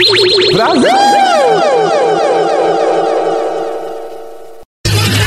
Brasil! 0.00 0.88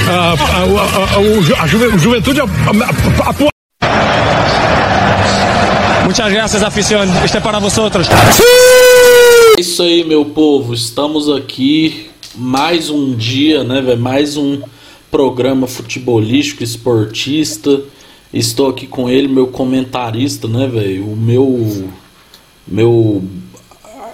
Ah, 0.10 0.34
a, 0.34 0.36
a, 0.36 1.60
a, 1.60 1.64
a, 1.64 1.68
juventude 1.68 2.42
atua. 3.22 3.50
Muchas 6.06 6.32
gracias, 6.32 6.64
afición. 6.64 7.08
Este 7.24 7.38
é 7.38 7.40
para 7.40 7.60
vosotros. 7.60 8.08
É 9.58 9.62
isso 9.62 9.84
aí, 9.84 10.04
meu 10.04 10.26
povo. 10.26 10.74
Estamos 10.74 11.30
aqui 11.30 12.10
mais 12.34 12.90
um 12.90 13.16
dia, 13.16 13.64
né, 13.64 13.80
velho? 13.80 14.02
Mais 14.02 14.38
um 14.38 14.60
programa 15.12 15.68
futebolístico, 15.68 16.64
esportista. 16.64 17.80
Estou 18.34 18.70
aqui 18.70 18.88
com 18.88 19.08
ele, 19.08 19.28
meu 19.28 19.46
comentarista, 19.48 20.48
né, 20.48 20.68
velho? 20.68 21.12
O 21.12 21.16
meu 21.16 21.88
meu 22.68 23.24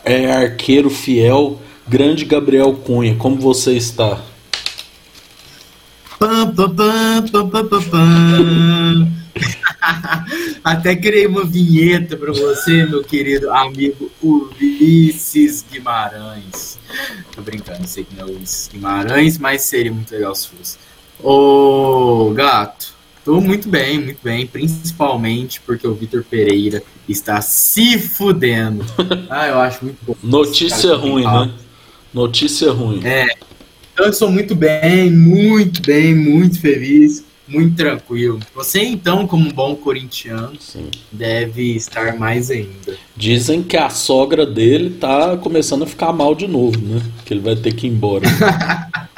é 0.10 0.32
arqueiro 0.32 0.90
fiel, 0.90 1.62
grande 1.88 2.26
Gabriel 2.26 2.74
Cunha. 2.74 3.16
Como 3.16 3.40
você 3.40 3.74
está? 3.74 4.20
Pam, 6.18 6.52
pam, 6.56 6.76
pam, 6.76 7.28
pam, 7.32 7.50
pam, 7.50 7.68
pam, 7.68 7.84
pam. 7.84 9.12
Até 10.64 10.96
criei 10.96 11.28
uma 11.28 11.46
vinheta 11.46 12.18
para 12.18 12.34
você, 12.34 12.88
meu 12.88 13.04
querido 13.04 13.52
amigo 13.52 14.12
Ulisses 14.22 15.64
Guimarães. 15.72 16.80
Tô 17.36 17.44
brincando, 17.44 17.88
sei 17.88 18.04
que 18.04 18.16
não 18.16 18.28
é 18.28 18.32
Ulisses 18.32 18.68
Guimarães, 18.68 19.38
mas 19.38 19.62
seria 19.62 19.94
muito 19.94 20.12
legal 20.12 20.34
se 20.34 20.48
fosse. 20.48 20.78
Ô, 21.22 22.32
gato, 22.34 22.96
tô 23.30 23.40
muito 23.40 23.70
bem, 23.70 24.02
muito 24.02 24.20
bem, 24.24 24.48
principalmente 24.48 25.62
porque 25.62 25.86
o 25.88 25.94
Vitor 25.94 26.24
Pereira 26.24 26.82
está 27.08 27.40
se 27.42 28.00
fudendo. 28.00 28.84
Ah, 29.30 29.48
eu 29.48 29.60
acho 29.60 29.86
muito 29.86 30.00
bom. 30.02 30.16
Notícia 30.24 30.96
ruim, 30.96 31.24
né? 31.24 31.52
Notícia 32.12 32.72
ruim. 32.72 33.06
É. 33.06 33.28
Então 33.94 34.08
eu 34.08 34.14
sou 34.14 34.32
muito 34.32 34.56
bem, 34.56 35.12
muito 35.12 35.84
bem, 35.84 36.16
muito 36.16 36.60
feliz 36.60 37.24
muito 37.48 37.76
tranquilo. 37.76 38.40
Você, 38.54 38.84
então, 38.84 39.26
como 39.26 39.50
um 39.50 39.52
bom 39.52 39.76
corintiano, 39.76 40.54
Sim. 40.60 40.86
deve 41.12 41.76
estar 41.76 42.16
mais 42.16 42.52
ainda. 42.52 42.96
Dizem 43.18 43.64
que 43.64 43.76
a 43.76 43.90
sogra 43.90 44.46
dele 44.46 44.92
tá 44.92 45.36
começando 45.36 45.82
a 45.84 45.88
ficar 45.88 46.14
mal 46.14 46.36
de 46.36 46.48
novo, 46.48 46.80
né? 46.80 47.02
Que 47.26 47.34
ele 47.34 47.42
vai 47.42 47.56
ter 47.56 47.74
que 47.74 47.88
ir 47.88 47.90
embora. 47.90 48.28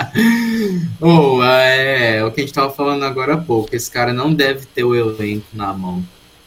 oh, 1.00 1.42
é, 1.42 2.24
o 2.24 2.30
que 2.30 2.40
a 2.40 2.44
gente 2.44 2.54
tava 2.54 2.72
falando 2.72 3.04
agora 3.04 3.34
há 3.34 3.38
pouco. 3.38 3.74
Esse 3.74 3.90
cara 3.90 4.12
não 4.12 4.32
deve 4.32 4.66
ter 4.66 4.84
o 4.84 4.94
elenco 4.94 5.46
na 5.52 5.72
mão. 5.72 6.02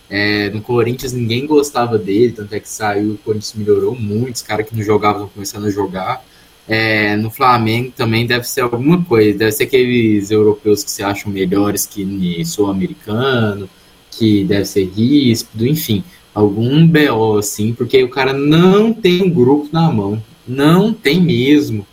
É, 0.10 0.50
no 0.50 0.62
Corinthians 0.62 1.14
ninguém 1.14 1.48
gostava 1.48 1.98
dele, 1.98 2.34
tanto 2.34 2.54
é 2.54 2.60
que 2.60 2.70
saiu, 2.70 3.14
o 3.14 3.18
Corinthians 3.18 3.54
melhorou 3.56 3.96
muito, 3.96 4.36
os 4.36 4.42
caras 4.44 4.68
que 4.68 4.76
não 4.76 4.84
jogavam 4.84 5.28
começando 5.28 5.66
a 5.66 5.72
jogar. 5.72 6.24
É, 6.68 7.16
no 7.18 7.30
Flamengo 7.30 7.92
também 7.96 8.26
deve 8.26 8.48
ser 8.48 8.62
alguma 8.62 9.04
coisa, 9.04 9.38
deve 9.38 9.52
ser 9.52 9.64
aqueles 9.64 10.32
europeus 10.32 10.84
que 10.84 10.92
se 10.92 11.04
acham 11.04 11.32
melhores 11.32 11.86
que 11.86 12.46
sul-americano, 12.46 13.70
que 14.12 14.44
deve 14.44 14.66
ser 14.66 14.86
ríspido, 14.86 15.68
enfim, 15.68 16.04
algum 16.34 16.88
BO 16.88 17.38
assim, 17.38 17.74
porque 17.74 18.04
o 18.04 18.10
cara 18.10 18.34
não 18.34 18.94
tem 18.94 19.24
um 19.24 19.30
grupo 19.30 19.68
na 19.72 19.92
mão, 19.92 20.22
não 20.48 20.94
tem 20.94 21.20
mesmo. 21.20 21.86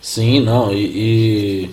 Sim, 0.00 0.40
não, 0.40 0.72
e, 0.72 0.84
e 0.84 1.70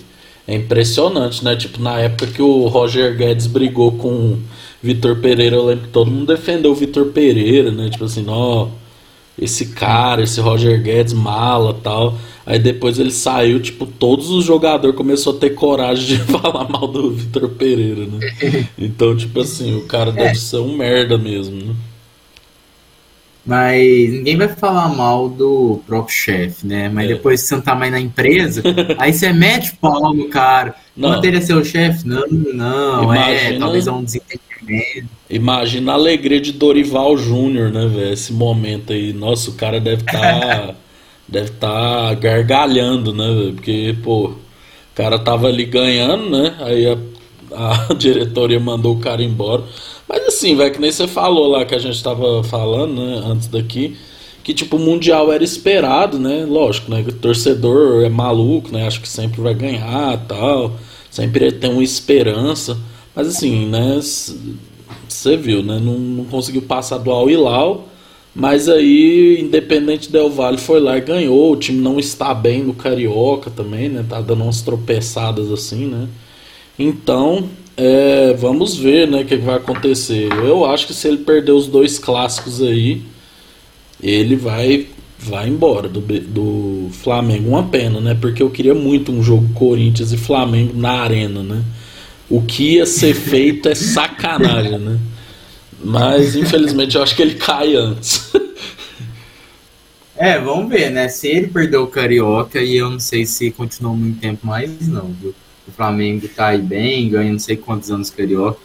é 0.47 0.55
impressionante, 0.55 1.43
né? 1.43 1.55
Tipo, 1.55 1.81
na 1.81 1.99
época 1.99 2.27
que 2.27 2.41
o 2.41 2.67
Roger 2.67 3.15
Guedes 3.15 3.47
brigou 3.47 3.93
com 3.93 4.39
Vitor 4.81 5.15
Pereira, 5.17 5.55
eu 5.55 5.65
lembro 5.65 5.85
que 5.85 5.91
todo 5.93 6.11
mundo 6.11 6.33
defendeu 6.33 6.71
o 6.71 6.75
Vitor 6.75 7.07
Pereira, 7.07 7.71
né? 7.71 7.89
Tipo 7.89 8.05
assim, 8.05 8.25
ó, 8.27 8.67
esse 9.39 9.67
cara, 9.67 10.21
esse 10.21 10.41
Roger 10.41 10.81
Guedes 10.81 11.13
mala 11.13 11.73
tal. 11.73 12.17
Aí 12.45 12.59
depois 12.59 12.99
ele 12.99 13.11
saiu, 13.11 13.61
tipo, 13.61 13.85
todos 13.85 14.29
os 14.29 14.43
jogadores 14.43 14.95
começou 14.95 15.35
a 15.35 15.39
ter 15.39 15.51
coragem 15.51 16.17
de 16.17 16.23
falar 16.29 16.67
mal 16.69 16.87
do 16.87 17.11
Vitor 17.11 17.49
Pereira, 17.49 18.05
né? 18.05 18.67
Então, 18.77 19.15
tipo 19.15 19.39
assim, 19.39 19.77
o 19.77 19.85
cara 19.85 20.11
deve 20.11 20.31
é. 20.31 20.35
ser 20.35 20.57
um 20.57 20.75
merda 20.75 21.17
mesmo, 21.17 21.55
né? 21.55 21.73
Mas 23.45 24.09
ninguém 24.09 24.37
vai 24.37 24.47
falar 24.47 24.87
mal 24.87 25.27
do 25.27 25.81
próprio 25.85 26.15
chefe, 26.15 26.65
né? 26.65 26.87
Mas 26.87 27.05
é. 27.05 27.13
depois 27.13 27.41
você 27.41 27.55
não 27.55 27.61
tá 27.61 27.75
mais 27.75 27.91
na 27.91 27.99
empresa, 27.99 28.63
aí 28.97 29.11
você 29.11 29.33
mete 29.33 29.75
pau 29.75 30.13
no 30.13 30.29
cara. 30.29 30.75
Não, 30.95 31.19
teria 31.19 31.41
seu 31.41 31.63
chefe? 31.65 32.07
Não, 32.07 32.25
não, 32.27 33.13
é, 33.13 33.17
Imagina... 33.17 33.55
é, 33.55 33.59
talvez 33.59 33.87
é 33.87 33.91
um 33.91 34.03
desentendimento. 34.03 35.09
Imagina 35.29 35.91
a 35.91 35.95
alegria 35.95 36.39
de 36.39 36.53
Dorival 36.53 37.17
Júnior, 37.17 37.69
né, 37.69 37.85
velho? 37.87 38.13
Esse 38.13 38.31
momento 38.31 38.93
aí. 38.93 39.11
Nossa, 39.11 39.49
o 39.49 39.55
cara 39.55 39.79
deve 39.79 40.03
estar. 40.03 40.39
Tá... 40.39 40.75
deve 41.27 41.49
estar 41.49 42.09
tá 42.09 42.13
gargalhando, 42.13 43.13
né? 43.13 43.51
Porque, 43.55 43.95
pô, 44.03 44.27
o 44.27 44.37
cara 44.95 45.17
tava 45.19 45.47
ali 45.47 45.65
ganhando, 45.65 46.29
né? 46.29 46.55
Aí 46.59 46.85
a, 46.87 46.97
a 47.89 47.93
diretoria 47.97 48.59
mandou 48.59 48.95
o 48.95 48.99
cara 48.99 49.23
embora. 49.23 49.63
Mas 50.13 50.27
assim, 50.27 50.55
velho, 50.55 50.71
que 50.71 50.79
nem 50.79 50.91
você 50.91 51.07
falou 51.07 51.47
lá 51.47 51.65
que 51.65 51.73
a 51.73 51.79
gente 51.79 52.03
tava 52.03 52.43
falando, 52.43 52.93
né, 52.93 53.23
antes 53.25 53.47
daqui, 53.47 53.97
que 54.43 54.53
tipo, 54.53 54.77
o 54.77 54.79
Mundial 54.79 55.33
era 55.33 55.43
esperado, 55.43 56.19
né? 56.19 56.45
Lógico, 56.45 56.91
né? 56.91 57.03
O 57.07 57.11
torcedor 57.13 58.03
é 58.03 58.09
maluco, 58.09 58.71
né? 58.71 58.85
Acho 58.85 59.01
que 59.01 59.09
sempre 59.09 59.41
vai 59.41 59.55
ganhar 59.55 60.23
tal. 60.27 60.75
Sempre 61.09 61.51
tem 61.51 61.71
uma 61.71 61.83
esperança. 61.83 62.77
Mas 63.15 63.27
assim, 63.27 63.65
né? 63.65 63.99
Você 65.07 65.35
viu, 65.35 65.63
né? 65.63 65.79
Não, 65.79 65.97
não 65.97 66.25
conseguiu 66.25 66.61
passar 66.61 66.99
do 66.99 67.09
Al 67.09 67.27
Hilal. 67.27 67.87
Mas 68.35 68.69
aí, 68.69 69.39
Independente 69.41 70.11
Del 70.11 70.29
Vale 70.29 70.59
foi 70.59 70.79
lá 70.79 70.95
e 70.95 71.01
ganhou. 71.01 71.53
O 71.53 71.57
time 71.57 71.79
não 71.79 71.97
está 71.97 72.35
bem 72.35 72.63
no 72.63 72.75
Carioca 72.75 73.49
também, 73.49 73.89
né? 73.89 74.05
Tá 74.07 74.21
dando 74.21 74.43
umas 74.43 74.61
tropeçadas 74.61 75.51
assim, 75.51 75.87
né? 75.87 76.07
Então, 76.77 77.49
é, 77.75 78.33
vamos 78.33 78.75
ver, 78.77 79.07
né, 79.07 79.21
o 79.21 79.25
que, 79.25 79.35
vai 79.35 79.55
acontecer. 79.55 80.31
Eu 80.31 80.65
acho 80.65 80.87
que 80.87 80.93
se 80.93 81.07
ele 81.07 81.17
perder 81.17 81.51
os 81.51 81.67
dois 81.67 81.97
clássicos 81.97 82.61
aí, 82.61 83.01
ele 84.01 84.35
vai 84.35 84.87
vai 85.17 85.47
embora 85.47 85.87
do, 85.87 86.01
do 86.01 86.89
Flamengo. 86.91 87.49
Uma 87.49 87.63
pena, 87.63 88.01
né? 88.01 88.13
Porque 88.13 88.43
eu 88.43 88.49
queria 88.49 88.75
muito 88.75 89.09
um 89.11 89.23
jogo 89.23 89.53
Corinthians 89.53 90.11
e 90.11 90.17
Flamengo 90.17 90.77
na 90.77 91.01
arena, 91.01 91.41
né? 91.41 91.63
O 92.29 92.41
que 92.41 92.75
ia 92.75 92.85
ser 92.85 93.13
feito 93.13 93.69
é 93.69 93.75
sacanagem, 93.75 94.77
né? 94.77 94.99
Mas 95.81 96.35
infelizmente 96.35 96.95
eu 96.95 97.03
acho 97.03 97.15
que 97.15 97.21
ele 97.21 97.35
cai 97.35 97.75
antes. 97.75 98.31
É, 100.15 100.39
vamos 100.39 100.69
ver, 100.69 100.91
né? 100.91 101.07
Se 101.07 101.27
ele 101.27 101.47
perdeu 101.47 101.83
o 101.83 101.87
Carioca, 101.87 102.61
e 102.61 102.77
eu 102.77 102.89
não 102.89 102.99
sei 102.99 103.25
se 103.25 103.49
continuou 103.51 103.95
muito 103.95 104.19
tempo 104.19 104.45
mais, 104.45 104.87
não, 104.87 105.11
viu? 105.19 105.33
O 105.67 105.71
Flamengo 105.71 106.27
tá 106.27 106.47
aí 106.47 106.61
bem, 106.61 107.09
ganha 107.09 107.31
não 107.31 107.39
sei 107.39 107.57
quantos 107.57 107.91
anos 107.91 108.09
Carioca. 108.09 108.59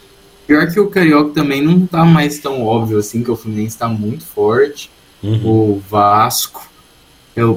Pior 0.46 0.70
que 0.72 0.80
o 0.80 0.88
Carioca 0.88 1.30
também 1.32 1.62
não 1.62 1.86
tá 1.86 2.04
mais 2.04 2.38
tão 2.38 2.64
óbvio 2.64 2.98
assim, 2.98 3.22
que 3.22 3.30
o 3.30 3.36
Fluminense 3.36 3.78
tá 3.78 3.88
muito 3.88 4.24
forte. 4.24 4.90
Uhum. 5.22 5.46
O 5.46 5.82
Vasco 5.88 6.68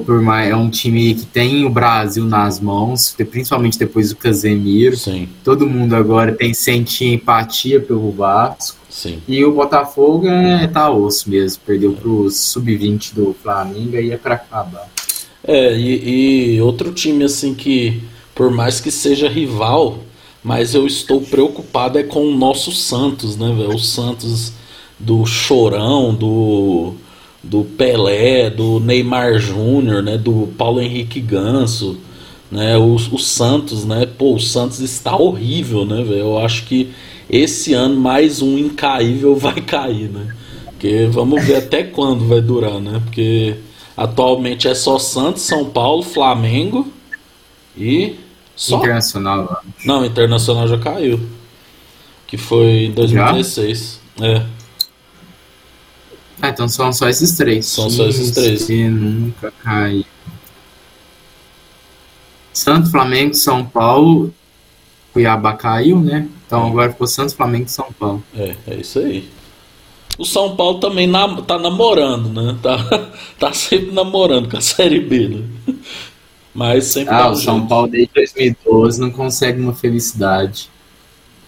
por 0.04 0.20
mais, 0.22 0.50
é 0.50 0.56
um 0.56 0.70
time 0.70 1.14
que 1.14 1.26
tem 1.26 1.64
o 1.64 1.70
Brasil 1.70 2.24
nas 2.24 2.60
mãos, 2.60 3.14
principalmente 3.30 3.78
depois 3.78 4.10
do 4.10 4.16
Casemiro. 4.16 4.96
Sim. 4.96 5.28
Todo 5.42 5.66
mundo 5.66 5.94
agora 5.94 6.32
tem 6.32 6.54
sente 6.54 7.04
empatia 7.04 7.80
pelo 7.80 8.10
Vasco. 8.12 8.78
Sim. 8.88 9.20
E 9.26 9.44
o 9.44 9.52
Botafogo 9.52 10.28
é 10.28 10.66
tá 10.66 10.90
osso 10.90 11.28
mesmo, 11.30 11.62
perdeu 11.66 11.92
pro 11.94 12.30
sub-20 12.30 13.14
do 13.14 13.34
Flamengo 13.42 13.96
e 13.96 14.12
é 14.12 14.16
para 14.16 14.34
acabar. 14.34 14.88
É, 15.42 15.76
e, 15.76 16.54
e 16.54 16.60
outro 16.60 16.92
time 16.92 17.24
assim 17.24 17.54
que, 17.54 18.00
por 18.34 18.50
mais 18.50 18.80
que 18.80 18.90
seja 18.90 19.28
rival, 19.28 19.98
mas 20.42 20.74
eu 20.74 20.86
estou 20.86 21.20
preocupado 21.20 21.98
é 21.98 22.02
com 22.02 22.26
o 22.26 22.36
nosso 22.36 22.72
Santos, 22.72 23.36
né, 23.36 23.54
velho? 23.56 23.74
O 23.74 23.78
Santos 23.78 24.52
do 24.98 25.24
Chorão, 25.26 26.14
do 26.14 26.94
do 27.42 27.64
Pelé, 27.64 28.48
do 28.50 28.78
Neymar 28.78 29.38
Júnior, 29.38 30.02
né, 30.02 30.16
do 30.16 30.48
Paulo 30.56 30.80
Henrique 30.80 31.20
Ganso, 31.20 31.98
né, 32.50 32.78
o, 32.78 32.94
o 32.94 33.18
Santos, 33.18 33.84
né, 33.84 34.06
pô, 34.06 34.34
o 34.34 34.40
Santos 34.40 34.78
está 34.78 35.16
horrível, 35.16 35.84
né, 35.84 36.04
velho, 36.04 36.20
eu 36.20 36.38
acho 36.38 36.64
que 36.66 36.90
esse 37.28 37.72
ano 37.72 37.98
mais 37.98 38.40
um 38.40 38.56
incaível 38.56 39.34
vai 39.36 39.60
cair, 39.60 40.08
né, 40.08 40.28
porque 40.66 41.08
vamos 41.10 41.44
ver 41.44 41.56
até 41.56 41.82
quando 41.82 42.28
vai 42.28 42.40
durar, 42.40 42.80
né, 42.80 43.00
porque 43.04 43.56
atualmente 43.96 44.68
é 44.68 44.74
só 44.74 44.98
Santos, 44.98 45.42
São 45.42 45.64
Paulo, 45.64 46.02
Flamengo 46.02 46.86
e 47.76 48.16
só... 48.54 48.78
Internacional. 48.78 49.62
Não, 49.84 50.04
Internacional 50.04 50.68
já 50.68 50.78
caiu, 50.78 51.20
que 52.26 52.36
foi 52.36 52.86
em 52.86 52.92
2016, 52.92 54.00
já? 54.18 54.26
é. 54.26 54.46
Ah, 56.42 56.48
então 56.48 56.68
são 56.68 56.92
só 56.92 57.08
esses 57.08 57.36
três. 57.36 57.66
São 57.66 57.88
só 57.88 58.04
esses 58.08 58.32
três. 58.32 58.64
Que 58.64 58.88
nunca 58.88 59.52
cai. 59.62 60.04
Santo, 62.52 62.90
Flamengo, 62.90 63.32
São 63.34 63.64
Paulo. 63.64 64.34
Cuiabá 65.12 65.52
caiu, 65.54 66.00
né? 66.00 66.28
Então 66.44 66.66
é. 66.66 66.68
agora 66.68 66.90
ficou 66.90 67.06
Santos, 67.06 67.32
Flamengo 67.34 67.66
e 67.66 67.70
São 67.70 67.92
Paulo. 67.92 68.24
É, 68.34 68.56
é 68.66 68.74
isso 68.74 68.98
aí. 68.98 69.28
O 70.18 70.24
São 70.24 70.56
Paulo 70.56 70.80
também 70.80 71.06
na, 71.06 71.42
tá 71.42 71.58
namorando, 71.58 72.28
né? 72.28 72.58
Tá, 72.60 72.76
tá 73.38 73.52
sempre 73.52 73.92
namorando 73.92 74.50
com 74.50 74.56
a 74.56 74.60
Série 74.60 75.00
B, 75.00 75.28
né? 75.28 75.74
Mas 76.54 76.86
sempre. 76.86 77.14
Ah, 77.14 77.30
o 77.30 77.36
São 77.36 77.56
jeito. 77.56 77.68
Paulo 77.68 77.88
desde 77.88 78.10
2012 78.14 79.00
não 79.00 79.10
consegue 79.10 79.60
uma 79.60 79.74
felicidade. 79.74 80.70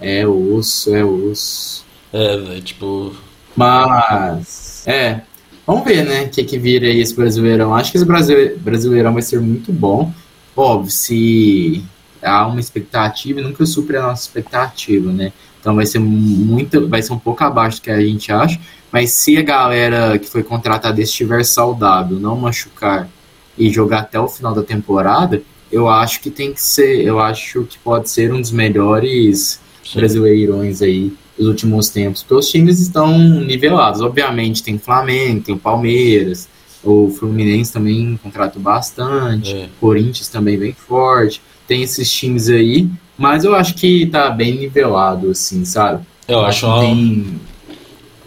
É 0.01 0.27
osso, 0.27 0.95
é 0.95 1.05
osso. 1.05 1.85
É, 2.13 2.37
velho, 2.37 2.63
tipo. 2.63 3.15
Mas. 3.55 4.87
É. 4.87 5.21
Vamos 5.67 5.85
ver, 5.85 6.05
né? 6.05 6.25
O 6.25 6.29
que, 6.29 6.45
que 6.45 6.59
vira 6.59 6.87
aí 6.87 7.01
esse 7.01 7.15
Brasileirão. 7.15 7.75
Acho 7.75 7.91
que 7.91 7.99
esse 7.99 8.07
Brasileirão 8.59 9.13
vai 9.13 9.23
ser 9.23 9.41
muito 9.41 9.73
bom. 9.73 10.13
Óbvio, 10.57 10.91
se 10.91 11.83
há 12.23 12.47
uma 12.47 12.61
expectativa, 12.61 13.41
nunca 13.41 13.65
supre 13.67 13.97
a 13.97 14.03
nossa 14.03 14.23
expectativa, 14.23 15.11
né? 15.13 15.33
Então 15.61 15.75
vai 15.75 15.87
ser 15.87 15.99
muito, 15.99 16.87
vai 16.89 17.03
ser 17.03 17.13
um 17.15 17.19
pouco 17.19 17.43
abaixo 17.43 17.79
do 17.79 17.83
que 17.83 17.91
a 17.91 18.01
gente 18.01 18.31
acha. 18.31 18.61
Mas 18.93 19.11
se 19.13 19.37
a 19.37 19.43
galera 19.43 20.19
que 20.19 20.29
foi 20.29 20.43
contratada 20.43 21.01
estiver 21.01 21.45
saudável, 21.45 22.21
não 22.21 22.37
machucar 22.37 23.09
e 23.57 23.71
jogar 23.71 24.01
até 24.01 24.19
o 24.19 24.29
final 24.29 24.55
da 24.55 24.63
temporada, 24.63 25.43
eu 25.71 25.89
acho 25.89 26.21
que 26.21 26.31
tem 26.31 26.53
que 26.53 26.63
ser, 26.63 27.05
eu 27.05 27.19
acho 27.19 27.65
que 27.65 27.79
pode 27.79 28.09
ser 28.11 28.33
um 28.33 28.41
dos 28.41 28.53
melhores 28.53 29.61
Sim. 29.83 29.99
brasileirões 29.99 30.83
aí 30.83 31.13
dos 31.37 31.49
últimos 31.49 31.89
tempos, 31.89 32.23
porque 32.23 32.35
os 32.35 32.49
times 32.49 32.81
estão 32.81 33.19
nivelados. 33.19 34.01
Obviamente 34.01 34.63
tem 34.63 34.79
Flamengo, 34.79 35.43
tem 35.43 35.55
o 35.55 35.59
Palmeiras, 35.59 36.49
o 36.83 37.11
Fluminense 37.11 37.73
também 37.73 38.19
contratou 38.23 38.63
bastante, 38.63 39.53
é. 39.53 39.69
Corinthians 39.81 40.29
também 40.29 40.59
bem 40.59 40.73
forte. 40.73 41.41
Tem 41.67 41.83
esses 41.83 42.13
times 42.13 42.49
aí, 42.49 42.89
mas 43.17 43.45
eu 43.45 43.55
acho 43.55 43.75
que 43.75 44.07
tá 44.07 44.31
bem 44.31 44.59
nivelado, 44.59 45.31
assim, 45.31 45.65
sabe? 45.65 46.05
Eu, 46.29 46.41
acho, 46.41 46.67
uma... 46.67 46.81
Tem... 46.81 47.41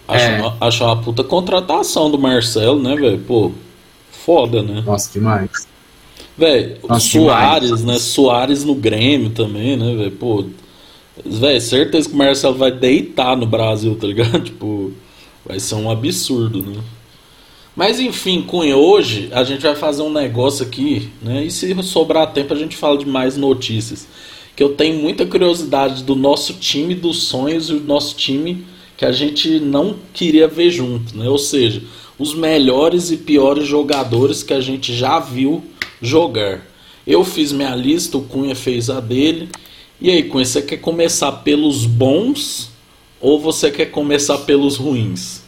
Acho, 0.08 0.26
é. 0.26 0.42
uma, 0.42 0.58
acho 0.60 0.84
uma 0.84 0.98
puta 0.98 1.24
contratação 1.24 2.10
do 2.10 2.18
Marcelo, 2.18 2.82
né, 2.82 2.96
velho? 2.96 3.20
Pô, 3.20 3.52
foda, 4.28 4.62
né? 4.62 4.84
Nossa, 4.86 5.10
demais. 5.14 5.66
Velho, 6.38 6.78
Soares, 7.00 7.82
né? 7.86 7.98
Soares 7.98 8.66
no 8.66 8.76
Grêmio 8.76 9.30
também, 9.30 9.78
né, 9.78 9.96
velho? 9.96 10.12
Pô, 10.12 10.44
velho, 11.26 11.62
certeza 11.62 12.10
que 12.10 12.14
o 12.14 12.18
Marcelo 12.18 12.58
vai 12.58 12.70
deitar 12.70 13.38
no 13.38 13.46
Brasil, 13.46 13.96
tá 13.96 14.06
ligado? 14.06 14.42
tipo, 14.44 14.92
vai 15.46 15.62
ser 15.62 15.76
um 15.76 15.90
absurdo, 15.90 16.62
né? 16.62 16.78
Mas 17.74 18.02
enfim, 18.02 18.42
Cunha, 18.42 18.76
hoje 18.76 19.30
a 19.32 19.46
gente 19.46 19.62
vai 19.62 19.76
fazer 19.76 20.02
um 20.02 20.12
negócio 20.12 20.66
aqui, 20.66 21.10
né? 21.22 21.46
E 21.46 21.50
se 21.50 21.82
sobrar 21.82 22.34
tempo 22.34 22.54
a 22.54 22.58
gente 22.58 22.76
fala 22.76 22.98
de 22.98 23.06
mais 23.06 23.38
notícias. 23.38 24.08
Que 24.56 24.64
eu 24.64 24.74
tenho 24.74 25.00
muita 25.00 25.26
curiosidade 25.26 26.04
do 26.04 26.16
nosso 26.16 26.56
time 26.56 26.94
dos 26.96 27.24
sonhos 27.24 27.70
e 27.70 27.74
o 27.76 27.80
nosso 27.80 28.16
time 28.16 28.66
que 28.98 29.06
a 29.06 29.12
gente 29.12 29.60
não 29.60 29.96
queria 30.12 30.48
ver 30.48 30.72
junto, 30.72 31.16
né? 31.16 31.30
Ou 31.30 31.38
seja, 31.38 31.84
os 32.18 32.34
melhores 32.34 33.12
e 33.12 33.18
piores 33.18 33.68
jogadores 33.68 34.42
que 34.44 34.54
a 34.54 34.62
gente 34.62 34.94
já 34.94 35.20
viu 35.20 35.64
jogar. 36.02 36.62
Eu 37.06 37.24
fiz 37.24 37.52
minha 37.52 37.76
lista, 37.76 38.18
o 38.18 38.24
Cunha 38.24 38.56
fez 38.56 38.90
a 38.90 39.00
dele. 39.00 39.50
E 40.02 40.10
aí, 40.10 40.24
Cunha, 40.24 40.46
você 40.46 40.62
quer 40.62 40.78
começar 40.78 41.32
pelos 41.32 41.86
bons 41.86 42.72
ou 43.22 43.40
você 43.40 43.72
quer 43.72 43.88
começar 43.88 44.40
pelos 44.40 44.78
ruins? 44.78 45.42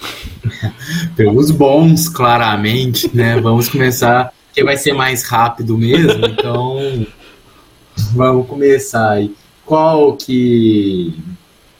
pelos 1.16 1.50
bons, 1.50 2.08
claramente, 2.08 3.10
né? 3.14 3.40
Vamos 3.40 3.68
começar, 3.68 4.32
que 4.52 4.64
vai 4.64 4.76
ser 4.76 4.92
mais 4.92 5.22
rápido 5.24 5.76
mesmo, 5.78 6.26
então 6.26 7.06
vamos 8.14 8.46
começar 8.46 9.12
aí. 9.12 9.32
Qual 9.64 10.16
que 10.16 11.14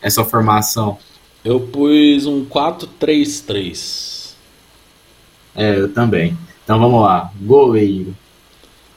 é 0.02 0.08
a 0.08 0.10
sua 0.10 0.24
formação? 0.24 0.98
Eu 1.44 1.60
pus 1.60 2.26
um 2.26 2.44
4-3-3. 2.44 4.15
É, 5.56 5.78
eu 5.78 5.92
também. 5.92 6.36
Então 6.64 6.78
vamos 6.78 7.02
lá. 7.02 7.32
Goleiro. 7.40 8.14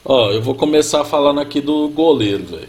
Ó, 0.04 0.30
eu 0.30 0.42
vou 0.42 0.54
começar 0.54 1.04
falando 1.04 1.40
aqui 1.40 1.60
do 1.60 1.88
goleiro, 1.88 2.44
velho. 2.44 2.68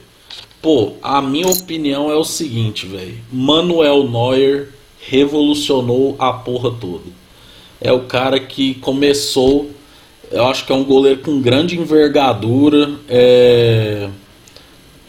Pô, 0.62 0.94
a 1.02 1.22
minha 1.22 1.48
opinião 1.48 2.12
é 2.12 2.16
o 2.16 2.24
seguinte, 2.24 2.86
velho. 2.86 3.18
Manuel 3.32 4.08
Neuer 4.08 4.70
revolucionou 5.00 6.16
a 6.20 6.32
porra 6.32 6.72
toda. 6.72 7.06
É 7.80 7.92
o 7.92 8.02
cara 8.02 8.40
que 8.40 8.76
começou, 8.76 9.72
eu 10.32 10.46
acho 10.46 10.66
que 10.66 10.72
é 10.72 10.76
um 10.76 10.84
goleiro 10.84 11.22
com 11.22 11.42
grande 11.42 11.80
envergadura, 11.80 12.92
é, 13.10 14.08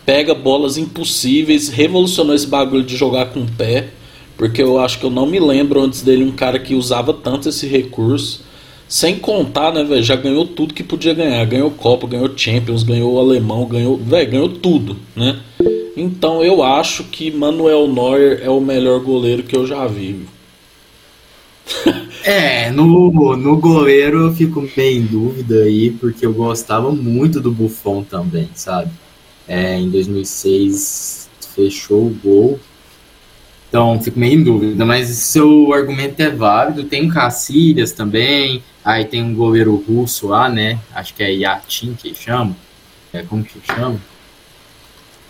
pega 0.07 0.35
bolas 0.35 0.79
impossíveis, 0.79 1.69
revolucionou 1.69 2.35
esse 2.35 2.47
bagulho 2.47 2.83
de 2.83 2.97
jogar 2.97 3.27
com 3.27 3.41
o 3.41 3.47
pé, 3.47 3.91
porque 4.39 4.63
eu 4.63 4.79
acho 4.79 4.99
que 4.99 5.05
eu 5.05 5.11
não 5.11 5.27
me 5.27 5.39
lembro 5.39 5.83
antes 5.83 6.01
dele 6.01 6.25
um 6.25 6.33
cara 6.33 6.59
que 6.59 6.75
usava 6.75 7.13
tanto 7.13 7.51
esse 7.51 7.67
recurso. 7.67 8.42
Sem 8.93 9.19
contar, 9.19 9.73
né, 9.73 9.83
velho? 9.83 10.03
Já 10.03 10.15
ganhou 10.17 10.47
tudo 10.47 10.75
que 10.75 10.83
podia 10.83 11.15
ganhar. 11.15 11.43
Ganhou 11.47 11.71
Copa, 11.71 12.07
ganhou 12.07 12.31
Champions, 12.37 12.83
ganhou 12.83 13.19
Alemão, 13.19 13.65
ganhou. 13.65 13.97
Velho, 13.97 14.31
ganhou 14.31 14.49
tudo, 14.51 14.99
né? 15.17 15.41
Então 15.97 16.45
eu 16.45 16.63
acho 16.63 17.05
que 17.05 17.31
Manuel 17.31 17.89
Neuer 17.89 18.43
é 18.43 18.51
o 18.51 18.61
melhor 18.61 19.01
goleiro 19.01 19.45
que 19.45 19.57
eu 19.57 19.67
já 19.67 19.87
vi. 19.87 20.27
é, 22.23 22.71
no, 22.71 23.35
no 23.35 23.57
goleiro 23.57 24.27
eu 24.27 24.35
fico 24.35 24.61
meio 24.77 24.99
em 24.99 25.07
dúvida 25.07 25.63
aí, 25.63 25.93
porque 25.93 26.27
eu 26.27 26.35
gostava 26.35 26.93
muito 26.93 27.41
do 27.41 27.51
Buffon 27.51 28.03
também, 28.03 28.51
sabe? 28.55 28.91
É, 29.49 29.79
em 29.79 29.89
2006 29.89 31.31
fechou 31.55 32.09
o 32.09 32.17
gol. 32.23 32.61
Então 33.71 33.99
fico 34.03 34.21
meio 34.21 34.39
em 34.39 34.43
dúvida, 34.43 34.85
mas 34.85 35.09
seu 35.09 35.73
argumento 35.73 36.21
é 36.21 36.29
válido. 36.29 36.85
Tem 36.85 37.09
o 37.09 37.11
Cacilhas 37.11 37.93
também, 37.93 38.63
aí 38.85 39.05
tem 39.05 39.23
um 39.23 39.35
goleiro 39.35 39.75
russo 39.89 40.29
lá, 40.29 40.49
né? 40.49 40.79
Acho 40.95 41.15
que 41.15 41.23
é 41.23 41.31
Yatin 41.33 41.95
que 41.95 42.15
chama. 42.15 42.57
É, 43.13 43.23
como 43.23 43.45
que 43.45 43.61
chama? 43.67 44.01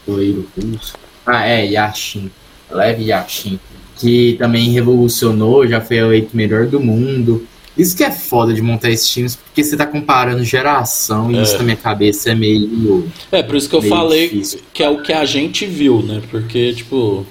goleiro 0.07 0.49
russo. 0.57 0.95
Ah, 1.27 1.47
é, 1.47 1.67
Yashin. 1.67 2.31
Leve 2.71 3.05
Yashin. 3.05 3.59
Que 3.97 4.37
também 4.39 4.71
revolucionou, 4.71 5.67
já 5.67 5.81
foi 5.81 5.99
eleito 5.99 6.37
melhor 6.37 6.67
do 6.67 6.81
mundo. 6.81 7.47
Isso 7.77 7.97
que 7.97 8.05
é 8.05 8.11
foda 8.11 8.53
de 8.53 8.61
montar 8.61 8.91
esses 8.91 9.09
times, 9.09 9.37
porque 9.37 9.65
você 9.65 9.77
tá 9.77 9.87
comparando 9.87 10.45
geração 10.45 11.33
e 11.33 11.39
é. 11.39 11.43
isso 11.43 11.57
na 11.57 11.65
minha 11.65 11.77
cabeça 11.77 12.31
é 12.31 12.35
meio. 12.35 13.11
É, 13.31 13.43
por 13.43 13.57
isso 13.57 13.69
que 13.69 13.77
eu 13.77 13.83
falei 13.83 14.29
difícil. 14.29 14.61
que 14.75 14.83
é 14.83 14.91
o 14.91 15.03
que 15.03 15.13
a 15.13 15.25
gente 15.25 15.65
viu, 15.65 16.03
né? 16.03 16.21
Porque, 16.31 16.75
tipo, 16.75 17.27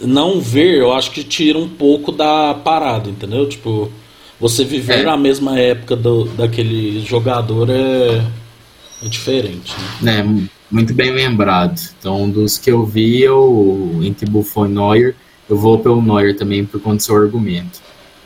não 0.00 0.40
ver, 0.40 0.78
eu 0.78 0.92
acho 0.92 1.10
que 1.10 1.24
tira 1.24 1.58
um 1.58 1.68
pouco 1.68 2.12
da 2.12 2.54
parada, 2.54 3.10
entendeu? 3.10 3.48
Tipo, 3.48 3.90
você 4.42 4.64
viver 4.64 4.98
é. 4.98 5.02
na 5.04 5.16
mesma 5.16 5.56
época 5.56 5.94
do, 5.94 6.24
daquele 6.24 7.00
jogador 7.00 7.70
é, 7.70 8.20
é 9.00 9.08
diferente, 9.08 9.72
né? 10.00 10.24
né? 10.24 10.48
Muito 10.68 10.92
bem 10.92 11.12
lembrado. 11.12 11.80
Então, 11.96 12.28
dos 12.28 12.58
que 12.58 12.70
eu 12.70 12.84
vi, 12.84 13.22
eu, 13.22 14.00
entre 14.02 14.28
Buffon 14.28 14.66
e 14.66 14.68
Neuer, 14.70 15.14
eu 15.48 15.56
vou 15.56 15.78
pelo 15.78 16.02
Neuer 16.02 16.34
também 16.34 16.64
por 16.64 16.80
conta 16.80 16.96
do 16.96 17.02
seu 17.02 17.16
argumento. 17.16 17.80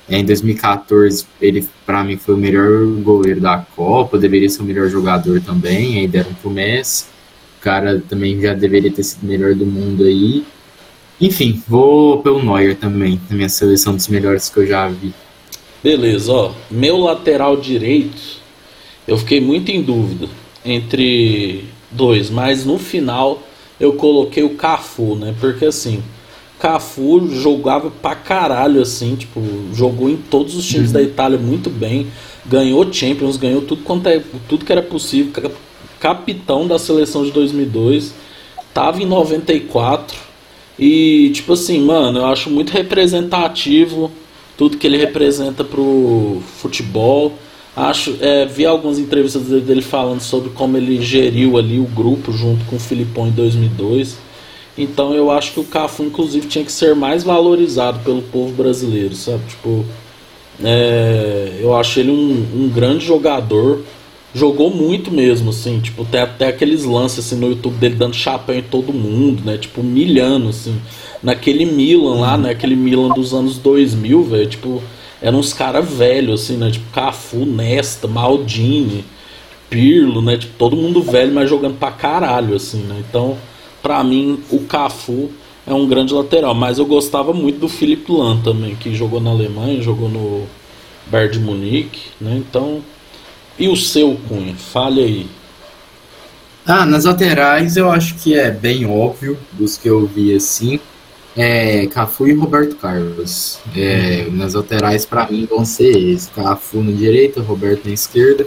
Em 0.09 0.25
2014, 0.25 1.26
ele 1.38 1.69
para 1.85 2.02
mim 2.02 2.17
foi 2.17 2.35
o 2.35 2.38
melhor 2.38 2.87
goleiro 3.02 3.40
da 3.40 3.59
Copa, 3.59 4.17
deveria 4.17 4.49
ser 4.49 4.62
o 4.62 4.64
melhor 4.64 4.88
jogador 4.88 5.40
também, 5.43 5.99
aí 5.99 6.09
deram 6.09 6.33
pro 6.35 6.49
Messi. 6.49 7.07
O 7.59 7.62
cara 7.62 8.00
também 8.09 8.40
já 8.40 8.55
deveria 8.55 8.93
ter 8.93 9.02
sido 9.02 9.25
o 9.25 9.26
melhor 9.26 9.55
do 9.55 9.67
mundo 9.67 10.05
aí. 10.05 10.45
Enfim, 11.21 11.62
vou 11.69 12.23
pelo 12.23 12.43
Neuer 12.43 12.75
também, 12.76 13.21
na 13.29 13.37
minha 13.37 13.49
seleção 13.50 13.95
dos 13.95 14.09
melhores 14.09 14.49
que 14.49 14.61
eu 14.61 14.67
já 14.67 14.88
vi. 14.88 15.12
Beleza, 15.87 16.33
ó. 16.33 16.50
Meu 16.69 16.97
lateral 16.97 17.57
direito, 17.57 18.21
eu 19.07 19.16
fiquei 19.16 19.40
muito 19.40 19.71
em 19.71 19.81
dúvida 19.81 20.28
entre 20.64 21.62
dois, 21.93 22.28
mas 22.28 22.64
no 22.64 22.76
final 22.76 23.40
eu 23.78 23.93
coloquei 23.93 24.43
o 24.43 24.57
Cafu, 24.57 25.14
né? 25.14 25.33
Porque 25.38 25.64
assim, 25.64 26.02
Cafu 26.59 27.28
jogava 27.31 27.88
pra 27.88 28.16
caralho 28.16 28.83
assim, 28.83 29.14
tipo, 29.14 29.40
jogou 29.73 30.11
em 30.11 30.16
todos 30.16 30.57
os 30.57 30.66
times 30.66 30.88
uhum. 30.88 30.95
da 30.95 31.02
Itália 31.02 31.38
muito 31.38 31.71
bem, 31.71 32.09
ganhou 32.45 32.93
Champions, 32.93 33.37
ganhou 33.37 33.62
tudo 33.62 33.85
quanto 33.85 34.09
é, 34.09 34.21
tudo 34.49 34.64
que 34.64 34.73
era 34.73 34.83
possível, 34.83 35.33
capitão 36.00 36.66
da 36.66 36.81
seleção 36.81 37.25
de 37.25 37.31
2002, 37.31 38.12
tava 38.75 39.00
em 39.00 39.07
94 39.07 40.19
e 40.76 41.31
tipo 41.33 41.52
assim, 41.52 41.81
mano, 41.81 42.19
eu 42.19 42.26
acho 42.26 42.50
muito 42.50 42.73
representativo 42.73 44.11
tudo 44.57 44.77
que 44.77 44.87
ele 44.87 44.97
representa 44.97 45.63
pro 45.63 46.43
futebol. 46.59 47.35
Acho, 47.75 48.17
é, 48.21 48.47
vi 48.47 48.65
algumas 48.65 48.99
entrevistas 48.99 49.43
dele 49.43 49.83
falando 49.83 50.21
sobre 50.21 50.51
como 50.51 50.77
ele 50.77 51.01
geriu 51.03 51.59
ali 51.59 51.79
o 51.79 51.85
grupo 51.85 52.33
junto 52.33 52.65
com 52.65 52.77
o 52.77 52.81
Filipão 52.81 53.29
em 53.29 53.33
2002. 53.33 54.17
Então 54.79 55.15
eu 55.15 55.31
acho 55.31 55.53
que 55.53 55.61
o 55.61 55.65
Cafu, 55.65 56.03
inclusive, 56.03 56.47
tinha 56.47 56.65
que 56.65 56.73
ser 56.73 56.95
mais 56.95 57.23
valorizado 57.23 58.01
pelo 58.01 58.23
povo 58.23 58.53
brasileiro, 58.53 59.15
sabe? 59.15 59.43
Tipo, 59.49 59.85
é, 60.63 61.59
eu 61.61 61.75
acho 61.77 62.01
ele 62.01 62.11
um, 62.11 62.65
um 62.65 62.69
grande 62.69 63.05
jogador, 63.05 63.83
Jogou 64.35 64.71
muito 64.71 65.11
mesmo, 65.11 65.50
assim, 65.50 65.80
tipo, 65.80 66.04
tem 66.04 66.21
até 66.21 66.49
aqueles 66.49 66.85
lances 66.85 67.21
assim, 67.21 67.37
no 67.37 67.49
YouTube 67.49 67.76
dele 67.76 67.95
dando 67.95 68.14
chapéu 68.14 68.59
em 68.59 68.62
todo 68.62 68.92
mundo, 68.92 69.42
né? 69.45 69.56
Tipo, 69.56 69.80
humilhando, 69.80 70.50
assim. 70.50 70.78
Naquele 71.23 71.64
Milan 71.64 72.21
lá, 72.21 72.37
né? 72.37 72.50
Aquele 72.50 72.76
Milan 72.76 73.09
dos 73.14 73.33
anos 73.33 73.56
2000, 73.59 74.25
velho, 74.25 74.47
tipo, 74.47 74.83
eram 75.23 75.38
uns 75.38 75.52
caras 75.52 75.88
velhos, 75.88 76.42
assim, 76.42 76.56
né? 76.56 76.71
Tipo, 76.71 76.90
Cafu, 76.92 77.47
Nesta, 77.47 78.06
Maldini, 78.06 79.04
Pirlo, 79.71 80.21
né? 80.21 80.37
Tipo, 80.37 80.52
todo 80.59 80.76
mundo 80.76 81.02
velho, 81.02 81.33
mas 81.33 81.49
jogando 81.49 81.78
pra 81.78 81.90
caralho, 81.90 82.54
assim, 82.54 82.83
né? 82.83 83.02
Então, 83.09 83.38
pra 83.83 84.04
mim, 84.04 84.40
o 84.50 84.61
Cafu 84.61 85.30
é 85.66 85.73
um 85.73 85.87
grande 85.87 86.12
lateral. 86.12 86.54
Mas 86.54 86.78
eu 86.78 86.87
gostava 86.87 87.33
muito 87.33 87.59
do 87.59 87.68
Philipp 87.68 88.11
Lahm 88.11 88.42
também, 88.42 88.75
que 88.76 88.95
jogou 88.95 89.21
na 89.21 89.30
Alemanha, 89.30 89.80
jogou 89.83 90.09
no 90.09 90.42
Bayern 91.11 91.33
de 91.33 91.40
Munique, 91.40 92.00
né? 92.21 92.37
Então, 92.37 92.83
e 93.59 93.69
o 93.69 93.77
seu 93.77 94.19
Cunha? 94.29 94.55
Fale 94.55 95.03
aí. 95.03 95.27
Ah, 96.67 96.85
nas 96.85 97.05
laterais 97.05 97.77
eu 97.77 97.91
acho 97.91 98.17
que 98.17 98.35
é 98.35 98.51
bem 98.51 98.85
óbvio 98.87 99.39
dos 99.53 99.77
que 99.77 99.89
eu 99.89 100.07
vi 100.07 100.35
assim. 100.35 100.81
É, 101.37 101.87
Cafu 101.89 102.27
e 102.27 102.35
Roberto 102.35 102.77
Carlos. 102.77 103.59
É, 103.77 104.27
nas 104.31 104.55
laterais, 104.55 105.05
para 105.05 105.31
mim, 105.31 105.47
vão 105.49 105.65
ser 105.65 105.97
esses: 105.97 106.29
Cafu 106.35 106.83
na 106.83 106.93
direita, 106.93 107.43
Roberto 107.43 107.87
na 107.87 107.93
esquerda. 107.93 108.47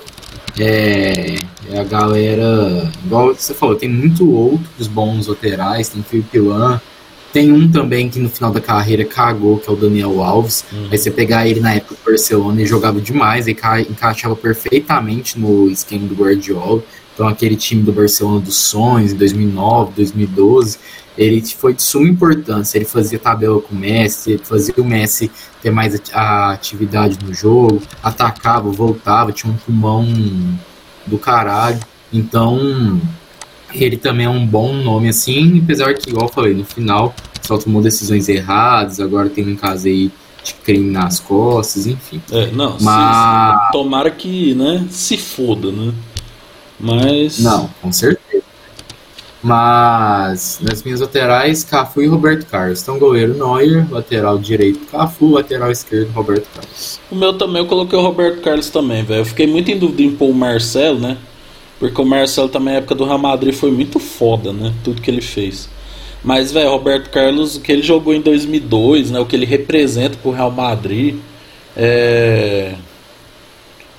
É, 0.59 1.35
é, 1.71 1.79
a 1.79 1.83
galera, 1.83 2.91
igual 3.05 3.33
você 3.33 3.53
falou, 3.53 3.75
tem 3.75 3.87
muito 3.87 4.29
outros 4.33 4.87
bons 4.87 5.27
laterais. 5.27 5.89
Tem 5.89 6.01
Felipe 6.01 6.39
Lan, 6.39 6.81
tem 7.31 7.51
um 7.51 7.71
também 7.71 8.09
que 8.09 8.19
no 8.19 8.29
final 8.29 8.51
da 8.51 8.59
carreira 8.59 9.05
cagou, 9.05 9.59
que 9.59 9.69
é 9.69 9.73
o 9.73 9.75
Daniel 9.75 10.21
Alves. 10.23 10.65
Uhum. 10.71 10.87
Aí 10.91 10.97
você 10.97 11.11
pegar 11.11 11.47
ele 11.47 11.59
na 11.59 11.75
época 11.75 11.95
do 11.95 12.05
Barcelona, 12.05 12.59
ele 12.59 12.67
jogava 12.67 12.99
demais, 12.99 13.47
ele 13.47 13.57
encaixava 13.89 14.35
perfeitamente 14.35 15.39
no 15.39 15.69
esquema 15.69 16.07
do 16.07 16.15
Guardiola. 16.15 16.83
Então 17.13 17.27
aquele 17.27 17.55
time 17.55 17.83
do 17.83 17.91
Barcelona 17.91 18.39
dos 18.39 18.55
sonhos, 18.55 19.11
em 19.11 19.17
2009, 19.17 19.91
2012, 19.95 20.79
ele 21.17 21.45
foi 21.45 21.73
de 21.73 21.81
suma 21.83 22.07
importância. 22.07 22.77
Ele 22.77 22.85
fazia 22.85 23.19
tabela 23.19 23.61
com 23.61 23.75
o 23.75 23.77
Messi, 23.77 24.31
ele 24.31 24.43
fazia 24.43 24.73
o 24.77 24.85
Messi 24.85 25.29
ter 25.61 25.69
mais 25.69 26.01
atividade 26.13 27.19
no 27.23 27.33
jogo, 27.33 27.81
atacava, 28.01 28.71
voltava, 28.71 29.31
tinha 29.31 29.51
um 29.51 29.57
pulmão 29.57 30.07
do 31.05 31.17
caralho. 31.17 31.79
Então, 32.11 32.99
ele 33.73 33.97
também 33.97 34.25
é 34.25 34.29
um 34.29 34.45
bom 34.45 34.73
nome 34.73 35.09
assim, 35.09 35.61
apesar 35.63 35.93
que, 35.93 36.09
igual 36.09 36.27
eu 36.27 36.33
falei, 36.33 36.53
no 36.53 36.65
final 36.65 37.13
só 37.41 37.57
tomou 37.57 37.81
decisões 37.81 38.29
erradas, 38.29 38.99
agora 38.99 39.29
tem 39.29 39.47
um 39.47 39.55
caso 39.55 39.87
aí 39.87 40.11
de 40.43 40.53
crime 40.53 40.91
nas 40.91 41.19
costas, 41.19 41.87
enfim. 41.87 42.21
É, 42.31 42.47
não, 42.51 42.77
Mas... 42.79 43.65
se, 43.65 43.71
tomara 43.71 44.11
que, 44.11 44.53
né, 44.53 44.85
se 44.89 45.17
foda, 45.17 45.71
né? 45.71 45.93
Mas. 46.79 47.39
Não, 47.39 47.69
com 47.81 47.91
certeza. 47.91 48.43
Mas 49.41 50.59
nas 50.61 50.83
minhas 50.83 50.99
laterais, 50.99 51.63
Cafu 51.63 52.01
e 52.01 52.07
Roberto 52.07 52.45
Carlos. 52.45 52.81
Então, 52.81 52.99
goleiro 52.99 53.33
Neuer, 53.33 53.87
lateral 53.89 54.37
direito 54.37 54.85
Cafu, 54.91 55.29
lateral 55.29 55.71
esquerdo 55.71 56.11
Roberto 56.11 56.47
Carlos. 56.53 56.99
O 57.09 57.15
meu 57.15 57.37
também, 57.37 57.61
eu 57.61 57.65
coloquei 57.65 57.97
o 57.97 58.01
Roberto 58.01 58.41
Carlos 58.41 58.69
também, 58.69 59.03
velho. 59.03 59.21
Eu 59.21 59.25
fiquei 59.25 59.47
muito 59.47 59.71
em 59.71 59.79
dúvida 59.79 60.01
em 60.01 60.11
pôr 60.11 60.29
o 60.29 60.33
Marcelo, 60.33 60.99
né? 60.99 61.17
Porque 61.79 62.01
o 62.01 62.05
Marcelo 62.05 62.49
também, 62.49 62.73
na 62.73 62.79
época 62.79 62.93
do 62.93 63.05
Real 63.05 63.17
Madrid, 63.17 63.53
foi 63.53 63.71
muito 63.71 63.99
foda, 63.99 64.51
né? 64.51 64.73
Tudo 64.83 65.01
que 65.01 65.09
ele 65.09 65.21
fez. 65.21 65.69
Mas, 66.21 66.51
velho, 66.51 66.69
Roberto 66.69 67.09
Carlos, 67.09 67.55
o 67.55 67.61
que 67.61 67.71
ele 67.71 67.81
jogou 67.81 68.13
em 68.13 68.19
2002, 68.19 69.11
né? 69.11 69.19
O 69.19 69.25
que 69.25 69.35
ele 69.35 69.45
representa 69.45 70.17
pro 70.17 70.31
Real 70.31 70.51
Madrid, 70.51 71.15
é... 71.75 72.75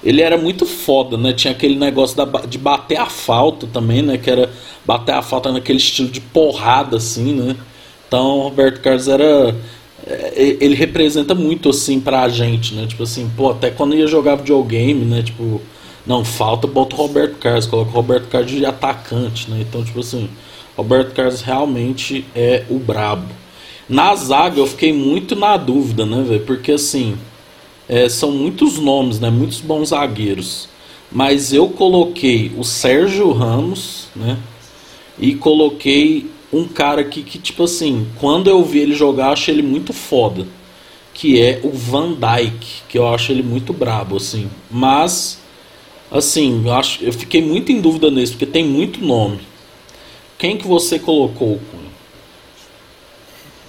Ele 0.03 0.23
era 0.23 0.37
muito 0.37 0.65
foda, 0.65 1.17
né? 1.17 1.33
Tinha 1.33 1.53
aquele 1.53 1.77
negócio 1.77 2.17
da, 2.17 2.25
de 2.47 2.59
bater 2.59 2.99
a 2.99 3.07
falta 3.07 3.67
também, 3.67 4.03
né? 4.03 4.19
Que 4.19 4.31
era 4.31 4.51
bater 4.85 5.15
a 5.15 5.23
falta 5.23 5.51
naquele 5.51 5.79
estilo 5.79 6.09
de 6.09 6.21
porrada, 6.21 6.99
assim, 6.99 7.35
né? 7.35 7.57
Então, 8.07 8.41
Roberto 8.41 8.81
Carlos 8.81 9.09
era... 9.09 9.55
É, 10.07 10.57
ele 10.61 10.75
representa 10.75 11.35
muito, 11.35 11.71
assim, 11.71 12.01
pra 12.01 12.29
gente, 12.29 12.75
né? 12.75 12.87
Tipo 12.87 13.03
assim, 13.03 13.31
pô, 13.35 13.51
até 13.51 13.71
quando 13.71 13.95
ia 13.95 14.07
jogar 14.07 14.37
videogame, 14.37 15.05
né? 15.05 15.23
Tipo 15.23 15.61
não, 16.11 16.25
falta, 16.25 16.67
bota 16.67 16.97
o 16.97 16.99
Roberto 16.99 17.37
Carlos, 17.37 17.67
coloca 17.67 17.93
o 17.93 17.95
Roberto 17.95 18.27
Carlos 18.27 18.51
de 18.51 18.67
atacante, 18.67 19.49
né? 19.49 19.59
Então, 19.61 19.85
tipo 19.85 20.01
assim, 20.01 20.29
Roberto 20.77 21.15
Carlos 21.15 21.41
realmente 21.41 22.25
é 22.35 22.65
o 22.69 22.81
brabo. 22.81 23.33
Na 23.89 24.13
zaga 24.17 24.59
eu 24.59 24.67
fiquei 24.67 24.93
muito 24.93 25.37
na 25.37 25.57
dúvida, 25.57 26.05
né, 26.05 26.21
velho? 26.27 26.45
Porque 26.45 26.73
assim, 26.73 27.17
é, 27.89 28.09
são 28.09 28.33
muitos 28.33 28.77
nomes, 28.77 29.21
né? 29.21 29.31
Muitos 29.31 29.61
bons 29.61 29.91
zagueiros. 29.91 30.69
Mas 31.13 31.53
eu 31.53 31.69
coloquei 31.69 32.51
o 32.59 32.65
Sérgio 32.65 33.31
Ramos, 33.31 34.09
né? 34.17 34.37
E 35.17 35.37
coloquei 35.37 36.29
um 36.53 36.67
cara 36.67 37.03
aqui 37.03 37.23
que, 37.23 37.39
tipo 37.39 37.63
assim, 37.63 38.09
quando 38.19 38.51
eu 38.51 38.65
vi 38.65 38.81
ele 38.81 38.97
jogar, 38.97 39.31
achei 39.31 39.55
ele 39.55 39.63
muito 39.63 39.93
foda. 39.93 40.45
Que 41.15 41.41
é 41.41 41.61
o 41.63 41.71
Van 41.71 42.15
Dyke, 42.15 42.83
que 42.89 42.99
eu 42.99 43.07
acho 43.07 43.31
ele 43.31 43.45
muito 43.45 43.73
brabo, 43.73 44.17
assim. 44.17 44.51
Mas 44.69 45.39
Assim, 46.11 46.63
eu, 46.65 46.73
acho, 46.73 47.05
eu 47.05 47.13
fiquei 47.13 47.41
muito 47.41 47.71
em 47.71 47.81
dúvida 47.81 48.11
nesse, 48.11 48.33
porque 48.33 48.47
tem 48.47 48.65
muito 48.67 49.05
nome. 49.05 49.41
Quem 50.37 50.57
que 50.57 50.67
você 50.67 50.99
colocou, 50.99 51.61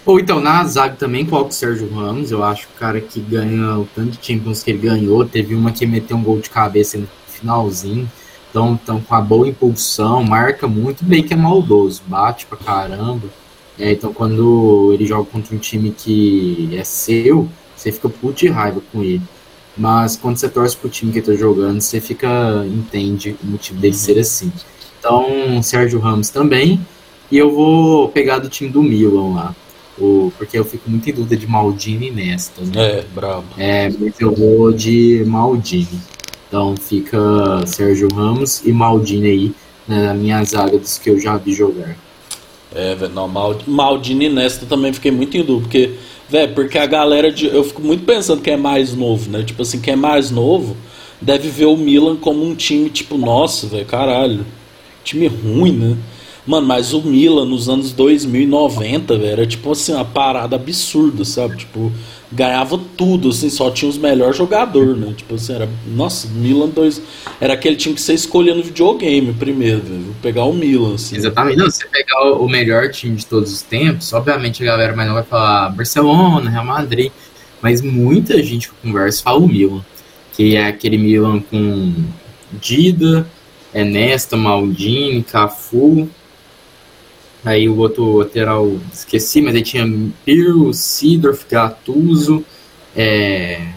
Ou 0.05 0.19
então, 0.19 0.39
na 0.39 0.63
zaga 0.63 0.95
também 0.95 1.25
coloco 1.25 1.49
o 1.49 1.53
Sérgio 1.53 1.93
Ramos. 1.93 2.31
Eu 2.31 2.43
acho 2.43 2.67
o 2.67 2.79
cara 2.79 2.99
que 2.99 3.19
ganha 3.19 3.77
o 3.77 3.87
tanto 3.93 4.17
de 4.17 4.25
Champions 4.25 4.63
que 4.63 4.71
ele 4.71 4.79
ganhou. 4.79 5.23
Teve 5.25 5.53
uma 5.53 5.71
que 5.71 5.85
meteu 5.85 6.17
um 6.17 6.23
gol 6.23 6.39
de 6.39 6.49
cabeça 6.49 6.97
no 6.97 7.07
finalzinho. 7.27 8.09
Então, 8.49 8.79
então 8.81 8.99
com 9.01 9.15
a 9.15 9.21
boa 9.21 9.47
impulsão, 9.47 10.23
marca 10.23 10.67
muito 10.67 11.05
bem 11.05 11.23
que 11.23 11.33
é 11.33 11.37
maldoso, 11.37 12.01
bate 12.07 12.45
pra 12.45 12.57
caramba. 12.57 13.27
É, 13.77 13.91
então, 13.91 14.13
quando 14.13 14.91
ele 14.93 15.05
joga 15.05 15.29
contra 15.29 15.55
um 15.55 15.59
time 15.59 15.91
que 15.91 16.69
é 16.73 16.83
seu, 16.83 17.47
você 17.75 17.91
fica 17.91 18.09
puto 18.09 18.39
de 18.39 18.47
raiva 18.47 18.81
com 18.91 19.03
ele. 19.03 19.21
Mas 19.77 20.15
quando 20.15 20.37
você 20.37 20.49
torce 20.49 20.75
pro 20.75 20.89
time 20.89 21.11
que 21.11 21.21
tá 21.21 21.33
jogando, 21.33 21.79
você 21.79 22.01
fica 22.01 22.65
entende 22.65 23.35
o 23.43 23.47
motivo 23.47 23.79
dele 23.79 23.93
ser 23.93 24.19
assim. 24.19 24.51
Então, 24.99 25.61
Sérgio 25.63 25.99
Ramos 25.99 26.29
também. 26.29 26.79
E 27.31 27.37
eu 27.37 27.51
vou 27.51 28.09
pegar 28.09 28.39
do 28.39 28.49
time 28.49 28.69
do 28.69 28.83
Milan 28.83 29.33
lá. 29.33 29.55
O, 29.97 30.31
porque 30.37 30.57
eu 30.57 30.65
fico 30.65 30.89
muito 30.89 31.09
em 31.09 31.13
dúvida 31.13 31.37
de 31.37 31.47
Maldini 31.47 32.07
e 32.07 32.11
Nesta. 32.11 32.61
Né? 32.61 32.71
É, 32.75 33.05
brabo. 33.13 33.45
É, 33.57 33.89
mas 33.89 34.19
eu 34.19 34.33
vou 34.33 34.71
de 34.71 35.23
Maldini. 35.25 36.01
Então 36.47 36.75
fica 36.75 37.65
Sérgio 37.65 38.09
Ramos 38.13 38.61
e 38.65 38.71
Maldini 38.71 39.27
aí 39.27 39.55
na 39.87 40.13
minha 40.13 40.43
zaga 40.43 40.77
dos 40.77 40.97
que 40.97 41.09
eu 41.09 41.19
já 41.19 41.37
vi 41.37 41.53
jogar. 41.53 41.95
É, 42.73 42.95
velho, 42.95 43.13
não, 43.13 43.27
Maldini 43.67 44.25
e 44.25 44.29
Nesta 44.29 44.65
também 44.65 44.93
fiquei 44.93 45.11
muito 45.11 45.35
em 45.35 45.43
dúvida, 45.43 45.67
porque 45.67 45.95
Velho, 46.31 46.53
porque 46.53 46.77
a 46.77 46.85
galera 46.85 47.29
de. 47.29 47.47
Eu 47.47 47.61
fico 47.61 47.81
muito 47.81 48.05
pensando 48.05 48.41
quem 48.41 48.53
é 48.53 48.57
mais 48.57 48.95
novo, 48.95 49.29
né? 49.29 49.43
Tipo 49.43 49.63
assim, 49.63 49.81
quem 49.81 49.95
é 49.95 49.97
mais 49.97 50.31
novo 50.31 50.77
deve 51.19 51.49
ver 51.49 51.65
o 51.65 51.75
Milan 51.75 52.15
como 52.15 52.41
um 52.41 52.55
time, 52.55 52.89
tipo, 52.89 53.17
nossa, 53.17 53.67
velho, 53.67 53.85
caralho. 53.85 54.45
Time 55.03 55.27
ruim, 55.27 55.73
né? 55.73 55.97
Mano, 56.45 56.65
mas 56.65 56.91
o 56.91 57.01
Milan 57.01 57.45
nos 57.45 57.69
anos 57.69 57.91
2090, 57.91 59.17
velho, 59.17 59.29
era 59.29 59.45
tipo 59.45 59.71
assim, 59.71 59.93
uma 59.93 60.03
parada 60.03 60.55
absurda, 60.55 61.23
sabe? 61.23 61.57
Tipo, 61.57 61.91
ganhava 62.31 62.79
tudo, 62.97 63.29
assim, 63.29 63.49
só 63.49 63.69
tinha 63.69 63.89
os 63.89 63.97
melhores 63.97 64.37
jogadores, 64.37 64.97
né? 64.97 65.13
Tipo 65.15 65.35
assim, 65.35 65.53
era. 65.53 65.69
Nossa, 65.87 66.27
Milan 66.29 66.69
2. 66.69 67.01
Era 67.39 67.53
aquele 67.53 67.75
time 67.75 67.93
que 67.93 68.01
você 68.01 68.13
escolhia 68.13 68.55
no 68.55 68.63
videogame 68.63 69.33
primeiro, 69.33 69.81
velho. 69.81 70.01
Vou 70.01 70.15
pegar 70.21 70.45
o 70.45 70.53
Milan, 70.53 70.95
assim. 70.95 71.17
Exatamente. 71.17 71.57
Não, 71.57 71.69
você 71.69 71.85
pegar 71.87 72.33
o 72.33 72.47
melhor 72.49 72.89
time 72.89 73.15
de 73.15 73.25
todos 73.25 73.51
os 73.51 73.61
tempos, 73.61 74.11
obviamente 74.11 74.63
a 74.63 74.65
galera 74.65 74.95
mais 74.95 75.07
não 75.07 75.15
vai 75.15 75.23
falar 75.23 75.69
Barcelona, 75.69 76.49
Real 76.49 76.65
Madrid. 76.65 77.11
Mas 77.61 77.81
muita 77.81 78.41
gente 78.41 78.69
que 78.69 78.75
conversa 78.81 79.21
fala 79.21 79.37
o 79.37 79.47
Milan. 79.47 79.85
Que 80.33 80.55
é 80.55 80.67
aquele 80.67 80.97
Milan 80.97 81.39
com 81.39 81.93
Dida, 82.53 83.27
Nesta, 83.73 84.35
Maldini, 84.35 85.21
Cafu, 85.21 86.09
Aí 87.43 87.67
o 87.67 87.77
outro 87.77 88.17
lateral, 88.17 88.71
esqueci, 88.93 89.41
mas 89.41 89.55
aí 89.55 89.63
tinha 89.63 89.85
Pirlo, 90.23 90.73
Sidorf, 90.73 91.45
Gattuso, 91.49 92.45
é, 92.95 93.67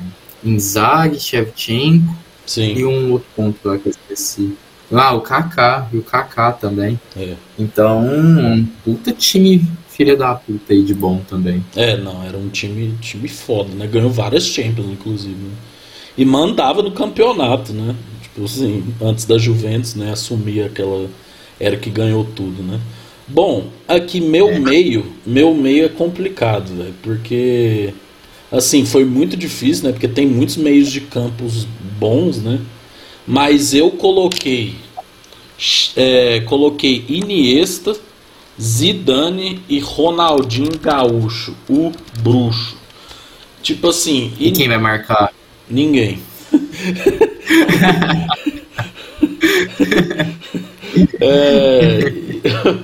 Inzaghi, 0.44 1.18
Shevchenko 1.18 2.14
Sim. 2.44 2.74
e 2.76 2.84
um 2.84 3.12
outro 3.12 3.28
ponto 3.34 3.58
lá 3.66 3.78
que 3.78 3.86
eu 3.86 3.90
esqueci. 3.90 4.54
Ah, 4.92 5.14
o 5.14 5.22
Kaká, 5.22 5.88
e 5.92 5.96
o 5.96 6.02
Kaká 6.02 6.52
também. 6.52 7.00
É. 7.16 7.34
Então, 7.58 8.04
um 8.04 8.66
puta 8.84 9.12
time 9.12 9.66
filha 9.94 10.16
da 10.16 10.34
puta 10.34 10.72
aí 10.72 10.82
de 10.82 10.92
bom 10.92 11.20
também. 11.28 11.64
É, 11.76 11.96
não, 11.96 12.22
era 12.24 12.36
um 12.36 12.48
time, 12.48 12.94
time 13.00 13.28
foda, 13.28 13.72
né? 13.74 13.86
Ganhou 13.86 14.10
várias 14.10 14.44
Champions, 14.44 14.90
inclusive. 14.90 15.34
Né? 15.34 15.52
E 16.18 16.24
mandava 16.24 16.82
no 16.82 16.90
campeonato, 16.90 17.72
né? 17.72 17.94
Tipo 18.22 18.44
assim, 18.44 18.84
antes 19.00 19.24
da 19.24 19.38
Juventus, 19.38 19.94
né? 19.94 20.12
Assumia 20.12 20.66
aquela. 20.66 21.08
Era 21.58 21.76
que 21.76 21.88
ganhou 21.88 22.24
tudo, 22.24 22.62
né? 22.62 22.80
Bom, 23.26 23.68
aqui 23.88 24.20
meu 24.20 24.50
é. 24.50 24.58
meio, 24.58 25.06
meu 25.24 25.54
meio 25.54 25.86
é 25.86 25.88
complicado, 25.88 26.76
véio, 26.76 26.94
porque 27.02 27.94
assim, 28.52 28.84
foi 28.84 29.04
muito 29.04 29.36
difícil, 29.36 29.84
né? 29.84 29.92
Porque 29.92 30.06
tem 30.08 30.26
muitos 30.26 30.56
meios 30.56 30.90
de 30.92 31.00
campos 31.00 31.66
bons, 31.98 32.42
né? 32.42 32.60
Mas 33.26 33.72
eu 33.72 33.90
coloquei 33.90 34.74
é, 35.96 36.40
coloquei 36.40 37.04
Iniesta, 37.08 37.96
Zidane 38.60 39.62
e 39.68 39.78
Ronaldinho 39.78 40.78
Gaúcho, 40.78 41.56
o 41.68 41.90
bruxo. 42.20 42.76
Tipo 43.62 43.88
assim. 43.88 44.32
E 44.38 44.52
quem 44.52 44.68
vai 44.68 44.78
marcar? 44.78 45.32
Ninguém. 45.68 46.18
é, 51.20 52.12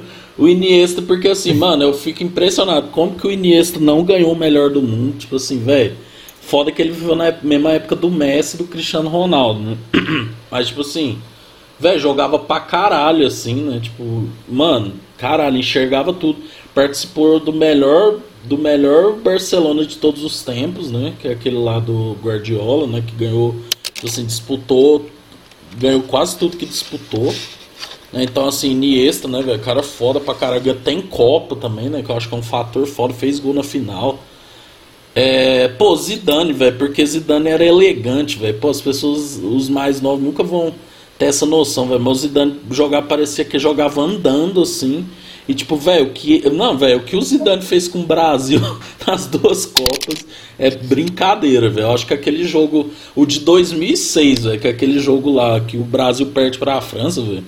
o 0.40 0.48
Iniesta, 0.48 1.02
porque 1.02 1.28
assim, 1.28 1.52
mano, 1.52 1.82
eu 1.82 1.92
fico 1.92 2.22
impressionado 2.22 2.88
como 2.88 3.14
que 3.14 3.26
o 3.26 3.30
Iniesta 3.30 3.78
não 3.78 4.02
ganhou 4.02 4.32
o 4.32 4.36
melhor 4.36 4.70
do 4.70 4.80
mundo. 4.80 5.18
Tipo 5.18 5.36
assim, 5.36 5.62
velho. 5.62 5.94
Foda 6.40 6.72
que 6.72 6.80
ele 6.80 6.92
viveu 6.92 7.14
na 7.14 7.30
mesma 7.42 7.72
época 7.72 7.94
do 7.94 8.10
Messi 8.10 8.56
e 8.56 8.58
do 8.58 8.64
Cristiano 8.64 9.10
Ronaldo, 9.10 9.60
né? 9.60 9.76
Mas, 10.50 10.68
tipo 10.68 10.80
assim, 10.80 11.18
velho, 11.78 12.00
jogava 12.00 12.38
pra 12.38 12.58
caralho, 12.58 13.26
assim, 13.26 13.54
né? 13.54 13.80
Tipo, 13.80 14.26
mano, 14.48 14.94
caralho, 15.18 15.58
enxergava 15.58 16.10
tudo. 16.12 16.38
Participou 16.74 17.38
do 17.38 17.52
melhor 17.52 18.18
do 18.42 18.56
melhor 18.56 19.12
Barcelona 19.16 19.84
de 19.84 19.98
todos 19.98 20.24
os 20.24 20.42
tempos, 20.42 20.90
né? 20.90 21.12
Que 21.20 21.28
é 21.28 21.32
aquele 21.32 21.58
lá 21.58 21.78
do 21.78 22.16
Guardiola, 22.22 22.86
né? 22.86 23.04
Que 23.06 23.14
ganhou, 23.14 23.54
assim, 24.02 24.24
disputou, 24.24 25.04
ganhou 25.78 26.00
quase 26.02 26.38
tudo 26.38 26.56
que 26.56 26.64
disputou. 26.64 27.34
Né? 28.12 28.24
Então, 28.24 28.46
assim, 28.46 28.70
Iniesta, 28.72 29.28
né, 29.28 29.42
velho? 29.42 29.58
Cara 29.60 29.82
foda 29.82 30.20
pra 30.20 30.34
caralho. 30.34 30.74
Tem 30.74 31.00
Copa 31.00 31.56
também, 31.56 31.88
né? 31.88 32.02
Que 32.02 32.10
eu 32.10 32.16
acho 32.16 32.28
que 32.28 32.34
é 32.34 32.38
um 32.38 32.42
fator 32.42 32.86
foda. 32.86 33.14
Fez 33.14 33.38
gol 33.38 33.54
na 33.54 33.62
final. 33.62 34.18
É, 35.14 35.68
pô, 35.68 35.94
Zidane, 35.96 36.52
velho, 36.52 36.76
porque 36.78 37.04
Zidane 37.04 37.48
era 37.48 37.64
elegante, 37.64 38.38
velho. 38.38 38.58
Pô, 38.58 38.70
as 38.70 38.80
pessoas, 38.80 39.40
os 39.42 39.68
mais 39.68 40.00
novos, 40.00 40.22
nunca 40.22 40.42
vão 40.42 40.72
ter 41.18 41.26
essa 41.26 41.44
noção, 41.44 41.88
velho. 41.88 42.00
Mas 42.00 42.18
o 42.18 42.20
Zidane 42.20 42.56
jogar 42.70 43.02
parecia 43.02 43.44
que 43.44 43.58
jogava 43.58 44.00
andando 44.02 44.62
assim. 44.62 45.04
E 45.48 45.54
tipo, 45.54 45.76
velho, 45.76 46.10
que. 46.10 46.48
Não, 46.50 46.78
velho, 46.78 46.98
o 46.98 47.02
que 47.02 47.16
o 47.16 47.22
Zidane 47.22 47.62
fez 47.62 47.88
com 47.88 48.00
o 48.00 48.06
Brasil 48.06 48.60
nas 49.06 49.26
duas 49.26 49.66
Copas 49.66 50.24
é 50.58 50.70
brincadeira, 50.70 51.68
velho. 51.68 51.90
Acho 51.90 52.06
que 52.06 52.14
aquele 52.14 52.44
jogo, 52.44 52.90
o 53.16 53.26
de 53.26 53.40
2006, 53.40 54.44
velho, 54.44 54.60
que 54.60 54.68
é 54.68 54.70
aquele 54.70 55.00
jogo 55.00 55.32
lá 55.32 55.60
que 55.60 55.76
o 55.76 55.82
Brasil 55.82 56.26
perde 56.26 56.58
para 56.58 56.76
a 56.76 56.80
França, 56.80 57.20
velho. 57.20 57.44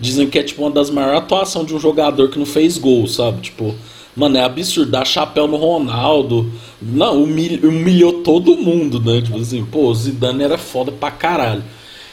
Dizem 0.00 0.28
que 0.28 0.38
é 0.38 0.42
tipo 0.42 0.62
uma 0.62 0.70
das 0.70 0.90
maiores 0.90 1.18
atuações 1.18 1.66
de 1.66 1.74
um 1.74 1.78
jogador 1.80 2.30
que 2.30 2.38
não 2.38 2.46
fez 2.46 2.78
gol, 2.78 3.06
sabe? 3.06 3.42
Tipo, 3.42 3.74
Mano, 4.16 4.36
é 4.36 4.42
absurdo. 4.42 4.90
Dar 4.90 5.06
chapéu 5.06 5.46
no 5.46 5.56
Ronaldo. 5.56 6.50
Não, 6.80 7.22
humilhou, 7.22 7.70
humilhou 7.70 8.12
todo 8.22 8.56
mundo, 8.56 9.00
né? 9.00 9.22
Tipo 9.22 9.38
assim, 9.38 9.64
pô, 9.64 9.86
o 9.86 9.94
Zidane 9.94 10.42
era 10.42 10.58
foda 10.58 10.90
pra 10.90 11.10
caralho. 11.10 11.62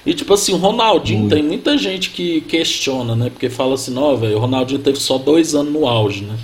E 0.06 0.14
tipo 0.14 0.34
assim, 0.34 0.54
o 0.54 0.58
Ronaldinho, 0.58 1.28
tem 1.28 1.44
muita 1.44 1.78
gente 1.78 2.12
que 2.12 2.40
questiona, 2.42 3.14
né? 3.16 3.30
Porque 3.30 3.50
fala 3.50 3.74
assim, 3.74 3.98
ó, 3.98 4.16
velho, 4.16 4.38
o 4.38 4.40
Ronaldinho 4.40 4.80
teve 4.80 4.98
só 5.00 5.18
dois 5.18 5.54
anos 5.54 5.74
no 5.74 5.86
auge, 5.86 6.24
né? 6.24 6.38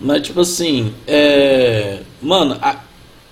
Mas 0.00 0.22
tipo 0.22 0.40
assim, 0.40 0.92
é. 1.06 1.98
Mano, 2.22 2.56
a, 2.62 2.80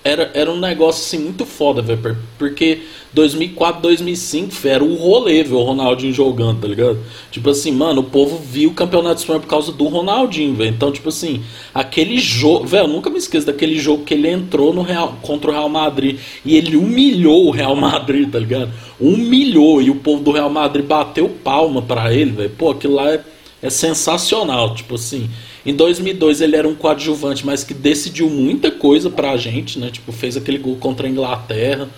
era, 0.03 0.31
era 0.33 0.51
um 0.51 0.59
negócio 0.59 1.01
assim 1.01 1.23
muito 1.23 1.45
foda, 1.45 1.81
velho. 1.81 2.17
Porque 2.37 2.81
2004, 3.13 3.81
2005, 3.81 4.67
era 4.67 4.83
o 4.83 4.95
rolê, 4.95 5.43
ver 5.43 5.53
o 5.53 5.63
Ronaldinho 5.63 6.11
jogando, 6.11 6.61
tá 6.61 6.67
ligado? 6.67 6.99
Tipo 7.31 7.51
assim, 7.51 7.71
mano, 7.71 8.01
o 8.01 8.03
povo 8.03 8.37
viu 8.37 8.71
o 8.71 8.73
Campeonato 8.73 9.21
Espanhol 9.21 9.41
por 9.41 9.47
causa 9.47 9.71
do 9.71 9.87
Ronaldinho, 9.87 10.55
velho. 10.55 10.71
Então, 10.71 10.91
tipo 10.91 11.09
assim, 11.09 11.41
aquele 11.73 12.17
jogo. 12.17 12.65
Velho, 12.65 12.87
nunca 12.87 13.09
me 13.09 13.17
esqueço 13.17 13.45
daquele 13.45 13.79
jogo 13.79 14.03
que 14.03 14.13
ele 14.13 14.29
entrou 14.29 14.73
no 14.73 14.81
Real, 14.81 15.17
contra 15.21 15.51
o 15.51 15.53
Real 15.53 15.69
Madrid 15.69 16.19
e 16.43 16.57
ele 16.57 16.75
humilhou 16.75 17.47
o 17.47 17.51
Real 17.51 17.75
Madrid, 17.75 18.29
tá 18.29 18.39
ligado? 18.39 18.71
Humilhou 18.99 19.81
e 19.81 19.89
o 19.89 19.95
povo 19.95 20.21
do 20.21 20.31
Real 20.31 20.49
Madrid 20.49 20.85
bateu 20.85 21.29
palma 21.29 21.81
para 21.81 22.13
ele, 22.13 22.31
velho. 22.31 22.49
Pô, 22.49 22.71
aquilo 22.71 22.95
lá 22.95 23.09
é, 23.09 23.21
é 23.61 23.69
sensacional, 23.69 24.75
tipo 24.75 24.95
assim. 24.95 25.29
Em 25.65 25.73
2002 25.73 26.41
ele 26.41 26.55
era 26.55 26.67
um 26.67 26.75
coadjuvante, 26.75 27.45
mas 27.45 27.63
que 27.63 27.73
decidiu 27.73 28.29
muita 28.29 28.69
coisa 28.69 29.09
pra 29.09 29.37
gente, 29.37 29.79
né? 29.79 29.89
Tipo, 29.91 30.11
fez 30.11 30.35
aquele 30.35 30.57
gol 30.57 30.75
contra 30.75 31.07
a 31.07 31.09
Inglaterra, 31.09 31.89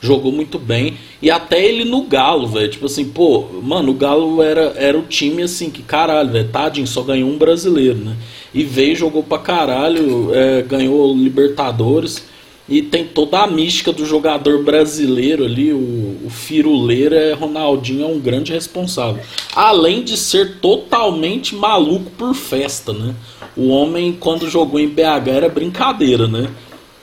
jogou 0.00 0.32
muito 0.32 0.58
bem. 0.58 0.94
E 1.22 1.30
até 1.30 1.64
ele 1.64 1.84
no 1.84 2.02
Galo, 2.02 2.48
velho. 2.48 2.68
Tipo 2.68 2.86
assim, 2.86 3.04
pô, 3.04 3.46
mano, 3.62 3.92
o 3.92 3.94
Galo 3.94 4.42
era, 4.42 4.74
era 4.76 4.98
o 4.98 5.02
time 5.02 5.42
assim, 5.42 5.70
que 5.70 5.82
caralho, 5.82 6.30
velho, 6.30 6.48
tadinho, 6.48 6.86
só 6.86 7.02
ganhou 7.02 7.30
um 7.30 7.38
brasileiro, 7.38 7.98
né? 7.98 8.16
E 8.52 8.64
veio, 8.64 8.96
jogou 8.96 9.22
pra 9.22 9.38
caralho, 9.38 10.34
é, 10.34 10.62
ganhou 10.62 11.14
Libertadores. 11.14 12.33
E 12.66 12.80
tem 12.80 13.04
toda 13.04 13.40
a 13.40 13.46
mística 13.46 13.92
do 13.92 14.06
jogador 14.06 14.64
brasileiro 14.64 15.44
ali, 15.44 15.72
o, 15.72 16.18
o 16.24 16.30
Firuleiro 16.30 17.14
é 17.14 17.32
Ronaldinho 17.34 18.04
é 18.04 18.06
um 18.06 18.18
grande 18.18 18.52
responsável. 18.52 19.22
Além 19.54 20.02
de 20.02 20.16
ser 20.16 20.56
totalmente 20.60 21.54
maluco 21.54 22.10
por 22.12 22.34
festa, 22.34 22.92
né? 22.92 23.14
O 23.54 23.68
homem, 23.68 24.16
quando 24.18 24.48
jogou 24.48 24.80
em 24.80 24.88
BH, 24.88 25.28
era 25.28 25.48
brincadeira, 25.48 26.26
né? 26.26 26.50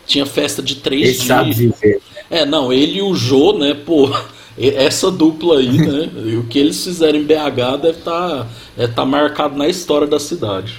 Tinha 0.08 0.26
festa 0.26 0.64
de 0.64 0.76
três 0.78 1.02
ele 1.02 1.14
dias. 1.14 1.28
Sabe 1.28 1.54
viver. 1.54 2.02
É, 2.30 2.44
não, 2.44 2.74
ele 2.74 2.98
e 2.98 3.02
o 3.02 3.14
Jô, 3.14 3.54
né, 3.54 3.76
pô, 3.86 4.10
essa 4.58 5.12
dupla 5.12 5.60
aí, 5.60 5.78
né? 5.78 6.10
o 6.38 6.44
que 6.44 6.58
eles 6.58 6.84
fizeram 6.84 7.20
em 7.20 7.24
BH 7.24 7.82
deve 7.82 8.00
estar 8.00 8.30
tá, 8.30 8.48
é, 8.78 8.88
tá 8.88 9.06
marcado 9.06 9.56
na 9.56 9.68
história 9.68 10.08
da 10.08 10.20
cidade. 10.20 10.74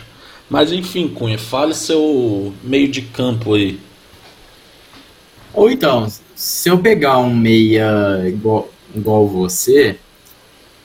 Mas 0.50 0.72
enfim, 0.72 1.08
Cunha, 1.08 1.38
fale 1.38 1.72
seu 1.72 2.52
meio 2.62 2.88
de 2.88 3.02
campo 3.02 3.54
aí. 3.54 3.78
Ou 5.54 5.70
então, 5.70 6.10
se 6.34 6.68
eu 6.68 6.78
pegar 6.78 7.18
um 7.18 7.34
meia 7.34 8.22
igual, 8.26 8.70
igual 8.94 9.28
você, 9.28 9.96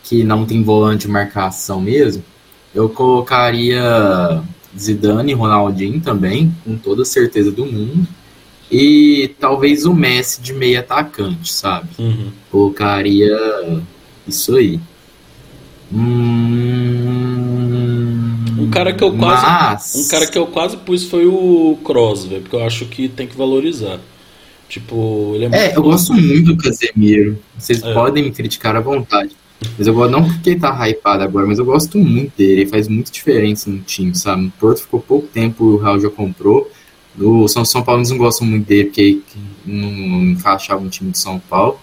que 0.03 0.23
não 0.23 0.45
tem 0.45 0.63
volante 0.63 1.07
de 1.07 1.11
marcação 1.11 1.81
mesmo, 1.81 2.23
eu 2.73 2.89
colocaria 2.89 4.43
Zidane 4.77 5.31
e 5.31 5.35
Ronaldinho 5.35 5.99
também, 6.01 6.53
com 6.63 6.77
toda 6.77 7.03
certeza 7.05 7.51
do 7.51 7.65
mundo. 7.65 8.07
E 8.69 9.33
talvez 9.39 9.85
o 9.85 9.93
Messi 9.93 10.41
de 10.41 10.53
meia 10.53 10.81
atacante, 10.81 11.51
sabe? 11.53 11.87
Uhum. 11.97 12.31
Colocaria 12.51 13.35
isso 14.27 14.55
aí. 14.55 14.79
Hum... 15.91 17.27
Um 18.59 18.69
cara 18.69 18.91
que 18.91 19.03
eu 19.03 19.15
quase, 19.15 19.45
Mas... 19.45 19.95
um 19.95 20.07
cara 20.09 20.27
que 20.27 20.37
eu 20.37 20.47
quase 20.47 20.75
pus 20.77 21.03
foi 21.03 21.25
o 21.25 21.77
Kroos, 21.83 22.25
velho, 22.25 22.41
porque 22.41 22.55
eu 22.55 22.65
acho 22.65 22.85
que 22.85 23.07
tem 23.07 23.25
que 23.25 23.37
valorizar. 23.37 23.99
Tipo, 24.67 25.33
ele 25.35 25.45
é, 25.45 25.71
é 25.71 25.77
eu 25.77 25.81
gosto 25.81 26.13
muito 26.13 26.53
do 26.53 26.57
Casemiro. 26.57 27.39
Vocês 27.57 27.81
é. 27.81 27.93
podem 27.93 28.23
me 28.23 28.31
criticar 28.31 28.75
à 28.75 28.81
vontade. 28.81 29.35
Mas 29.77 29.87
eu 29.87 29.93
gosto, 29.93 30.11
não 30.11 30.23
porque 30.23 30.51
ele 30.51 30.59
tá 30.59 30.87
hypado 30.87 31.23
agora, 31.23 31.47
mas 31.47 31.57
eu 31.57 31.65
gosto 31.65 31.97
muito 31.97 32.35
dele. 32.37 32.61
Ele 32.61 32.69
faz 32.69 32.87
muita 32.87 33.11
diferença 33.11 33.69
no 33.69 33.79
time, 33.79 34.13
sabe? 34.15 34.47
O 34.47 34.51
Porto 34.59 34.81
ficou 34.81 34.99
pouco 34.99 35.27
tempo, 35.27 35.63
o 35.63 35.77
Real 35.77 35.99
já 35.99 36.09
comprou. 36.09 36.69
O 37.19 37.47
São, 37.47 37.65
São 37.65 37.81
Paulo 37.81 38.03
não 38.07 38.17
gostam 38.17 38.45
muito 38.45 38.67
dele, 38.67 38.85
porque 38.85 39.19
não, 39.65 39.91
não 39.91 40.23
encaixava 40.31 40.81
no 40.81 40.89
time 40.89 41.11
de 41.11 41.17
São 41.17 41.39
Paulo. 41.39 41.79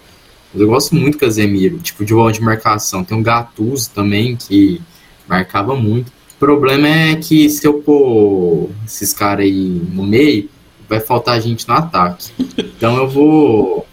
Mas 0.53 0.61
eu 0.61 0.67
gosto 0.67 0.95
muito 0.95 1.17
do 1.17 1.19
Casemiro, 1.19 1.77
tipo 1.79 2.05
de 2.05 2.13
bola 2.13 2.31
de 2.31 2.41
marcação. 2.41 3.03
Tem 3.03 3.17
um 3.17 3.23
Gattuso 3.23 3.89
também, 3.93 4.37
que 4.37 4.81
marcava 5.27 5.75
muito. 5.75 6.09
O 6.35 6.39
problema 6.39 6.87
é 6.87 7.15
que 7.15 7.49
se 7.49 7.67
eu 7.67 7.75
pôr 7.75 8.69
esses 8.85 9.13
caras 9.13 9.45
aí 9.45 9.81
no 9.93 10.03
meio, 10.03 10.49
vai 10.87 10.99
faltar 10.99 11.41
gente 11.41 11.67
no 11.67 11.73
ataque. 11.73 12.31
Então 12.57 12.97
eu 12.97 13.09
vou 13.09 13.87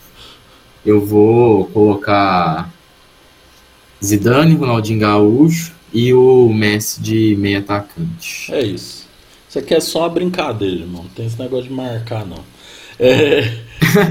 eu 0.84 1.04
vou 1.04 1.66
colocar 1.66 2.72
Zidane, 4.04 4.54
Ronaldinho 4.56 4.98
Gaúcho 4.98 5.72
e 5.92 6.12
o 6.12 6.48
Messi 6.48 7.00
de 7.00 7.36
meio 7.36 7.60
atacante. 7.60 8.52
É 8.52 8.62
isso. 8.62 9.06
Isso 9.48 9.58
aqui 9.58 9.74
é 9.74 9.80
só 9.80 10.00
uma 10.00 10.08
brincadeira, 10.08 10.80
irmão. 10.80 11.02
Não 11.04 11.10
tem 11.10 11.26
esse 11.26 11.38
negócio 11.38 11.68
de 11.68 11.72
marcar, 11.72 12.26
não. 12.26 12.42
É... 12.98 13.58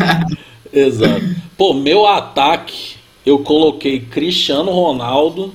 Exato. 0.72 1.26
Pô, 1.58 1.74
meu 1.74 2.08
ataque, 2.08 2.96
eu 3.26 3.40
coloquei 3.40 4.00
Cristiano 4.00 4.72
Ronaldo, 4.72 5.54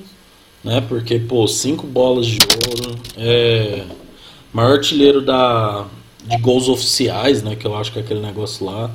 né? 0.63 0.81
Porque, 0.87 1.17
pô, 1.17 1.47
cinco 1.47 1.87
bolas 1.87 2.27
de 2.27 2.39
ouro. 2.67 2.99
É... 3.17 3.85
Maior 4.53 4.73
artilheiro 4.73 5.21
da, 5.21 5.87
de 6.27 6.37
gols 6.37 6.67
oficiais, 6.69 7.41
né? 7.43 7.55
Que 7.55 7.65
eu 7.65 7.75
acho 7.75 7.91
que 7.91 7.99
é 7.99 8.01
aquele 8.01 8.19
negócio 8.19 8.65
lá. 8.65 8.91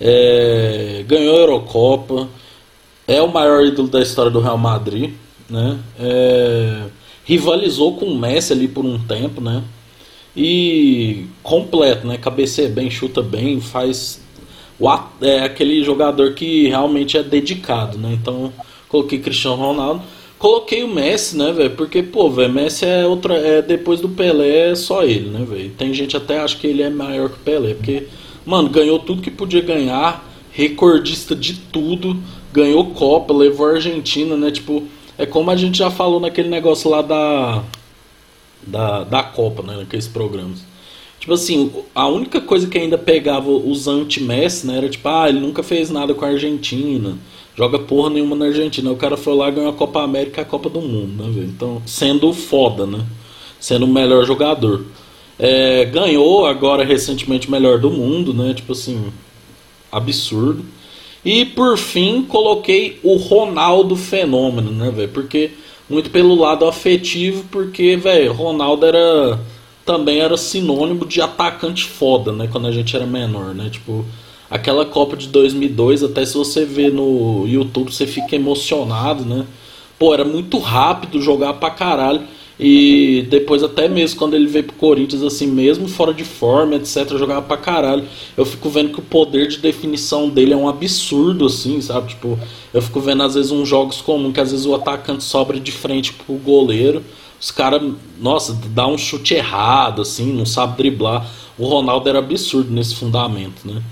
É, 0.00 1.04
ganhou 1.06 1.36
a 1.36 1.40
Eurocopa. 1.40 2.28
É 3.08 3.22
o 3.22 3.32
maior 3.32 3.64
ídolo 3.64 3.88
da 3.88 4.00
história 4.00 4.30
do 4.30 4.40
Real 4.40 4.58
Madrid, 4.58 5.12
né? 5.48 5.78
É, 5.98 6.82
rivalizou 7.24 7.96
com 7.96 8.06
o 8.06 8.18
Messi 8.18 8.52
ali 8.52 8.68
por 8.68 8.84
um 8.84 8.98
tempo, 8.98 9.40
né? 9.40 9.62
E 10.36 11.26
completo, 11.42 12.06
né? 12.06 12.18
Cabeceia 12.18 12.68
bem, 12.68 12.90
chuta 12.90 13.22
bem, 13.22 13.60
faz 13.60 14.20
o, 14.78 14.88
é 15.22 15.40
aquele 15.40 15.82
jogador 15.82 16.34
que 16.34 16.68
realmente 16.68 17.16
é 17.16 17.22
dedicado, 17.22 17.96
né? 17.98 18.12
Então 18.12 18.52
coloquei 18.88 19.18
Cristiano 19.18 19.56
Ronaldo. 19.56 20.02
Coloquei 20.46 20.84
o 20.84 20.88
Messi, 20.88 21.36
né, 21.36 21.50
velho? 21.50 21.70
Porque, 21.70 22.04
pô, 22.04 22.30
velho, 22.30 22.52
Messi 22.52 22.84
é 22.84 23.04
outra. 23.04 23.34
É, 23.34 23.60
depois 23.60 24.00
do 24.00 24.08
Pelé 24.08 24.70
é 24.70 24.74
só 24.76 25.02
ele, 25.02 25.28
né, 25.28 25.44
velho? 25.44 25.70
Tem 25.70 25.92
gente 25.92 26.16
até 26.16 26.38
acha 26.38 26.56
que 26.56 26.68
ele 26.68 26.84
é 26.84 26.88
maior 26.88 27.28
que 27.30 27.34
o 27.34 27.40
Pelé. 27.40 27.74
Porque, 27.74 28.06
mano, 28.44 28.70
ganhou 28.70 29.00
tudo 29.00 29.20
que 29.20 29.28
podia 29.28 29.60
ganhar, 29.60 30.24
recordista 30.52 31.34
de 31.34 31.54
tudo, 31.54 32.16
ganhou 32.52 32.92
Copa, 32.92 33.34
levou 33.34 33.66
a 33.66 33.70
Argentina, 33.72 34.36
né? 34.36 34.52
Tipo, 34.52 34.84
é 35.18 35.26
como 35.26 35.50
a 35.50 35.56
gente 35.56 35.78
já 35.78 35.90
falou 35.90 36.20
naquele 36.20 36.48
negócio 36.48 36.88
lá 36.88 37.02
da 37.02 37.64
da, 38.64 39.02
da 39.02 39.24
Copa, 39.24 39.64
né, 39.64 39.78
naqueles 39.78 40.06
programas. 40.06 40.64
Tipo 41.18 41.34
assim, 41.34 41.72
a 41.92 42.06
única 42.06 42.40
coisa 42.40 42.68
que 42.68 42.78
ainda 42.78 42.96
pegava 42.96 43.50
os 43.50 43.88
anti-Messi, 43.88 44.68
né, 44.68 44.76
era 44.76 44.88
tipo, 44.88 45.08
ah, 45.08 45.28
ele 45.28 45.40
nunca 45.40 45.64
fez 45.64 45.90
nada 45.90 46.14
com 46.14 46.24
a 46.24 46.28
Argentina, 46.28 47.18
joga 47.56 47.78
porra 47.78 48.10
nenhuma 48.10 48.36
na 48.36 48.46
Argentina. 48.46 48.90
O 48.90 48.96
cara 48.96 49.16
foi 49.16 49.34
lá 49.34 49.50
ganhou 49.50 49.70
a 49.70 49.72
Copa 49.72 50.02
América 50.02 50.40
e 50.40 50.42
a 50.42 50.46
Copa 50.46 50.68
do 50.68 50.80
Mundo, 50.80 51.22
né, 51.22 51.30
velho? 51.32 51.46
Então, 51.46 51.82
sendo 51.86 52.32
foda, 52.32 52.86
né? 52.86 53.04
Sendo 53.58 53.86
o 53.86 53.88
melhor 53.88 54.24
jogador. 54.24 54.84
É, 55.38 55.84
ganhou 55.86 56.46
agora 56.46 56.84
recentemente 56.84 57.48
o 57.48 57.50
melhor 57.50 57.78
do 57.78 57.90
mundo, 57.90 58.32
né? 58.34 58.54
Tipo 58.54 58.72
assim, 58.72 59.12
absurdo. 59.90 60.64
E 61.24 61.44
por 61.44 61.76
fim, 61.76 62.22
coloquei 62.22 63.00
o 63.02 63.16
Ronaldo 63.16 63.96
Fenômeno, 63.96 64.70
né, 64.70 64.90
velho? 64.90 65.08
Porque 65.08 65.50
muito 65.88 66.10
pelo 66.10 66.34
lado 66.34 66.66
afetivo, 66.66 67.44
porque, 67.50 67.96
velho, 67.96 68.32
Ronaldo 68.32 68.86
era 68.86 69.40
também 69.84 70.18
era 70.18 70.36
sinônimo 70.36 71.06
de 71.06 71.20
atacante 71.20 71.84
foda, 71.84 72.32
né, 72.32 72.48
quando 72.50 72.66
a 72.66 72.72
gente 72.72 72.94
era 72.96 73.06
menor, 73.06 73.54
né? 73.54 73.70
Tipo, 73.70 74.04
aquela 74.50 74.84
Copa 74.84 75.16
de 75.16 75.28
2002, 75.28 76.02
até 76.02 76.24
se 76.24 76.34
você 76.34 76.64
vê 76.64 76.90
no 76.90 77.46
YouTube, 77.46 77.92
você 77.92 78.06
fica 78.06 78.36
emocionado, 78.36 79.24
né? 79.24 79.46
Pô, 79.98 80.12
era 80.12 80.24
muito 80.24 80.58
rápido 80.58 81.20
jogar 81.20 81.54
pra 81.54 81.70
caralho. 81.70 82.22
E 82.58 83.26
depois, 83.28 83.62
até 83.62 83.86
mesmo 83.86 84.18
quando 84.18 84.34
ele 84.34 84.46
veio 84.46 84.64
pro 84.64 84.76
Corinthians, 84.76 85.22
assim, 85.22 85.46
mesmo 85.46 85.88
fora 85.88 86.14
de 86.14 86.24
forma, 86.24 86.76
etc., 86.76 87.06
jogava 87.18 87.42
pra 87.42 87.56
caralho. 87.58 88.04
Eu 88.34 88.46
fico 88.46 88.70
vendo 88.70 88.92
que 88.92 88.98
o 88.98 89.02
poder 89.02 89.48
de 89.48 89.58
definição 89.58 90.30
dele 90.30 90.54
é 90.54 90.56
um 90.56 90.68
absurdo, 90.68 91.46
assim, 91.46 91.80
sabe? 91.82 92.08
Tipo, 92.08 92.38
eu 92.72 92.80
fico 92.80 92.98
vendo 93.00 93.22
às 93.22 93.34
vezes 93.34 93.50
uns 93.50 93.68
jogos 93.68 94.00
comuns 94.00 94.32
que 94.32 94.40
às 94.40 94.52
vezes 94.52 94.64
o 94.64 94.74
atacante 94.74 95.22
sobra 95.22 95.60
de 95.60 95.70
frente 95.70 96.14
pro 96.14 96.34
goleiro. 96.36 97.02
Os 97.38 97.50
caras, 97.50 97.82
nossa, 98.18 98.58
dá 98.68 98.86
um 98.86 98.96
chute 98.96 99.34
errado, 99.34 100.00
assim, 100.00 100.32
não 100.32 100.46
sabe 100.46 100.78
driblar. 100.78 101.30
O 101.58 101.66
Ronaldo 101.66 102.08
era 102.08 102.20
absurdo 102.20 102.72
nesse 102.72 102.94
fundamento, 102.94 103.66
né? 103.66 103.82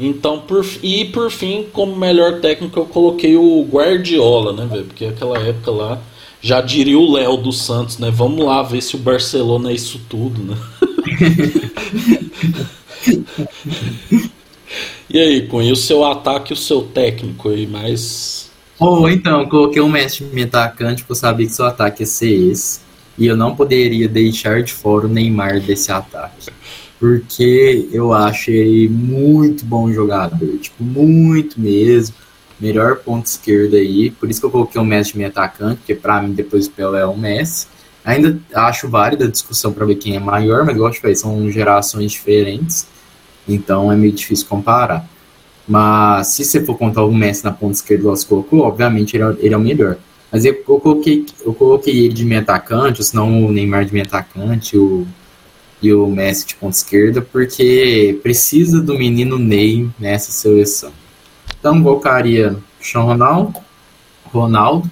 Então, 0.00 0.40
por, 0.40 0.64
e 0.82 1.06
por 1.06 1.30
fim, 1.30 1.66
como 1.72 1.96
melhor 1.96 2.40
técnico, 2.40 2.78
eu 2.78 2.86
coloquei 2.86 3.36
o 3.36 3.66
Guardiola, 3.68 4.52
né, 4.52 4.64
velho? 4.70 4.84
Porque 4.84 5.06
aquela 5.06 5.38
época 5.38 5.72
lá 5.72 5.98
já 6.40 6.60
diria 6.60 6.98
o 6.98 7.12
Léo 7.12 7.36
dos 7.36 7.60
Santos, 7.62 7.98
né? 7.98 8.10
Vamos 8.10 8.44
lá 8.44 8.62
ver 8.62 8.80
se 8.80 8.94
o 8.94 8.98
Barcelona 8.98 9.70
é 9.70 9.74
isso 9.74 10.00
tudo, 10.08 10.40
né? 10.42 10.56
e 15.10 15.18
aí, 15.18 15.46
Cunha, 15.48 15.72
o 15.72 15.76
seu 15.76 16.04
ataque 16.04 16.52
e 16.52 16.54
o 16.54 16.56
seu 16.56 16.82
técnico 16.82 17.48
aí, 17.48 17.66
mais. 17.66 18.52
Oh, 18.78 19.08
então, 19.08 19.48
coloquei 19.48 19.82
um 19.82 19.88
mestre 19.88 20.24
me 20.26 20.44
atacante 20.44 21.02
porque 21.02 21.12
eu 21.12 21.16
sabia 21.16 21.46
que 21.46 21.52
seu 21.52 21.64
ataque 21.66 22.04
ia 22.04 22.06
ser 22.06 22.30
esse. 22.52 22.80
E 23.18 23.26
eu 23.26 23.36
não 23.36 23.56
poderia 23.56 24.08
deixar 24.08 24.62
de 24.62 24.72
fora 24.72 25.06
o 25.06 25.08
Neymar 25.08 25.60
desse 25.60 25.90
ataque. 25.90 26.52
Porque 26.98 27.88
eu 27.92 28.12
acho 28.12 28.50
ele 28.50 28.88
muito 28.88 29.64
bom 29.64 29.92
jogador. 29.92 30.58
Tipo, 30.58 30.82
muito 30.82 31.60
mesmo 31.60 32.14
melhor 32.60 32.96
ponto 32.96 33.26
esquerdo 33.26 33.76
aí. 33.76 34.10
Por 34.10 34.30
isso 34.30 34.40
que 34.40 34.46
eu 34.46 34.50
coloquei 34.50 34.80
o 34.80 34.84
Messi 34.84 35.12
de 35.12 35.18
meio 35.18 35.30
atacante, 35.30 35.76
porque 35.76 35.94
para 35.94 36.20
mim 36.22 36.32
depois 36.32 36.66
o 36.66 36.70
Pelé 36.70 37.00
é 37.00 37.06
o 37.06 37.16
Messi. 37.16 37.66
Ainda 38.04 38.38
acho 38.54 38.88
válida 38.88 39.26
a 39.26 39.30
discussão 39.30 39.72
para 39.72 39.84
ver 39.84 39.96
quem 39.96 40.16
é 40.16 40.20
maior, 40.20 40.64
mas 40.64 40.76
eu 40.76 40.86
acho 40.86 41.00
que 41.00 41.14
são 41.14 41.50
gerações 41.50 42.12
diferentes, 42.12 42.86
então 43.46 43.92
é 43.92 43.96
meio 43.96 44.12
difícil 44.12 44.46
comparar. 44.46 45.06
Mas 45.66 46.28
se 46.28 46.44
você 46.44 46.64
for 46.64 46.76
contar 46.78 47.04
o 47.04 47.12
Messi 47.12 47.44
na 47.44 47.52
ponta 47.52 47.74
esquerda, 47.74 48.04
você 48.04 48.26
colocou, 48.26 48.60
obviamente 48.60 49.16
ele 49.16 49.24
é, 49.24 49.36
ele 49.40 49.54
é 49.54 49.56
o 49.56 49.60
melhor. 49.60 49.98
Mas 50.32 50.44
eu, 50.44 50.54
eu, 50.54 50.80
coloquei, 50.80 51.26
eu 51.44 51.52
coloquei 51.52 52.04
ele 52.04 52.14
de 52.14 52.24
meio 52.24 52.40
atacante, 52.40 53.00
ou 53.00 53.04
senão 53.04 53.46
o 53.46 53.52
Neymar 53.52 53.84
de 53.84 53.92
meio 53.92 54.06
atacante, 54.06 54.76
o, 54.76 55.06
e 55.80 55.92
o 55.92 56.06
Messi 56.06 56.46
de 56.46 56.54
ponta 56.56 56.76
esquerda, 56.76 57.22
porque 57.22 58.18
precisa 58.22 58.80
do 58.80 58.98
menino 58.98 59.38
Ney 59.38 59.88
nessa 59.98 60.32
seleção. 60.32 60.92
Então, 61.58 61.82
colocaria 61.82 62.56
Cristiano 62.78 63.06
Ronaldo, 63.06 63.54
Ronaldo, 64.32 64.90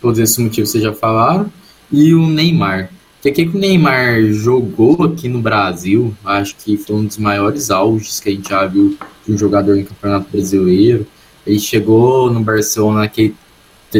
todos 0.00 0.18
esses 0.18 0.38
motivos 0.38 0.70
vocês 0.70 0.82
já 0.82 0.92
falaram, 0.92 1.50
e 1.90 2.14
o 2.14 2.26
Neymar. 2.26 2.90
Que 3.20 3.32
que 3.32 3.42
o 3.42 3.58
Neymar 3.58 4.22
jogou 4.32 5.02
aqui 5.02 5.28
no 5.28 5.40
Brasil, 5.40 6.14
acho 6.24 6.54
que 6.56 6.76
foi 6.76 6.96
um 6.96 7.04
dos 7.04 7.18
maiores 7.18 7.70
auges 7.70 8.20
que 8.20 8.28
a 8.28 8.32
gente 8.32 8.48
já 8.48 8.64
viu 8.64 8.96
de 9.26 9.32
um 9.32 9.36
jogador 9.36 9.76
em 9.76 9.84
Campeonato 9.84 10.30
Brasileiro. 10.30 11.06
Ele 11.44 11.58
chegou 11.58 12.30
no 12.30 12.40
Barcelona 12.40 13.00
naquele, 13.00 13.34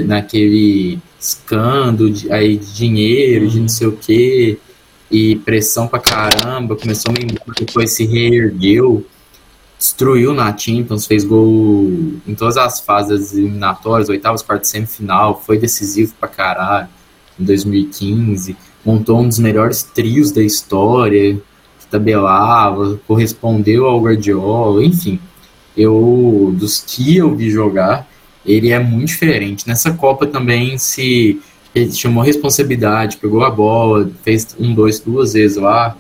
naquele 0.07 0.99
escândalo 1.21 2.11
de, 2.11 2.31
aí, 2.33 2.57
de 2.57 2.73
dinheiro, 2.75 3.49
de 3.49 3.59
não 3.61 3.69
sei 3.69 3.89
o 3.89 3.93
que, 3.93 4.59
e 5.11 5.37
pressão 5.37 5.87
pra 5.87 5.99
caramba, 5.99 6.77
começou 6.77 7.13
a 7.13 7.55
depois 7.61 7.93
se 7.93 8.05
reergueu 8.05 9.07
destruiu 9.79 10.35
na 10.35 10.57
Champions, 10.57 11.07
fez 11.07 11.25
gol 11.25 11.87
em 12.27 12.35
todas 12.35 12.57
as 12.57 12.81
fases 12.81 13.33
eliminatórias, 13.33 14.09
oitavas, 14.09 14.43
quartas, 14.43 14.69
semifinal, 14.69 15.41
foi 15.41 15.57
decisivo 15.57 16.13
pra 16.19 16.29
caralho 16.29 16.89
em 17.39 17.45
2015, 17.45 18.57
montou 18.85 19.21
um 19.21 19.29
dos 19.29 19.39
melhores 19.39 19.85
trios 19.85 20.33
da 20.33 20.43
história, 20.43 21.35
que 21.79 21.87
tabelava, 21.89 23.01
correspondeu 23.07 23.87
ao 23.87 24.01
Guardiola, 24.01 24.85
enfim. 24.85 25.21
Eu, 25.77 26.53
dos 26.59 26.81
que 26.85 27.17
eu 27.17 27.33
vi 27.37 27.49
jogar, 27.49 28.09
ele 28.45 28.71
é 28.71 28.81
muito 28.81 29.09
diferente. 29.09 29.69
Nessa 29.69 29.93
Copa 29.93 30.27
também 30.27 30.77
se 30.77 31.41
ele 31.83 31.93
chamou 31.93 32.23
responsabilidade, 32.23 33.17
pegou 33.17 33.45
a 33.45 33.51
bola, 33.51 34.11
fez 34.23 34.57
um, 34.59 34.75
dois, 34.75 35.01
duas 35.01 35.33
vezes 35.33 35.57
lá, 35.57 35.97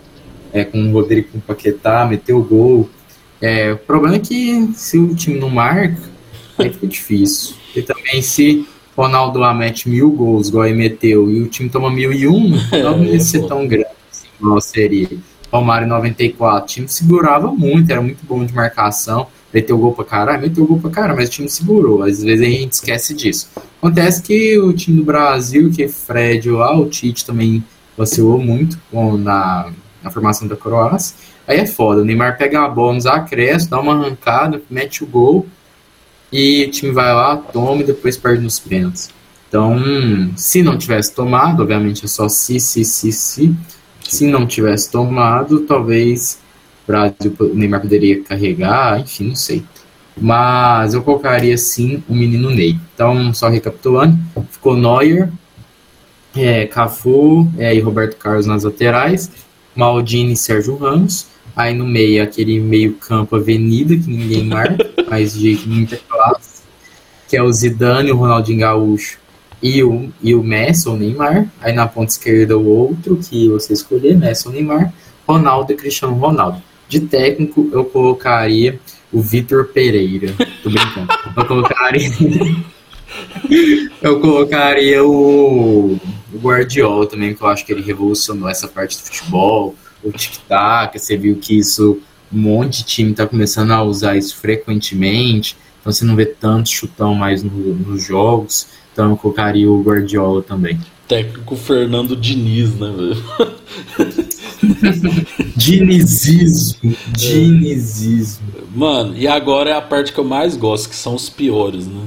é, 0.52 0.64
com 0.64 0.80
o 0.80 0.92
Rodrigo 0.92 1.28
Paquetá, 1.46 2.06
meteu 2.06 2.38
o 2.38 2.44
gol, 2.44 2.88
é, 3.40 3.72
o 3.72 3.78
problema 3.78 4.16
é 4.16 4.18
que 4.18 4.68
se 4.74 4.98
o 4.98 5.14
time 5.14 5.38
não 5.38 5.48
marca, 5.48 6.00
aí 6.58 6.72
fica 6.72 6.86
difícil. 6.86 7.54
E 7.74 7.82
também 7.82 8.20
se 8.20 8.66
o 8.96 9.02
Ronaldo 9.02 9.38
lá 9.38 9.54
mete 9.54 9.88
mil 9.88 10.10
gols, 10.10 10.48
igual 10.48 10.66
ele 10.66 10.76
meteu, 10.76 11.30
e 11.30 11.40
o 11.40 11.46
time 11.46 11.68
toma 11.68 11.90
mil 11.90 12.12
e 12.12 12.26
um, 12.26 12.50
não 12.82 13.04
ia 13.04 13.20
ser 13.20 13.46
tão 13.46 13.66
grande 13.66 13.88
assim, 14.10 14.26
igual 14.40 14.60
seria. 14.60 15.08
Em 15.50 15.86
94, 15.86 16.62
o 16.62 16.66
time 16.66 16.88
segurava 16.88 17.50
muito, 17.52 17.90
era 17.90 18.02
muito 18.02 18.24
bom 18.26 18.44
de 18.44 18.52
marcação, 18.52 19.28
meteu 19.52 19.78
gol 19.78 19.94
pra 19.94 20.04
caralho, 20.04 20.42
meteu 20.42 20.66
gol 20.66 20.78
pra 20.78 20.90
caralho, 20.90 21.16
mas 21.16 21.28
o 21.28 21.32
time 21.32 21.48
segurou, 21.48 22.02
às 22.02 22.22
vezes 22.22 22.46
a 22.46 22.50
gente 22.50 22.72
esquece 22.72 23.14
disso. 23.14 23.48
Acontece 23.78 24.22
que 24.22 24.58
o 24.58 24.72
time 24.72 24.98
do 24.98 25.04
Brasil, 25.04 25.70
que 25.70 25.82
é 25.84 25.88
Fred 25.88 26.50
lá, 26.50 26.78
o 26.78 26.86
Tite 26.86 27.24
também 27.24 27.64
vacilou 27.96 28.38
muito 28.38 28.78
na, 29.18 29.70
na 30.02 30.10
formação 30.10 30.46
da 30.46 30.56
Croácia, 30.56 31.14
Aí 31.48 31.60
é 31.60 31.66
foda. 31.66 32.02
O 32.02 32.04
Neymar 32.04 32.36
pega 32.36 32.62
a 32.62 32.68
bola 32.68 32.92
nos 32.92 33.06
acréscimos, 33.06 33.68
dá 33.68 33.80
uma 33.80 33.94
arrancada, 33.94 34.60
mete 34.68 35.02
o 35.02 35.06
gol 35.06 35.46
e 36.30 36.66
o 36.66 36.70
time 36.70 36.92
vai 36.92 37.10
lá, 37.14 37.38
toma 37.38 37.80
e 37.80 37.84
depois 37.84 38.18
perde 38.18 38.42
nos 38.42 38.58
pênaltis. 38.58 39.08
Então, 39.48 39.80
se 40.36 40.62
não 40.62 40.76
tivesse 40.76 41.14
tomado, 41.14 41.62
obviamente 41.62 42.04
é 42.04 42.08
só 42.08 42.28
se, 42.28 42.60
se, 42.60 42.84
se, 42.84 43.10
se. 43.10 43.56
Se 44.02 44.26
não 44.26 44.46
tivesse 44.46 44.90
tomado, 44.90 45.60
talvez 45.60 46.38
Brasil, 46.88 47.36
o 47.38 47.54
Neymar 47.54 47.80
poderia 47.80 48.22
carregar, 48.24 48.98
enfim, 49.00 49.28
não 49.28 49.36
sei. 49.36 49.62
Mas 50.20 50.94
eu 50.94 51.02
colocaria 51.02 51.56
sim 51.56 52.02
o 52.08 52.14
menino 52.14 52.50
Ney. 52.50 52.76
Então, 52.94 53.32
só 53.32 53.48
recapitulando, 53.48 54.18
ficou 54.50 54.76
Neuer, 54.76 55.30
é, 56.36 56.66
Cafu 56.66 57.48
é, 57.56 57.72
e 57.74 57.80
Roberto 57.80 58.16
Carlos 58.16 58.46
nas 58.46 58.64
laterais, 58.64 59.30
Maldini 59.76 60.32
e 60.32 60.36
Sérgio 60.36 60.76
Ramos, 60.76 61.28
Aí 61.58 61.74
no 61.74 61.84
meio, 61.84 62.22
aquele 62.22 62.60
meio 62.60 62.94
campo 62.94 63.34
avenida, 63.34 63.96
que 63.96 64.08
ninguém 64.08 64.44
marca, 64.44 64.88
mas 65.10 65.34
de 65.34 65.60
muita 65.66 65.96
classe, 65.96 66.62
que 67.26 67.36
é 67.36 67.42
o 67.42 67.52
Zidane, 67.52 68.12
o 68.12 68.16
Ronaldinho 68.16 68.60
Gaúcho 68.60 69.18
e 69.60 69.82
o, 69.82 70.08
e 70.22 70.36
o 70.36 70.42
Messi, 70.44 70.88
ou 70.88 70.96
Neymar. 70.96 71.50
Aí 71.60 71.72
na 71.72 71.88
ponta 71.88 72.12
esquerda 72.12 72.56
o 72.56 72.64
outro, 72.64 73.16
que 73.16 73.48
você 73.48 73.72
escolher, 73.72 74.16
Messi 74.16 74.46
ou 74.46 74.54
Neymar. 74.54 74.94
Ronaldo 75.26 75.72
e 75.72 75.76
Cristiano 75.76 76.14
Ronaldo. 76.14 76.62
De 76.88 77.00
técnico, 77.00 77.68
eu 77.72 77.84
colocaria 77.84 78.80
o 79.12 79.20
Vitor 79.20 79.66
Pereira. 79.66 80.34
Tô 80.62 80.70
brincando. 80.70 81.08
Eu 81.36 81.44
colocaria... 81.44 82.10
eu 84.02 84.20
colocaria 84.20 85.04
o, 85.04 85.98
o 86.32 86.38
Guardiola 86.38 87.06
também, 87.06 87.34
que 87.34 87.42
eu 87.42 87.46
acho 87.48 87.64
que 87.64 87.72
ele 87.72 87.82
revolucionou 87.82 88.48
essa 88.48 88.68
parte 88.68 88.96
do 88.96 89.02
futebol 89.02 89.74
o 90.02 90.12
tic-tac, 90.12 90.98
você 90.98 91.16
viu 91.16 91.36
que 91.36 91.58
isso, 91.58 92.00
um 92.32 92.38
monte 92.38 92.78
de 92.78 92.84
time 92.84 93.10
está 93.10 93.26
começando 93.26 93.72
a 93.72 93.82
usar 93.82 94.16
isso 94.16 94.36
frequentemente, 94.36 95.56
então 95.80 95.92
você 95.92 96.04
não 96.04 96.16
vê 96.16 96.26
tanto 96.26 96.68
chutão 96.68 97.14
mais 97.14 97.42
no, 97.42 97.50
nos 97.50 98.04
jogos, 98.04 98.68
então 98.92 99.10
eu 99.10 99.16
colocaria 99.16 99.70
o 99.70 99.82
Guardiola 99.82 100.42
também. 100.42 100.78
Técnico 101.06 101.56
Fernando 101.56 102.14
Diniz, 102.14 102.74
né, 102.74 102.92
velho? 102.94 104.27
Dinizismo, 105.56 106.94
dinizismo. 107.08 108.46
Mano, 108.74 109.16
e 109.16 109.26
agora 109.26 109.70
é 109.70 109.72
a 109.74 109.80
parte 109.80 110.12
que 110.12 110.18
eu 110.18 110.24
mais 110.24 110.56
gosto, 110.56 110.88
que 110.88 110.96
são 110.96 111.14
os 111.14 111.28
piores, 111.28 111.86
né? 111.86 112.06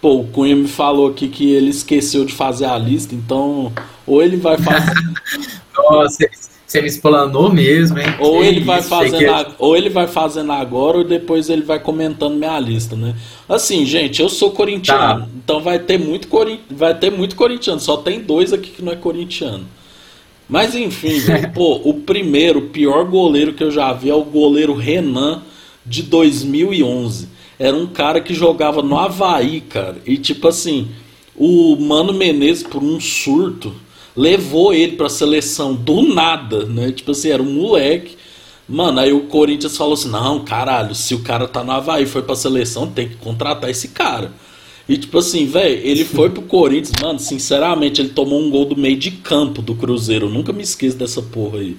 Pô, 0.00 0.20
o 0.20 0.26
Cunha 0.26 0.56
me 0.56 0.68
falou 0.68 1.08
aqui 1.08 1.28
que 1.28 1.50
ele 1.50 1.70
esqueceu 1.70 2.24
de 2.24 2.32
fazer 2.32 2.64
a 2.64 2.78
lista, 2.78 3.14
então 3.14 3.72
ou 4.06 4.22
ele 4.22 4.36
vai 4.36 4.56
fazer. 4.56 4.94
Nossa, 5.76 6.26
você 6.70 6.80
me 6.80 6.86
explanou 6.86 7.52
mesmo, 7.52 7.98
hein? 7.98 8.14
Ou 8.20 8.44
ele, 8.44 8.60
vai 8.60 8.80
fazendo 8.80 9.28
a... 9.28 9.54
ou 9.58 9.76
ele 9.76 9.90
vai 9.90 10.06
fazendo 10.06 10.52
agora, 10.52 10.98
ou 10.98 11.04
depois 11.04 11.50
ele 11.50 11.62
vai 11.62 11.80
comentando 11.80 12.36
minha 12.36 12.58
lista, 12.60 12.94
né? 12.94 13.14
Assim, 13.48 13.84
gente, 13.84 14.22
eu 14.22 14.28
sou 14.28 14.52
corintiano, 14.52 15.22
tá. 15.22 15.28
então 15.42 15.60
vai 15.60 15.80
ter 15.80 15.98
muito 15.98 16.28
corin... 16.28 16.60
vai 16.70 16.94
ter 16.94 17.10
muito 17.10 17.34
corintiano, 17.34 17.80
só 17.80 17.96
tem 17.96 18.20
dois 18.20 18.52
aqui 18.52 18.70
que 18.70 18.82
não 18.82 18.92
é 18.92 18.96
corintiano. 18.96 19.66
Mas 20.50 20.74
enfim, 20.74 21.20
pô, 21.54 21.80
o 21.84 21.94
primeiro, 21.94 22.62
pior 22.62 23.04
goleiro 23.04 23.54
que 23.54 23.62
eu 23.62 23.70
já 23.70 23.92
vi 23.92 24.10
é 24.10 24.14
o 24.14 24.24
goleiro 24.24 24.74
Renan 24.74 25.42
de 25.86 26.02
2011. 26.02 27.28
Era 27.56 27.76
um 27.76 27.86
cara 27.86 28.20
que 28.20 28.34
jogava 28.34 28.82
no 28.82 28.98
Havaí, 28.98 29.60
cara. 29.60 29.98
E 30.04 30.18
tipo 30.18 30.48
assim, 30.48 30.88
o 31.36 31.76
Mano 31.76 32.12
Menezes, 32.12 32.64
por 32.64 32.82
um 32.82 32.98
surto, 32.98 33.72
levou 34.16 34.74
ele 34.74 34.96
pra 34.96 35.08
seleção 35.08 35.72
do 35.72 36.02
nada, 36.02 36.64
né? 36.66 36.90
Tipo 36.90 37.12
assim, 37.12 37.30
era 37.30 37.42
um 37.42 37.52
moleque. 37.52 38.16
Mano, 38.68 39.00
aí 39.00 39.12
o 39.12 39.22
Corinthians 39.22 39.76
falou 39.76 39.94
assim: 39.94 40.10
não, 40.10 40.40
caralho, 40.44 40.94
se 40.96 41.14
o 41.14 41.20
cara 41.20 41.46
tá 41.46 41.62
no 41.62 41.70
Havaí 41.70 42.06
foi 42.06 42.22
pra 42.22 42.34
seleção, 42.34 42.88
tem 42.90 43.08
que 43.08 43.16
contratar 43.16 43.70
esse 43.70 43.88
cara. 43.88 44.32
E 44.88 44.96
tipo 44.96 45.18
assim, 45.18 45.46
velho, 45.46 45.80
ele 45.84 46.04
foi 46.04 46.30
pro 46.30 46.42
Corinthians, 46.42 47.00
mano, 47.00 47.18
sinceramente, 47.18 48.00
ele 48.00 48.10
tomou 48.10 48.40
um 48.40 48.50
gol 48.50 48.64
do 48.64 48.76
meio 48.76 48.96
de 48.96 49.10
campo 49.10 49.62
do 49.62 49.74
Cruzeiro. 49.74 50.26
Eu 50.26 50.30
nunca 50.30 50.52
me 50.52 50.62
esqueço 50.62 50.96
dessa 50.96 51.22
porra 51.22 51.58
aí. 51.58 51.76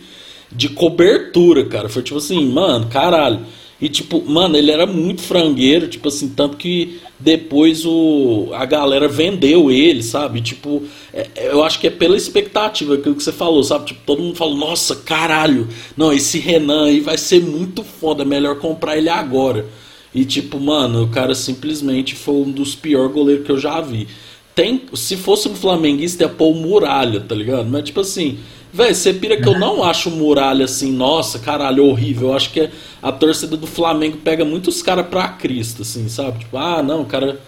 De 0.52 0.70
cobertura, 0.70 1.66
cara. 1.66 1.90
Foi 1.90 2.02
tipo 2.02 2.18
assim, 2.18 2.46
mano, 2.46 2.88
caralho. 2.88 3.46
E 3.82 3.90
tipo, 3.90 4.24
mano, 4.24 4.56
ele 4.56 4.70
era 4.70 4.86
muito 4.86 5.22
frangueiro, 5.22 5.88
tipo 5.88 6.08
assim, 6.08 6.30
tanto 6.30 6.56
que 6.56 7.00
depois 7.20 7.84
o, 7.84 8.50
a 8.54 8.64
galera 8.64 9.08
vendeu 9.08 9.72
ele, 9.72 10.04
sabe? 10.04 10.40
Tipo, 10.40 10.84
é, 11.12 11.28
eu 11.36 11.64
acho 11.64 11.80
que 11.80 11.88
é 11.88 11.90
pela 11.90 12.16
expectativa, 12.16 12.94
aquilo 12.94 13.16
que 13.16 13.24
você 13.24 13.32
falou, 13.32 13.64
sabe? 13.64 13.88
Tipo, 13.88 14.02
todo 14.06 14.22
mundo 14.22 14.36
falou, 14.36 14.56
nossa, 14.56 14.96
caralho, 14.98 15.68
não, 15.98 16.14
esse 16.14 16.38
Renan 16.38 16.86
aí 16.86 17.00
vai 17.00 17.18
ser 17.18 17.42
muito 17.42 17.84
foda, 17.84 18.22
é 18.22 18.26
melhor 18.26 18.60
comprar 18.60 18.98
ele 18.98 19.10
agora. 19.10 19.66
E 20.14 20.26
tipo, 20.26 20.60
mano, 20.60 21.04
o 21.04 21.08
cara 21.08 21.34
simplesmente 21.34 22.16
foi 22.16 22.36
um 22.36 22.52
dos 22.52 22.76
piores 22.76 23.14
goleiros 23.14 23.46
que 23.46 23.52
eu 23.52 23.58
já 23.58 23.80
vi. 23.80 24.08
Tem, 24.54 24.82
se 24.94 25.16
fosse 25.16 25.48
um 25.48 25.56
flamenguista, 25.56 26.24
ia 26.24 26.30
pôr 26.30 26.52
o 26.52 26.56
Muralha, 26.56 27.22
tá 27.22 27.34
ligado? 27.34 27.70
Mas 27.70 27.86
tipo 27.86 28.02
assim, 28.02 28.40
velho, 28.74 28.94
você 28.94 29.14
pira 29.14 29.42
que 29.42 29.48
eu 29.48 29.58
não 29.58 29.84
acho 29.84 30.10
o 30.10 30.12
Muralha 30.12 30.66
assim, 30.66 30.92
nossa, 30.92 31.40
caralho, 31.40 31.86
horrível. 31.86 32.30
Eu 32.30 32.36
acho 32.36 32.52
que 32.52 32.70
a 33.02 33.12
torcida 33.12 33.56
do 33.56 33.68
Flamengo 33.68 34.18
pega 34.18 34.44
muitos 34.44 34.82
caras 34.82 35.08
pra 35.08 35.30
Cristo, 35.30 35.84
assim, 35.84 36.10
sabe? 36.10 36.40
Tipo, 36.40 36.58
ah, 36.58 36.84
não, 36.84 37.02
o 37.02 37.06
cara. 37.06 37.40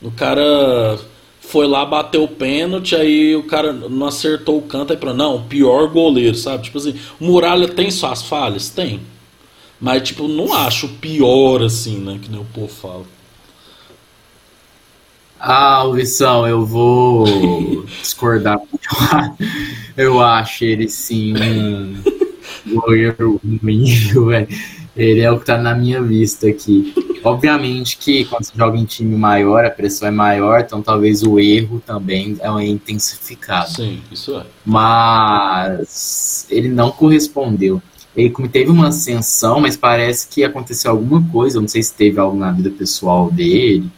O 0.00 0.10
cara 0.10 0.98
foi 1.40 1.66
lá, 1.66 1.84
bateu 1.84 2.24
o 2.24 2.28
pênalti, 2.28 2.96
aí 2.96 3.36
o 3.36 3.42
cara 3.44 3.72
não 3.72 4.06
acertou 4.06 4.58
o 4.58 4.62
canto, 4.62 4.92
aí 4.92 4.96
pra. 4.96 5.12
Não, 5.12 5.42
pior 5.42 5.88
goleiro, 5.88 6.36
sabe? 6.36 6.64
Tipo 6.64 6.78
assim, 6.78 6.94
o 7.20 7.24
Muralha 7.24 7.68
tem 7.68 7.90
suas 7.90 8.22
falhas? 8.22 8.70
Tem. 8.70 9.00
Mas, 9.82 10.02
tipo, 10.04 10.28
não 10.28 10.54
acho 10.54 10.86
pior 10.86 11.60
assim, 11.60 11.98
né? 11.98 12.16
Que 12.22 12.30
nem 12.30 12.40
o 12.40 12.44
povo 12.44 12.68
fala. 12.68 13.02
Ah, 15.40 15.82
Luizão, 15.82 16.46
eu 16.46 16.64
vou 16.64 17.84
discordar. 18.00 18.60
Eu 19.96 20.20
acho 20.20 20.64
ele 20.64 20.88
sim 20.88 21.34
um 22.64 22.74
goleiro 22.80 23.40
ruim, 23.60 23.84
velho. 24.28 24.48
Ele 24.96 25.20
é 25.20 25.30
o 25.30 25.40
que 25.40 25.46
tá 25.46 25.58
na 25.58 25.74
minha 25.74 26.00
vista 26.00 26.46
aqui. 26.46 26.94
Obviamente 27.24 27.98
que 27.98 28.24
quando 28.24 28.44
você 28.44 28.52
joga 28.56 28.78
em 28.78 28.84
time 28.84 29.16
maior, 29.16 29.64
a 29.64 29.70
pressão 29.70 30.08
é 30.08 30.10
maior, 30.10 30.60
então 30.60 30.80
talvez 30.80 31.22
o 31.22 31.38
erro 31.40 31.82
também 31.84 32.36
é 32.40 32.66
intensificado. 32.66 33.70
Sim, 33.70 34.00
isso 34.10 34.36
é. 34.36 34.46
Mas 34.64 36.46
ele 36.48 36.68
não 36.68 36.90
correspondeu 36.90 37.82
ele 38.16 38.32
teve 38.48 38.70
uma 38.70 38.88
ascensão, 38.88 39.60
mas 39.60 39.76
parece 39.76 40.28
que 40.28 40.44
aconteceu 40.44 40.90
alguma 40.90 41.22
coisa, 41.30 41.60
não 41.60 41.68
sei 41.68 41.82
se 41.82 41.94
teve 41.94 42.20
algo 42.20 42.36
na 42.36 42.50
vida 42.50 42.70
pessoal 42.70 43.30
dele, 43.30 43.90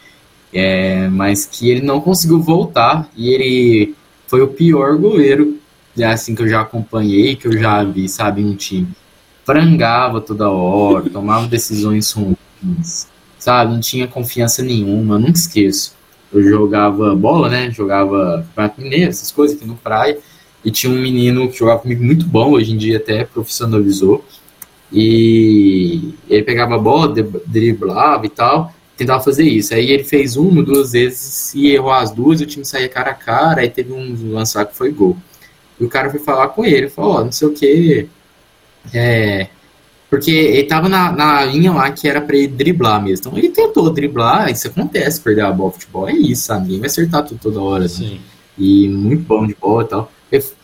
é, 0.52 1.08
mas 1.08 1.46
que 1.46 1.68
ele 1.68 1.80
não 1.80 2.00
conseguiu 2.00 2.40
voltar. 2.40 3.08
E 3.16 3.28
ele 3.28 3.94
foi 4.26 4.40
o 4.40 4.48
pior 4.48 4.96
goleiro 4.96 5.58
assim 6.02 6.34
que 6.34 6.42
eu 6.42 6.48
já 6.48 6.62
acompanhei, 6.62 7.36
que 7.36 7.46
eu 7.46 7.52
já 7.52 7.84
vi, 7.84 8.08
sabe, 8.08 8.42
um 8.42 8.54
time. 8.54 8.88
Frangava 9.44 10.20
toda 10.20 10.50
hora, 10.50 11.08
tomava 11.10 11.46
decisões 11.46 12.10
ruins, 12.12 13.06
sabe, 13.38 13.72
não 13.72 13.80
tinha 13.80 14.08
confiança 14.08 14.62
nenhuma, 14.62 15.16
eu 15.16 15.18
nunca 15.18 15.38
esqueço. 15.38 15.94
Eu 16.32 16.42
jogava 16.42 17.14
bola, 17.14 17.48
né, 17.48 17.70
jogava 17.70 18.44
mineiro, 18.78 19.10
essas 19.10 19.30
coisas 19.30 19.56
aqui 19.56 19.66
no 19.66 19.76
praia, 19.76 20.18
e 20.64 20.70
tinha 20.70 20.92
um 20.92 21.00
menino 21.00 21.48
que 21.48 21.58
jogava 21.58 21.80
comigo 21.80 22.02
muito 22.02 22.26
bom, 22.26 22.52
hoje 22.52 22.72
em 22.72 22.76
dia 22.76 22.96
até 22.96 23.24
profissionalizou. 23.24 24.24
E 24.92 26.14
ele 26.28 26.42
pegava 26.42 26.76
a 26.76 26.78
bola, 26.78 27.12
driblava 27.46 28.24
e 28.24 28.28
tal, 28.28 28.72
tentava 28.96 29.22
fazer 29.22 29.44
isso. 29.44 29.74
Aí 29.74 29.90
ele 29.90 30.04
fez 30.04 30.36
uma, 30.36 30.62
duas 30.62 30.92
vezes 30.92 31.54
e 31.54 31.68
errou 31.68 31.92
as 31.92 32.10
duas, 32.12 32.40
o 32.40 32.46
time 32.46 32.64
saía 32.64 32.88
cara 32.88 33.10
a 33.10 33.14
cara, 33.14 33.60
aí 33.60 33.68
teve 33.68 33.92
um 33.92 34.32
lançar 34.32 34.64
que 34.64 34.76
foi 34.76 34.90
gol. 34.90 35.16
E 35.78 35.84
o 35.84 35.88
cara 35.88 36.10
foi 36.10 36.20
falar 36.20 36.48
com 36.48 36.64
ele, 36.64 36.88
falou, 36.88 37.12
ó, 37.12 37.20
oh, 37.20 37.24
não 37.24 37.32
sei 37.32 37.48
o 37.48 37.52
que. 37.52 38.08
É, 38.92 39.48
porque 40.08 40.30
ele 40.30 40.64
tava 40.64 40.88
na, 40.88 41.10
na 41.10 41.44
linha 41.44 41.72
lá 41.72 41.90
que 41.90 42.08
era 42.08 42.20
para 42.20 42.36
ele 42.36 42.46
driblar 42.46 43.02
mesmo. 43.02 43.26
Então 43.26 43.38
ele 43.38 43.48
tentou 43.48 43.90
driblar, 43.90 44.48
isso 44.48 44.68
acontece, 44.68 45.20
perder 45.20 45.42
a 45.42 45.50
bola 45.50 45.72
futebol, 45.72 46.08
é 46.08 46.12
isso, 46.12 46.44
sabe? 46.44 46.62
Ninguém 46.62 46.80
vai 46.80 46.86
acertar 46.86 47.24
tudo 47.24 47.40
toda 47.42 47.60
hora. 47.60 47.86
Assim. 47.86 48.08
Sim. 48.08 48.20
E 48.56 48.88
muito 48.88 49.24
bom 49.24 49.44
de 49.44 49.56
bola 49.60 49.82
e 49.82 49.88
tal. 49.88 50.12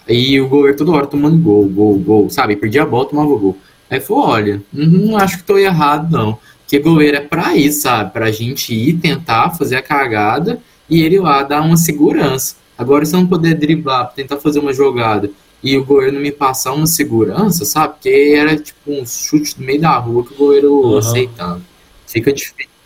E 0.09 0.41
o 0.41 0.49
goleiro 0.49 0.77
toda 0.77 0.93
hora 0.93 1.07
tomando 1.07 1.39
gol, 1.39 1.67
gol, 1.69 1.99
gol, 1.99 2.31
sabe? 2.31 2.57
Perdia 2.57 2.83
a 2.83 2.87
bola, 2.87 3.09
tomava 3.09 3.37
gol. 3.37 3.57
Aí 3.89 4.01
falou, 4.01 4.29
olha, 4.29 4.63
não 4.73 5.17
acho 5.17 5.39
que 5.39 5.45
tô 5.45 5.59
errado, 5.59 6.11
não. 6.11 6.39
Porque 6.61 6.79
goleiro 6.79 7.17
é 7.17 7.21
pra 7.21 7.57
isso, 7.57 7.83
sabe? 7.83 8.13
Pra 8.13 8.31
gente 8.31 8.73
ir 8.73 8.95
tentar 8.95 9.51
fazer 9.51 9.77
a 9.77 9.83
cagada 9.83 10.61
e 10.89 11.03
ele 11.03 11.19
lá 11.19 11.43
dar 11.43 11.63
uma 11.63 11.77
segurança. 11.77 12.55
Agora, 12.79 13.05
se 13.05 13.15
eu 13.15 13.21
não 13.21 13.27
puder 13.27 13.55
driblar, 13.55 14.13
tentar 14.15 14.39
fazer 14.39 14.61
uma 14.61 14.73
jogada 14.73 15.31
e 15.63 15.77
o 15.77 15.85
goleiro 15.85 16.15
não 16.15 16.23
me 16.23 16.33
passar 16.33 16.73
uma 16.73 16.87
segurança, 16.87 17.65
sabe? 17.65 17.95
Porque 17.95 18.35
era 18.37 18.57
tipo 18.57 18.91
um 18.91 19.05
chute 19.05 19.59
no 19.59 19.67
meio 19.67 19.81
da 19.81 19.97
rua 19.99 20.25
que 20.25 20.33
o 20.33 20.37
goleiro 20.37 20.73
uhum. 20.73 20.99
aceitava. 20.99 21.61
Fica, 22.07 22.33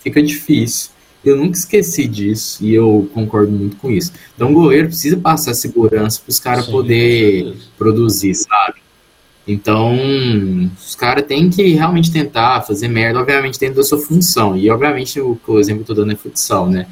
fica 0.00 0.22
difícil. 0.22 0.90
Eu 1.24 1.36
nunca 1.36 1.56
esqueci 1.56 2.06
disso 2.06 2.62
e 2.64 2.74
eu 2.74 3.08
concordo 3.14 3.50
muito 3.50 3.76
com 3.76 3.90
isso. 3.90 4.12
Então 4.34 4.50
o 4.50 4.54
goleiro 4.54 4.88
precisa 4.88 5.16
passar 5.16 5.54
segurança 5.54 6.20
para 6.20 6.30
os 6.30 6.38
caras 6.38 6.66
poder 6.66 7.56
produzir, 7.78 8.34
sabe? 8.34 8.84
Então, 9.46 9.94
os 10.76 10.94
caras 10.94 11.24
têm 11.26 11.50
que 11.50 11.62
realmente 11.74 12.10
tentar 12.10 12.62
fazer 12.62 12.88
merda, 12.88 13.20
obviamente 13.20 13.58
dentro 13.58 13.76
da 13.76 13.84
sua 13.84 13.98
função. 13.98 14.56
E 14.56 14.70
obviamente 14.70 15.20
o, 15.20 15.38
o 15.46 15.58
exemplo 15.58 15.84
que 15.84 15.90
eu 15.90 15.94
tô 15.94 16.00
dando 16.02 16.12
é 16.12 16.16
futsal, 16.16 16.68
né? 16.68 16.86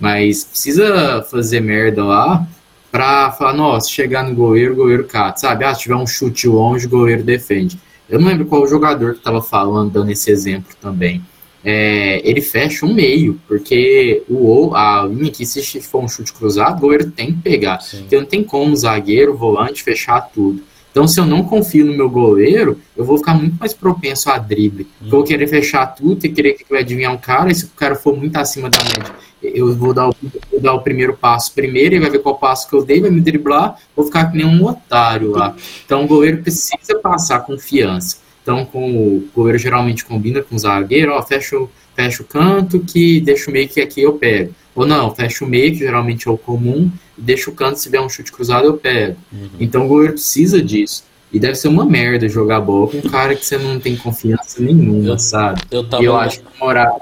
Mas 0.00 0.44
precisa 0.44 1.22
fazer 1.30 1.60
merda 1.60 2.04
lá 2.04 2.46
pra 2.90 3.32
falar, 3.32 3.52
nossa, 3.52 3.88
chegar 3.88 4.22
no 4.22 4.34
goleiro, 4.34 4.72
o 4.72 4.76
goleiro 4.76 5.04
cata, 5.04 5.38
sabe? 5.38 5.64
Ah, 5.64 5.74
se 5.74 5.82
tiver 5.82 5.96
um 5.96 6.06
chute 6.06 6.48
longe, 6.48 6.86
o 6.86 6.90
goleiro 6.90 7.22
defende. 7.22 7.78
Eu 8.08 8.18
não 8.18 8.28
lembro 8.28 8.46
qual 8.46 8.66
jogador 8.66 9.14
que 9.14 9.20
tava 9.20 9.42
falando, 9.42 9.92
dando 9.92 10.10
esse 10.10 10.30
exemplo 10.30 10.74
também 10.80 11.22
é, 11.64 12.20
ele 12.28 12.40
fecha 12.40 12.86
um 12.86 12.94
meio, 12.94 13.40
porque 13.48 14.22
o 14.28 14.74
a 14.74 15.04
linha 15.04 15.28
aqui, 15.28 15.44
se 15.44 15.80
for 15.80 16.02
um 16.02 16.08
chute 16.08 16.32
cruzado, 16.32 16.78
o 16.78 16.80
goleiro 16.80 17.10
tem 17.10 17.32
que 17.32 17.42
pegar. 17.42 17.80
Sim. 17.80 18.00
Porque 18.00 18.16
não 18.16 18.24
tem 18.24 18.44
como 18.44 18.72
o 18.72 18.76
zagueiro, 18.76 19.32
o 19.32 19.36
volante, 19.36 19.82
fechar 19.82 20.20
tudo. 20.20 20.62
Então, 20.90 21.06
se 21.06 21.20
eu 21.20 21.26
não 21.26 21.44
confio 21.44 21.84
no 21.84 21.92
meu 21.92 22.08
goleiro, 22.08 22.80
eu 22.96 23.04
vou 23.04 23.18
ficar 23.18 23.34
muito 23.34 23.56
mais 23.56 23.74
propenso 23.74 24.30
a 24.30 24.38
drible. 24.38 24.84
Hum. 25.00 25.04
Eu 25.04 25.10
vou 25.10 25.24
querer 25.24 25.46
fechar 25.46 25.86
tudo 25.86 26.24
e 26.24 26.28
querer 26.28 26.54
que 26.54 26.64
vai 26.68 26.80
adivinhar 26.80 27.12
um 27.12 27.18
cara, 27.18 27.50
e 27.50 27.54
se 27.54 27.66
o 27.66 27.70
cara 27.70 27.94
for 27.94 28.16
muito 28.16 28.36
acima 28.36 28.70
da 28.70 28.78
média, 28.78 29.14
eu 29.42 29.74
vou 29.76 29.94
dar, 29.94 30.08
o, 30.08 30.16
vou 30.50 30.60
dar 30.60 30.74
o 30.74 30.82
primeiro 30.82 31.16
passo 31.16 31.54
primeiro, 31.54 31.94
ele 31.94 32.00
vai 32.00 32.10
ver 32.10 32.18
qual 32.20 32.36
passo 32.36 32.68
que 32.68 32.74
eu 32.74 32.84
dei, 32.84 33.00
vai 33.00 33.10
me 33.10 33.20
driblar, 33.20 33.76
vou 33.94 34.06
ficar 34.06 34.30
que 34.30 34.36
nem 34.36 34.46
um 34.46 34.64
otário 34.64 35.30
lá. 35.30 35.54
Então, 35.84 36.04
o 36.04 36.08
goleiro 36.08 36.42
precisa 36.42 36.98
passar 37.00 37.40
confiança. 37.40 38.16
Então, 38.48 38.64
com 38.64 38.90
o 38.90 39.28
goleiro 39.36 39.58
geralmente 39.58 40.06
combina 40.06 40.40
com 40.40 40.56
o 40.56 40.58
zagueiro, 40.58 41.12
ó, 41.12 41.22
fecha 41.22 41.54
o, 41.54 41.70
fecha 41.94 42.22
o 42.22 42.24
canto 42.24 42.80
que 42.80 43.20
deixa 43.20 43.50
o 43.50 43.52
meio 43.52 43.68
que 43.68 43.78
aqui 43.78 44.00
eu 44.00 44.14
pego. 44.14 44.54
Ou 44.74 44.86
não, 44.86 45.14
fecha 45.14 45.44
o 45.44 45.48
meio, 45.48 45.72
que 45.72 45.80
geralmente 45.80 46.26
é 46.26 46.30
o 46.30 46.38
comum, 46.38 46.90
e 47.18 47.20
deixa 47.20 47.50
o 47.50 47.52
canto, 47.54 47.78
se 47.78 47.90
vier 47.90 48.00
um 48.00 48.08
chute 48.08 48.32
cruzado, 48.32 48.64
eu 48.64 48.78
pego. 48.78 49.18
Uhum. 49.30 49.50
Então 49.60 49.84
o 49.84 49.88
goleiro 49.88 50.14
precisa 50.14 50.62
disso. 50.62 51.04
E 51.30 51.38
deve 51.38 51.56
ser 51.56 51.68
uma 51.68 51.84
merda 51.84 52.26
jogar 52.26 52.62
bola 52.62 52.88
com 52.88 52.96
um 52.96 53.02
cara 53.02 53.36
que 53.36 53.44
você 53.44 53.58
não 53.58 53.78
tem 53.78 53.94
confiança 53.94 54.62
nenhuma, 54.62 55.08
eu, 55.08 55.18
sabe? 55.18 55.60
Eu 55.70 55.86
tava... 55.86 56.02
E 56.02 56.06
eu 56.06 56.16
acho 56.16 56.40
que 56.40 56.58
morar 56.58 56.90
o 56.90 57.00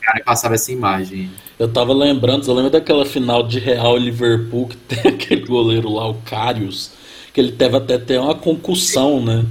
cara 0.00 0.22
passava 0.24 0.54
essa 0.54 0.70
imagem. 0.70 1.28
Eu 1.58 1.66
tava 1.66 1.92
lembrando, 1.92 2.46
eu 2.46 2.54
lembro 2.54 2.70
daquela 2.70 3.04
final 3.04 3.42
de 3.42 3.58
Real 3.58 3.96
Liverpool 3.96 4.68
que 4.68 4.76
tem 4.76 5.00
aquele 5.12 5.44
goleiro 5.44 5.92
lá, 5.92 6.08
o 6.08 6.14
Carius, 6.24 6.92
que 7.32 7.40
ele 7.40 7.50
teve 7.50 7.76
até 7.76 7.98
ter 7.98 8.20
uma 8.20 8.36
concussão, 8.36 9.20
né? 9.20 9.44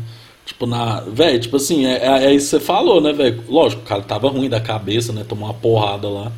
Tipo, 0.45 0.65
na. 0.65 1.01
Velho, 1.01 1.39
tipo 1.39 1.56
assim, 1.56 1.86
é, 1.86 2.06
é, 2.06 2.25
é 2.25 2.34
isso 2.34 2.45
que 2.47 2.58
você 2.58 2.60
falou, 2.60 3.01
né, 3.01 3.13
velho? 3.13 3.43
Lógico, 3.47 3.82
o 3.82 3.86
cara 3.86 4.01
tava 4.01 4.29
ruim 4.29 4.49
da 4.49 4.60
cabeça, 4.60 5.13
né? 5.13 5.25
Tomou 5.27 5.47
uma 5.47 5.53
porrada 5.53 6.10
lá. 6.10 6.32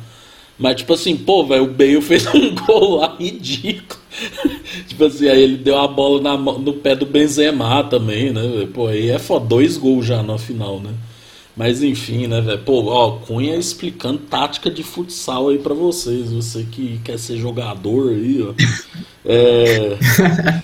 Mas, 0.58 0.76
tipo 0.76 0.94
assim, 0.94 1.16
pô, 1.16 1.44
velho, 1.44 1.64
o 1.64 1.68
Bale 1.68 2.00
fez 2.02 2.26
um 2.34 2.54
gol 2.54 2.96
lá 2.96 3.16
ridículo. 3.18 4.00
tipo 4.88 5.04
assim, 5.04 5.28
aí 5.28 5.42
ele 5.42 5.56
deu 5.56 5.78
a 5.78 5.86
bola 5.86 6.20
na, 6.20 6.36
no 6.36 6.72
pé 6.74 6.94
do 6.96 7.04
Benzema 7.04 7.84
também, 7.84 8.32
né? 8.32 8.40
Véio? 8.42 8.68
Pô, 8.68 8.86
aí 8.86 9.10
é 9.10 9.18
foda, 9.18 9.46
dois 9.46 9.76
gols 9.76 10.06
já 10.06 10.22
na 10.22 10.38
final, 10.38 10.80
né? 10.80 10.94
Mas 11.56 11.82
enfim, 11.82 12.26
né, 12.26 12.40
velho? 12.40 12.58
Pô, 12.60 12.84
ó, 12.86 13.12
Cunha 13.12 13.56
explicando 13.56 14.18
tática 14.18 14.70
de 14.70 14.82
futsal 14.82 15.48
aí 15.48 15.58
para 15.58 15.74
vocês. 15.74 16.30
Você 16.30 16.64
que 16.64 17.00
quer 17.02 17.18
ser 17.18 17.38
jogador 17.38 18.10
aí, 18.12 18.42
ó. 18.42 18.54
É. 19.28 20.62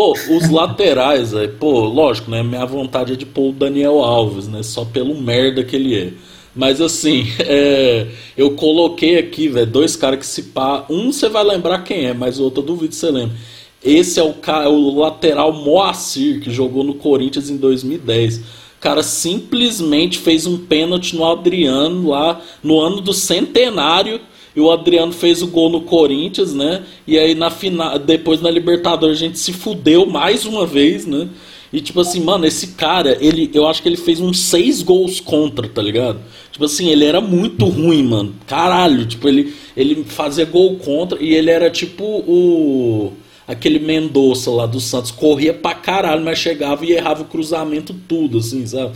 Pô, 0.00 0.14
os 0.30 0.48
laterais, 0.48 1.32
velho. 1.32 1.52
Pô, 1.60 1.80
lógico, 1.80 2.30
né? 2.30 2.42
Minha 2.42 2.64
vontade 2.64 3.12
é 3.12 3.16
de 3.16 3.26
pôr 3.26 3.50
o 3.50 3.52
Daniel 3.52 4.00
Alves, 4.00 4.48
né? 4.48 4.62
Só 4.62 4.82
pelo 4.82 5.14
merda 5.14 5.62
que 5.62 5.76
ele 5.76 5.94
é. 5.94 6.12
Mas 6.56 6.80
assim, 6.80 7.26
é, 7.38 8.06
eu 8.34 8.52
coloquei 8.52 9.18
aqui, 9.18 9.46
velho, 9.46 9.66
dois 9.66 9.96
caras 9.96 10.20
que 10.20 10.24
se 10.24 10.44
pá. 10.44 10.86
Um 10.88 11.12
você 11.12 11.28
vai 11.28 11.44
lembrar 11.44 11.84
quem 11.84 12.06
é, 12.06 12.14
mas 12.14 12.40
o 12.40 12.44
outro 12.44 12.62
eu 12.62 12.66
duvido 12.66 12.94
você 12.94 13.10
lembra. 13.10 13.36
Esse 13.84 14.18
é 14.18 14.22
o, 14.22 14.34
o 14.70 14.98
lateral 15.00 15.52
Moacir, 15.52 16.40
que 16.40 16.50
jogou 16.50 16.82
no 16.82 16.94
Corinthians 16.94 17.50
em 17.50 17.58
2010. 17.58 18.38
O 18.38 18.42
cara 18.80 19.02
simplesmente 19.02 20.16
fez 20.16 20.46
um 20.46 20.56
pênalti 20.56 21.14
no 21.14 21.30
Adriano 21.30 22.08
lá 22.08 22.40
no 22.62 22.80
ano 22.80 23.02
do 23.02 23.12
centenário. 23.12 24.18
E 24.54 24.60
o 24.60 24.70
Adriano 24.70 25.12
fez 25.12 25.42
o 25.42 25.46
gol 25.46 25.70
no 25.70 25.82
Corinthians, 25.82 26.54
né? 26.54 26.82
E 27.06 27.18
aí 27.18 27.34
na 27.34 27.50
final, 27.50 27.98
depois 27.98 28.40
na 28.40 28.50
Libertadores 28.50 29.16
a 29.16 29.20
gente 29.20 29.38
se 29.38 29.52
fudeu 29.52 30.06
mais 30.06 30.44
uma 30.44 30.66
vez, 30.66 31.06
né? 31.06 31.28
E 31.72 31.80
tipo 31.80 32.00
assim, 32.00 32.20
mano, 32.20 32.44
esse 32.46 32.68
cara, 32.68 33.16
ele, 33.20 33.48
eu 33.54 33.66
acho 33.66 33.80
que 33.80 33.88
ele 33.88 33.96
fez 33.96 34.20
uns 34.20 34.40
seis 34.40 34.82
gols 34.82 35.20
contra, 35.20 35.68
tá 35.68 35.80
ligado? 35.80 36.20
Tipo 36.50 36.64
assim, 36.64 36.88
ele 36.88 37.04
era 37.04 37.20
muito 37.20 37.64
ruim, 37.66 38.02
mano. 38.02 38.34
Caralho, 38.46 39.06
tipo, 39.06 39.28
ele, 39.28 39.54
ele 39.76 40.04
fazia 40.04 40.44
gol 40.44 40.76
contra 40.76 41.22
e 41.22 41.32
ele 41.32 41.48
era 41.48 41.70
tipo 41.70 42.04
o. 42.04 43.12
aquele 43.46 43.78
Mendonça 43.78 44.50
lá 44.50 44.66
do 44.66 44.80
Santos. 44.80 45.12
Corria 45.12 45.54
pra 45.54 45.74
caralho, 45.74 46.24
mas 46.24 46.38
chegava 46.38 46.84
e 46.84 46.90
errava 46.90 47.22
o 47.22 47.26
cruzamento 47.26 47.94
tudo, 48.08 48.38
assim, 48.38 48.66
sabe? 48.66 48.92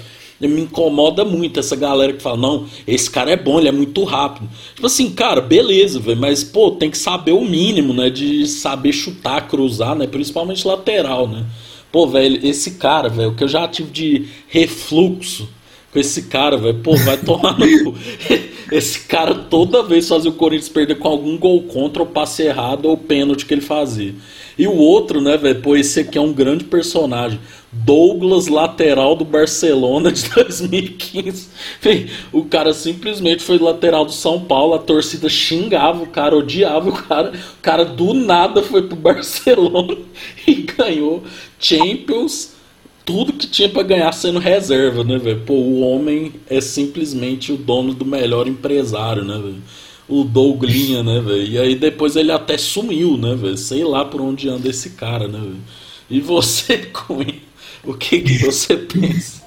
Me 0.48 0.62
incomoda 0.62 1.24
muito 1.24 1.60
essa 1.60 1.76
galera 1.76 2.12
que 2.12 2.22
fala, 2.22 2.36
não, 2.36 2.66
esse 2.86 3.10
cara 3.10 3.30
é 3.30 3.36
bom, 3.36 3.58
ele 3.58 3.68
é 3.68 3.72
muito 3.72 4.04
rápido. 4.04 4.48
Tipo 4.74 4.86
assim, 4.86 5.10
cara, 5.10 5.40
beleza, 5.40 5.98
velho, 5.98 6.20
mas, 6.20 6.44
pô, 6.44 6.72
tem 6.72 6.90
que 6.90 6.98
saber 6.98 7.32
o 7.32 7.44
mínimo, 7.44 7.92
né? 7.92 8.10
De 8.10 8.46
saber 8.46 8.92
chutar, 8.92 9.48
cruzar, 9.48 9.94
né? 9.94 10.06
Principalmente 10.06 10.66
lateral, 10.66 11.28
né? 11.28 11.44
Pô, 11.90 12.06
velho, 12.06 12.44
esse 12.44 12.72
cara, 12.72 13.08
velho, 13.08 13.34
que 13.34 13.44
eu 13.44 13.48
já 13.48 13.68
tive 13.68 13.90
de 13.90 14.26
refluxo 14.48 15.48
com 15.92 15.98
esse 16.00 16.22
cara, 16.22 16.56
velho, 16.56 16.80
pô, 16.80 16.96
vai 16.96 17.16
tomar 17.16 17.56
no 17.58 17.84
cu. 17.84 17.94
Esse 18.72 19.00
cara 19.00 19.34
toda 19.34 19.82
vez 19.82 20.08
fazia 20.08 20.30
o 20.30 20.34
Corinthians 20.34 20.68
perder 20.68 20.96
com 20.96 21.06
algum 21.06 21.38
gol 21.38 21.62
contra, 21.64 22.02
ou 22.02 22.08
passe 22.08 22.42
errado, 22.42 22.86
ou 22.86 22.96
pênalti 22.96 23.46
que 23.46 23.54
ele 23.54 23.60
fazia. 23.60 24.14
E 24.56 24.66
o 24.66 24.76
outro, 24.76 25.20
né, 25.20 25.36
velho, 25.36 25.60
pô, 25.60 25.76
esse 25.76 26.00
aqui 26.00 26.16
é 26.16 26.20
um 26.20 26.32
grande 26.32 26.64
personagem. 26.64 27.40
Douglas, 27.72 28.46
lateral 28.46 29.16
do 29.16 29.24
Barcelona 29.24 30.12
de 30.12 30.28
2015. 30.30 31.48
O 32.32 32.44
cara 32.44 32.72
simplesmente 32.72 33.42
foi 33.42 33.58
lateral 33.58 34.04
do 34.04 34.12
São 34.12 34.40
Paulo, 34.40 34.74
a 34.74 34.78
torcida 34.78 35.28
xingava 35.28 36.02
o 36.02 36.06
cara, 36.06 36.36
odiava 36.36 36.88
o 36.88 36.92
cara. 36.92 37.32
O 37.32 37.62
cara 37.62 37.84
do 37.84 38.14
nada 38.14 38.62
foi 38.62 38.82
pro 38.82 38.94
Barcelona 38.96 39.96
e 40.46 40.54
ganhou 40.54 41.24
Champions, 41.58 42.52
tudo 43.04 43.32
que 43.32 43.46
tinha 43.46 43.68
para 43.68 43.82
ganhar 43.82 44.12
sendo 44.12 44.38
reserva, 44.38 45.02
né, 45.02 45.18
velho? 45.18 45.42
Pô, 45.44 45.54
o 45.54 45.80
homem 45.80 46.32
é 46.48 46.60
simplesmente 46.60 47.52
o 47.52 47.56
dono 47.56 47.92
do 47.92 48.04
melhor 48.04 48.46
empresário, 48.46 49.24
né, 49.24 49.34
velho? 49.34 49.62
O 50.08 50.22
Douglinha, 50.22 51.02
né, 51.02 51.20
velho? 51.20 51.46
E 51.46 51.58
aí 51.58 51.74
depois 51.74 52.14
ele 52.16 52.30
até 52.30 52.58
sumiu, 52.58 53.16
né, 53.16 53.34
velho? 53.34 53.56
Sei 53.56 53.82
lá 53.84 54.04
por 54.04 54.20
onde 54.20 54.48
anda 54.48 54.68
esse 54.68 54.90
cara, 54.90 55.26
né, 55.26 55.38
velho? 55.38 55.62
E 56.10 56.20
você, 56.20 56.78
Cunha? 56.92 57.42
O 57.82 57.94
que, 57.94 58.20
que 58.20 58.38
você 58.38 58.76
pensa? 58.78 59.44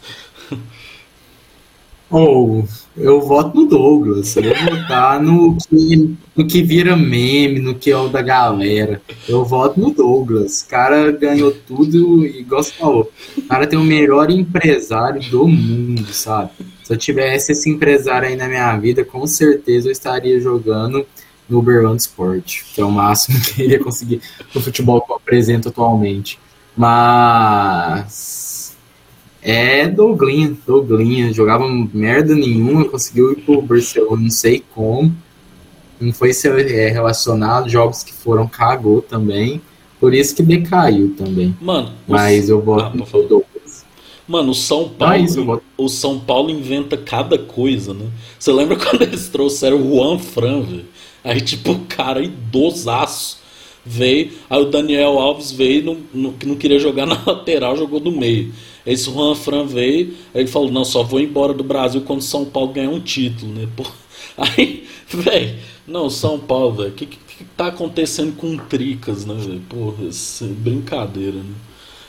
Ou 2.10 2.62
oh, 2.62 2.68
eu 2.96 3.22
voto 3.22 3.56
no 3.56 3.68
Douglas. 3.68 4.36
Eu 4.38 4.44
vou 4.44 4.78
votar 4.78 5.22
no 5.22 5.58
que, 5.58 6.16
no 6.36 6.48
que 6.48 6.64
vira 6.64 6.96
meme, 6.96 7.60
no 7.60 7.76
que 7.76 7.92
é 7.92 7.98
o 7.98 8.08
da 8.08 8.22
galera. 8.22 9.02
Eu 9.28 9.44
voto 9.44 9.80
no 9.80 9.92
Douglas. 9.92 10.62
O 10.62 10.70
cara 10.70 11.12
ganhou 11.12 11.52
tudo 11.52 12.26
e 12.26 12.44
gostou. 12.44 13.12
O 13.38 13.42
cara 13.44 13.68
tem 13.68 13.78
o 13.78 13.84
melhor 13.84 14.32
empresário 14.32 15.22
do 15.30 15.48
mundo, 15.48 16.08
sabe? 16.14 16.52
Se 16.88 16.94
eu 16.94 16.98
tivesse 16.98 17.52
esse 17.52 17.70
empresário 17.70 18.30
aí 18.30 18.38
na 18.38 18.48
minha 18.48 18.78
vida, 18.78 19.04
com 19.04 19.28
certeza 19.28 19.90
eu 19.90 19.92
estaria 19.92 20.40
jogando 20.40 21.06
no 21.50 21.60
Uberland 21.60 22.02
Sport, 22.02 22.64
que 22.74 22.80
é 22.80 22.86
o 22.86 22.90
máximo 22.90 23.38
que 23.44 23.62
ele 23.62 23.74
ia 23.74 23.84
conseguir 23.84 24.22
no 24.56 24.62
futebol 24.62 25.02
que 25.02 25.12
eu 25.12 25.18
apresento 25.18 25.68
atualmente. 25.68 26.40
Mas 26.78 28.74
é 29.42 29.86
Douglinha, 29.86 30.56
Douglinha, 30.66 31.34
jogava 31.34 31.68
merda 31.94 32.34
nenhuma, 32.34 32.86
conseguiu 32.86 33.34
ir 33.34 33.42
pro 33.42 33.62
Barcelona, 33.62 34.22
não 34.22 34.30
sei 34.30 34.64
como. 34.74 35.14
Não 36.00 36.14
foi 36.14 36.32
ser 36.32 36.72
é, 36.72 36.88
relacionado, 36.88 37.68
jogos 37.68 38.02
que 38.02 38.14
foram 38.14 38.48
cagou 38.48 39.02
também. 39.02 39.62
Por 40.00 40.14
isso 40.14 40.34
que 40.34 40.42
decaiu 40.42 41.14
também. 41.18 41.54
Mano, 41.60 41.92
mas 42.08 42.48
eu 42.48 42.62
voto 42.62 42.92
ah, 42.94 42.96
no. 42.96 43.06
Mano, 44.28 44.52
o 44.52 44.56
São 44.56 44.90
Paulo, 44.90 45.16
é 45.16 45.62
o 45.78 45.88
São 45.88 46.20
Paulo 46.20 46.50
inventa 46.50 46.98
cada 46.98 47.38
coisa, 47.38 47.94
né? 47.94 48.08
Você 48.38 48.52
lembra 48.52 48.76
quando 48.78 49.04
eles 49.04 49.30
trouxeram 49.30 49.78
o 49.78 49.96
Juan 49.96 50.20
Fran, 50.20 50.62
velho? 50.62 50.86
Aí, 51.24 51.40
tipo, 51.40 51.72
o 51.72 51.80
cara 51.86 52.22
idosaço 52.22 53.40
veio, 53.86 54.32
aí 54.50 54.62
o 54.62 54.66
Daniel 54.66 55.18
Alves 55.18 55.52
veio, 55.52 55.98
não, 56.14 56.34
que 56.34 56.46
não 56.46 56.56
queria 56.56 56.78
jogar 56.78 57.06
na 57.06 57.22
lateral, 57.26 57.78
jogou 57.78 58.02
no 58.02 58.12
meio. 58.12 58.54
Esse 58.86 59.10
Juan 59.10 59.34
Fran 59.34 59.66
veio, 59.66 60.14
aí 60.34 60.42
ele 60.42 60.48
falou, 60.48 60.70
não, 60.70 60.84
só 60.84 61.04
vou 61.04 61.22
embora 61.22 61.54
do 61.54 61.64
Brasil 61.64 62.02
quando 62.02 62.22
São 62.22 62.44
Paulo 62.44 62.74
ganhar 62.74 62.90
um 62.90 63.00
título, 63.00 63.54
né? 63.54 63.68
Pô, 63.76 63.86
aí, 64.38 64.86
velho, 65.08 65.58
não, 65.88 66.10
São 66.10 66.38
Paulo, 66.38 66.76
velho, 66.76 66.90
o 66.90 66.94
que, 66.94 67.06
que, 67.06 67.18
que 67.18 67.44
tá 67.56 67.68
acontecendo 67.68 68.36
com 68.36 68.56
o 68.56 68.58
Tricas, 68.58 69.26
né, 69.26 69.36
velho? 69.36 69.62
Porra, 69.70 70.04
é 70.06 70.46
brincadeira, 70.48 71.38
né? 71.38 71.54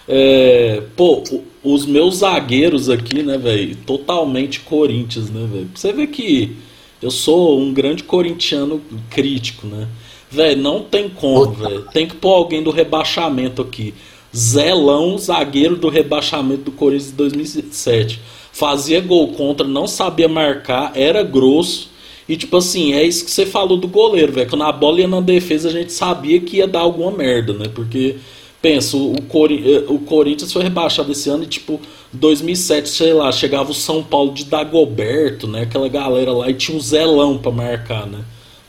É, 0.09 0.83
pô, 0.97 1.23
os 1.62 1.85
meus 1.85 2.16
zagueiros 2.16 2.88
aqui, 2.88 3.23
né, 3.23 3.37
velho, 3.37 3.77
totalmente 3.87 4.61
Corinthians, 4.61 5.29
né, 5.31 5.47
velho? 5.53 5.71
Você 5.75 5.92
vê 5.92 6.07
que 6.07 6.57
eu 7.03 7.11
sou 7.11 7.61
um 7.61 7.73
grande 7.73 8.03
corintiano 8.03 8.81
crítico, 9.11 9.66
né? 9.66 9.87
Velho, 10.31 10.61
não 10.61 10.83
tem 10.83 11.09
como, 11.09 11.53
velho. 11.53 11.87
Tem 11.92 12.07
que 12.07 12.16
pôr 12.16 12.35
alguém 12.35 12.62
do 12.62 12.71
rebaixamento 12.71 13.62
aqui. 13.62 13.94
Zelão, 14.37 15.16
zagueiro 15.16 15.77
do 15.77 15.88
rebaixamento 15.88 16.64
do 16.64 16.73
Corinthians 16.73 17.11
de 17.11 17.16
2007. 17.16 18.21
Fazia 18.53 19.01
gol 19.01 19.29
contra, 19.29 19.66
não 19.66 19.87
sabia 19.87 20.29
marcar, 20.29 20.92
era 20.94 21.23
grosso. 21.23 21.90
E 22.29 22.37
tipo 22.37 22.57
assim, 22.59 22.92
é 22.92 23.03
isso 23.05 23.25
que 23.25 23.31
você 23.31 23.47
falou 23.47 23.79
do 23.79 23.88
goleiro, 23.88 24.33
velho. 24.33 24.51
Quando 24.51 24.64
a 24.64 24.73
bola 24.73 25.01
ia 25.01 25.09
na 25.09 25.21
defesa, 25.21 25.68
a 25.68 25.73
gente 25.73 25.92
sabia 25.92 26.40
que 26.40 26.59
ia 26.59 26.66
dar 26.66 26.81
alguma 26.81 27.11
merda, 27.11 27.55
né? 27.55 27.66
Porque, 27.75 28.16
pensa, 28.61 28.97
o, 28.97 29.21
Cori 29.23 29.75
eh, 29.75 29.85
o 29.88 29.99
Corinthians 29.99 30.53
foi 30.53 30.62
rebaixado 30.62 31.12
esse 31.12 31.29
ano 31.31 31.44
e 31.44 31.47
tipo, 31.47 31.81
2007, 32.12 32.88
sei 32.88 33.12
lá, 33.12 33.31
chegava 33.31 33.71
o 33.71 33.75
São 33.75 34.03
Paulo 34.03 34.33
de 34.33 34.44
Dagoberto, 34.44 35.47
né? 35.47 35.62
Aquela 35.62 35.88
galera 35.88 36.33
lá 36.33 36.51
e 36.51 36.55
tinha 36.55 36.77
um 36.77 36.81
Zelão 36.81 37.38
pra 37.38 37.51
marcar, 37.51 38.07
né? 38.07 38.21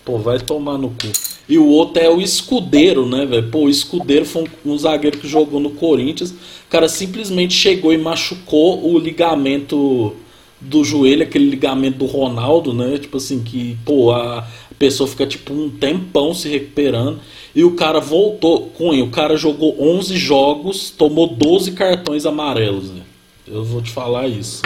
Pô, 0.05 0.17
vai 0.17 0.39
tomar 0.39 0.77
no 0.77 0.89
cu. 0.89 1.11
E 1.47 1.57
o 1.57 1.65
outro 1.67 2.01
é 2.01 2.09
o 2.09 2.21
Escudeiro, 2.21 3.07
né, 3.07 3.25
velho? 3.25 3.49
Pô, 3.49 3.61
o 3.61 3.69
Escudeiro 3.69 4.25
foi 4.25 4.43
um, 4.43 4.73
um, 4.73 4.77
zagueiro 4.77 5.17
que 5.17 5.27
jogou 5.27 5.59
no 5.59 5.71
Corinthians. 5.71 6.31
O 6.31 6.69
cara 6.69 6.87
simplesmente 6.87 7.53
chegou 7.55 7.91
e 7.91 7.97
machucou 7.97 8.87
o 8.87 8.99
ligamento 8.99 10.15
do 10.61 10.83
joelho, 10.83 11.23
aquele 11.23 11.49
ligamento 11.49 11.97
do 11.97 12.05
Ronaldo, 12.05 12.73
né? 12.73 12.99
Tipo 12.99 13.17
assim, 13.17 13.41
que, 13.41 13.77
pô, 13.83 14.11
a 14.11 14.47
pessoa 14.79 15.07
fica 15.07 15.27
tipo 15.27 15.53
um 15.53 15.69
tempão 15.69 16.33
se 16.33 16.47
recuperando. 16.47 17.19
E 17.53 17.63
o 17.63 17.75
cara 17.75 17.99
voltou. 17.99 18.67
Cunha, 18.69 19.03
o 19.03 19.11
cara 19.11 19.35
jogou 19.35 19.75
11 19.79 20.15
jogos, 20.17 20.89
tomou 20.89 21.27
12 21.27 21.73
cartões 21.73 22.25
amarelos, 22.25 22.89
né? 22.89 23.01
Eu 23.45 23.63
vou 23.65 23.81
te 23.81 23.91
falar 23.91 24.27
isso. 24.27 24.61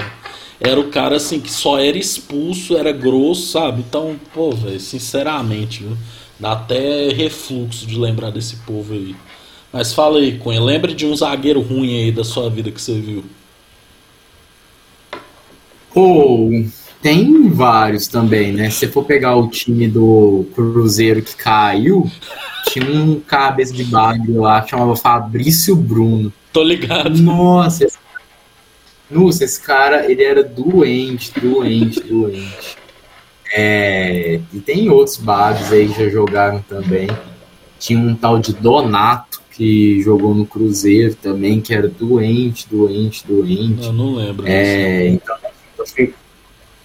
Era 0.60 0.80
o 0.80 0.90
cara 0.90 1.16
assim 1.16 1.40
que 1.40 1.52
só 1.52 1.80
era 1.80 1.98
expulso, 1.98 2.78
era 2.78 2.92
grosso, 2.92 3.48
sabe? 3.48 3.84
Então, 3.88 4.16
pô, 4.34 4.52
velho, 4.52 4.80
sinceramente, 4.80 5.84
viu? 5.84 5.98
Dá 6.40 6.54
até 6.54 7.10
refluxo 7.10 7.88
de 7.88 7.98
lembrar 7.98 8.30
desse 8.30 8.58
povo 8.58 8.94
aí. 8.94 9.16
Mas 9.72 9.94
fala 9.94 10.20
aí, 10.20 10.38
Cunha, 10.38 10.62
lembra 10.62 10.94
de 10.94 11.06
um 11.06 11.16
zagueiro 11.16 11.62
ruim 11.62 12.04
aí 12.04 12.12
da 12.12 12.24
sua 12.24 12.50
vida 12.50 12.70
que 12.72 12.82
você 12.82 13.00
viu? 13.00 13.24
Pô, 15.94 16.50
tem 17.04 17.50
vários 17.50 18.08
também, 18.08 18.54
né? 18.54 18.70
Se 18.70 18.88
for 18.88 19.04
pegar 19.04 19.36
o 19.36 19.50
time 19.50 19.90
do 19.90 20.48
Cruzeiro 20.56 21.22
que 21.22 21.36
caiu, 21.36 22.10
tinha 22.70 22.90
um 22.90 23.20
cabeça 23.20 23.74
de 23.74 23.84
bagulho 23.84 24.42
lá 24.42 24.62
que 24.62 24.70
chamava 24.70 24.96
Fabrício 24.96 25.76
Bruno. 25.76 26.32
Tô 26.54 26.64
ligado. 26.64 27.22
Nossa, 27.22 27.84
esse... 27.84 27.98
Nossa, 29.12 29.44
esse 29.44 29.62
cara, 29.62 30.10
ele 30.10 30.24
era 30.24 30.42
doente, 30.44 31.34
doente, 31.40 32.00
doente. 32.00 32.78
É, 33.54 34.40
e 34.54 34.60
tem 34.62 34.90
outros 34.90 35.18
bagos 35.18 35.72
aí 35.74 35.90
que 35.90 36.06
já 36.06 36.10
jogaram 36.10 36.62
também. 36.62 37.10
Tinha 37.80 38.00
um 38.00 38.16
tal 38.16 38.40
de 38.40 38.54
Donato 38.54 39.42
que 39.52 40.02
jogou 40.02 40.34
no 40.34 40.46
Cruzeiro 40.46 41.16
também, 41.16 41.60
que 41.60 41.74
era 41.74 41.90
doente, 41.90 42.66
doente, 42.72 43.28
doente. 43.28 43.86
Eu 43.86 43.94
não 43.94 44.16
lembro. 44.16 44.48
É, 44.48 45.10
então, 45.10 45.36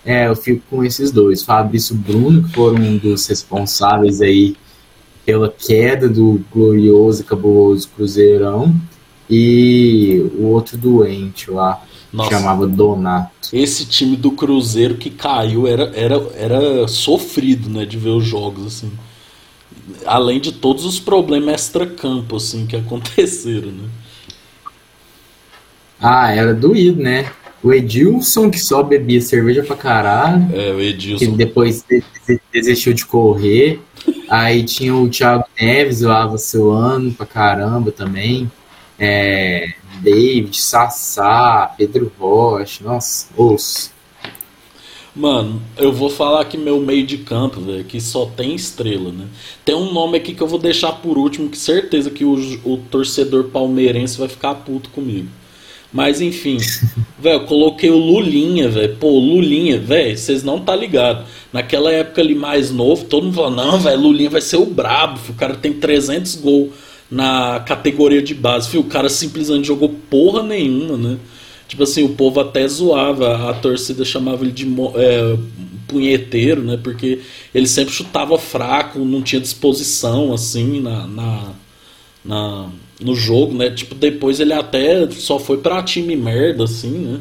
é, 0.09 0.27
eu 0.27 0.35
fico 0.35 0.63
com 0.71 0.83
esses 0.83 1.13
dois. 1.13 1.43
Fabrício 1.43 1.95
Bruno, 1.95 2.43
que 2.45 2.55
foram 2.55 2.77
um 2.77 2.97
dos 2.97 3.27
responsáveis 3.27 4.23
aí 4.23 4.57
pela 5.27 5.51
queda 5.51 6.09
do 6.09 6.43
glorioso 6.51 7.21
e 7.21 7.25
cabuloso 7.25 7.91
Cruzeirão. 7.95 8.75
E 9.29 10.25
o 10.39 10.47
outro 10.47 10.79
doente 10.79 11.51
lá, 11.51 11.85
Nossa. 12.11 12.31
chamava 12.31 12.67
Donato. 12.67 13.51
Esse 13.53 13.85
time 13.85 14.17
do 14.17 14.31
Cruzeiro 14.31 14.95
que 14.97 15.11
caiu 15.11 15.67
era, 15.67 15.93
era, 15.95 16.17
era 16.37 16.89
sofrido, 16.89 17.69
né, 17.69 17.85
de 17.85 17.99
ver 17.99 18.09
os 18.09 18.25
jogos, 18.25 18.67
assim. 18.67 18.91
Além 20.07 20.41
de 20.41 20.53
todos 20.53 20.87
os 20.87 20.99
problemas 20.99 21.53
extra-campo, 21.53 22.37
assim, 22.37 22.67
que 22.67 22.77
aconteceram, 22.77 23.73
né? 23.73 23.89
Ah, 26.01 26.33
era 26.33 26.55
doído, 26.55 27.03
né? 27.03 27.31
O 27.63 27.73
Edilson, 27.73 28.51
que 28.51 28.59
só 28.59 28.83
bebia 28.83 29.21
cerveja 29.21 29.63
pra 29.63 29.75
caralho. 29.77 30.45
É, 30.55 30.73
o 30.73 30.77
que 30.77 30.83
Edilson. 30.83 31.37
depois 31.37 31.85
de- 31.89 32.05
de- 32.29 32.41
desistiu 32.53 32.93
de 32.93 33.05
correr. 33.05 33.81
Aí 34.29 34.63
tinha 34.63 34.95
o 34.95 35.09
Thiago 35.09 35.45
Neves 35.61 36.03
lá 36.03 36.27
vacilando 36.27 37.11
pra 37.13 37.27
caramba 37.27 37.91
também. 37.91 38.51
É, 38.99 39.73
David, 40.01 40.57
Sassá, 40.57 41.75
Pedro 41.77 42.13
Rocha, 42.19 42.85
nossa, 42.85 43.27
osso. 43.37 43.91
Mano, 45.17 45.61
eu 45.77 45.93
vou 45.93 46.09
falar 46.09 46.43
aqui 46.43 46.57
meu 46.57 46.81
meio 46.81 47.05
de 47.05 47.19
campo, 47.19 47.61
velho, 47.61 47.83
que 47.83 48.01
só 48.01 48.25
tem 48.27 48.55
estrela, 48.55 49.11
né? 49.11 49.27
Tem 49.65 49.75
um 49.75 49.93
nome 49.93 50.17
aqui 50.19 50.33
que 50.33 50.41
eu 50.41 50.47
vou 50.47 50.61
deixar 50.61 50.93
por 50.93 51.19
último, 51.19 51.49
que 51.49 51.59
certeza 51.59 52.09
que 52.09 52.25
o, 52.25 52.35
o 52.65 52.77
torcedor 52.89 53.45
palmeirense 53.45 54.17
vai 54.17 54.29
ficar 54.29 54.55
puto 54.55 54.91
comigo. 54.91 55.27
Mas 55.93 56.20
enfim, 56.20 56.59
velho, 57.18 57.36
eu 57.41 57.45
coloquei 57.47 57.91
o 57.91 57.97
Lulinha, 57.97 58.68
velho. 58.68 58.97
Pô, 58.97 59.18
Lulinha, 59.18 59.78
velho, 59.80 60.16
vocês 60.16 60.43
não 60.43 60.61
tá 60.61 60.76
ligado. 60.76 61.24
Naquela 61.53 61.91
época 61.93 62.20
ali 62.20 62.34
mais 62.34 62.70
novo, 62.70 63.05
todo 63.07 63.24
mundo 63.24 63.34
falou: 63.34 63.51
"Não, 63.51 63.80
velho, 63.80 64.01
Lulinha 64.01 64.30
vai 64.30 64.41
ser 64.41 64.57
o 64.57 64.66
brabo, 64.66 65.18
o 65.30 65.34
cara 65.34 65.55
tem 65.55 65.72
300 65.72 66.34
gols 66.36 66.70
na 67.11 67.61
categoria 67.61 68.20
de 68.22 68.34
base". 68.34 68.68
Filho, 68.68 68.82
o 68.82 68.86
cara 68.86 69.09
simplesmente 69.09 69.66
jogou 69.66 69.89
porra 70.11 70.43
nenhuma, 70.43 70.97
né? 70.97 71.18
Tipo 71.66 71.82
assim, 71.82 72.03
o 72.03 72.11
povo 72.11 72.41
até 72.41 72.66
zoava, 72.66 73.51
a 73.51 73.55
torcida 73.55 74.05
chamava 74.05 74.43
ele 74.45 74.53
de 74.53 74.66
é, 74.97 75.36
punheteiro, 75.86 76.62
né? 76.62 76.78
Porque 76.82 77.20
ele 77.55 77.66
sempre 77.66 77.93
chutava 77.93 78.39
fraco, 78.39 78.99
não 79.01 79.22
tinha 79.22 79.41
disposição, 79.41 80.32
assim, 80.32 80.80
na, 80.80 81.07
na, 81.07 81.53
na- 82.24 82.68
no 83.01 83.15
jogo, 83.15 83.55
né? 83.55 83.71
Tipo, 83.71 83.95
depois 83.95 84.41
ele 84.41 84.53
até 84.53 85.09
só 85.11 85.39
foi 85.39 85.59
pra 85.59 85.83
time 85.83 86.17
merda, 86.17 86.65
assim, 86.65 86.91
né? 86.91 87.21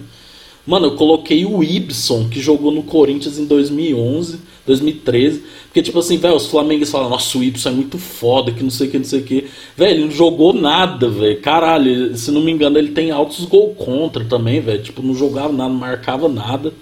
Mano, 0.65 0.87
eu 0.87 0.95
coloquei 0.95 1.45
o 1.45 1.63
Ibson, 1.63 2.27
que 2.27 2.41
jogou 2.41 2.71
no 2.73 2.83
Corinthians 2.83 3.39
em 3.39 3.45
2011, 3.45 4.39
2013. 4.65 5.43
Porque, 5.67 5.81
tipo 5.81 5.97
assim, 5.97 6.17
velho, 6.17 6.35
os 6.35 6.47
flamenguistas 6.47 6.91
falam, 6.91 7.09
nossa, 7.09 7.37
o 7.37 7.43
Ibson 7.43 7.69
é 7.69 7.71
muito 7.71 7.97
foda, 7.97 8.51
que 8.51 8.61
não 8.61 8.69
sei 8.69 8.87
o 8.87 8.91
que, 8.91 8.97
não 8.97 9.05
sei 9.05 9.21
o 9.21 9.23
que. 9.23 9.45
Velho, 9.77 9.91
ele 9.91 10.05
não 10.05 10.11
jogou 10.11 10.51
nada, 10.51 11.07
velho. 11.09 11.39
Caralho, 11.39 12.17
se 12.17 12.31
não 12.31 12.41
me 12.41 12.51
engano, 12.51 12.77
ele 12.77 12.91
tem 12.91 13.11
altos 13.11 13.45
gol 13.45 13.73
contra 13.75 14.25
também, 14.25 14.59
velho. 14.59 14.83
Tipo, 14.83 15.01
não 15.01 15.15
jogava 15.15 15.53
nada, 15.53 15.69
não 15.69 15.79
marcava 15.79 16.27
nada. 16.27 16.73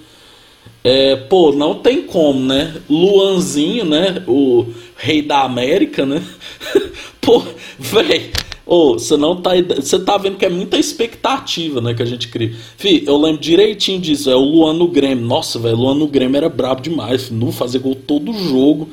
É, 0.83 1.15
pô, 1.15 1.51
não 1.51 1.75
tem 1.75 2.01
como, 2.01 2.39
né? 2.39 2.75
Luanzinho, 2.89 3.85
né? 3.85 4.23
O 4.27 4.65
rei 4.97 5.21
da 5.21 5.43
América, 5.43 6.07
né? 6.07 6.23
pô, 7.21 7.43
velho. 7.77 8.44
Ô, 8.65 8.93
você 8.93 9.15
não 9.15 9.35
tá. 9.41 9.51
Você 9.75 9.99
tá 9.99 10.17
vendo 10.17 10.37
que 10.37 10.45
é 10.45 10.49
muita 10.49 10.77
expectativa, 10.77 11.79
né? 11.79 11.93
Que 11.93 12.01
a 12.01 12.05
gente 12.05 12.27
cria. 12.29 12.53
Fih, 12.77 13.03
eu 13.05 13.15
lembro 13.17 13.39
direitinho 13.39 13.99
disso. 14.01 14.29
É 14.29 14.35
o 14.35 14.39
Luan 14.39 14.73
no 14.73 14.87
Grêmio. 14.87 15.23
Nossa, 15.23 15.59
velho, 15.59 15.75
o 15.75 15.81
Luan 15.81 15.95
no 15.95 16.07
Grêmio 16.07 16.37
era 16.37 16.49
brabo 16.49 16.81
demais. 16.81 17.29
Não 17.29 17.51
fazer 17.51 17.79
gol 17.79 17.95
todo 17.95 18.33
jogo. 18.33 18.89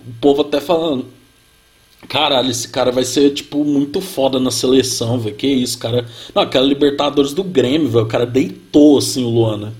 O 0.00 0.12
povo 0.20 0.42
até 0.42 0.60
falando. 0.60 1.06
Caralho, 2.08 2.50
esse 2.50 2.68
cara 2.68 2.92
vai 2.92 3.04
ser, 3.04 3.30
tipo, 3.30 3.64
muito 3.64 4.00
foda 4.00 4.38
na 4.38 4.52
seleção, 4.52 5.18
velho. 5.18 5.34
Que 5.34 5.48
isso, 5.48 5.76
cara. 5.78 6.06
Não, 6.32 6.42
aquela 6.42 6.64
Libertadores 6.64 7.32
do 7.32 7.42
Grêmio, 7.42 7.88
velho. 7.88 8.04
O 8.04 8.08
cara 8.08 8.24
deitou, 8.24 8.98
assim, 8.98 9.24
o 9.24 9.28
Luan, 9.28 9.56
né? 9.56 9.72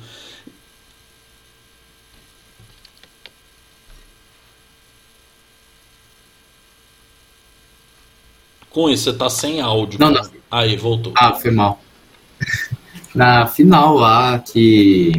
Com 8.77 8.91
isso, 8.91 9.05
você 9.05 9.15
tá 9.15 9.31
sem 9.31 9.59
áudio. 9.63 9.99
Não, 9.99 10.13
cara. 10.13 10.29
Aí, 10.51 10.77
voltou. 10.77 11.11
Ah, 11.17 11.33
foi 11.33 11.51
mal. 11.51 11.81
Na 13.15 13.47
final 13.47 13.95
lá 13.97 14.39
que 14.39 15.13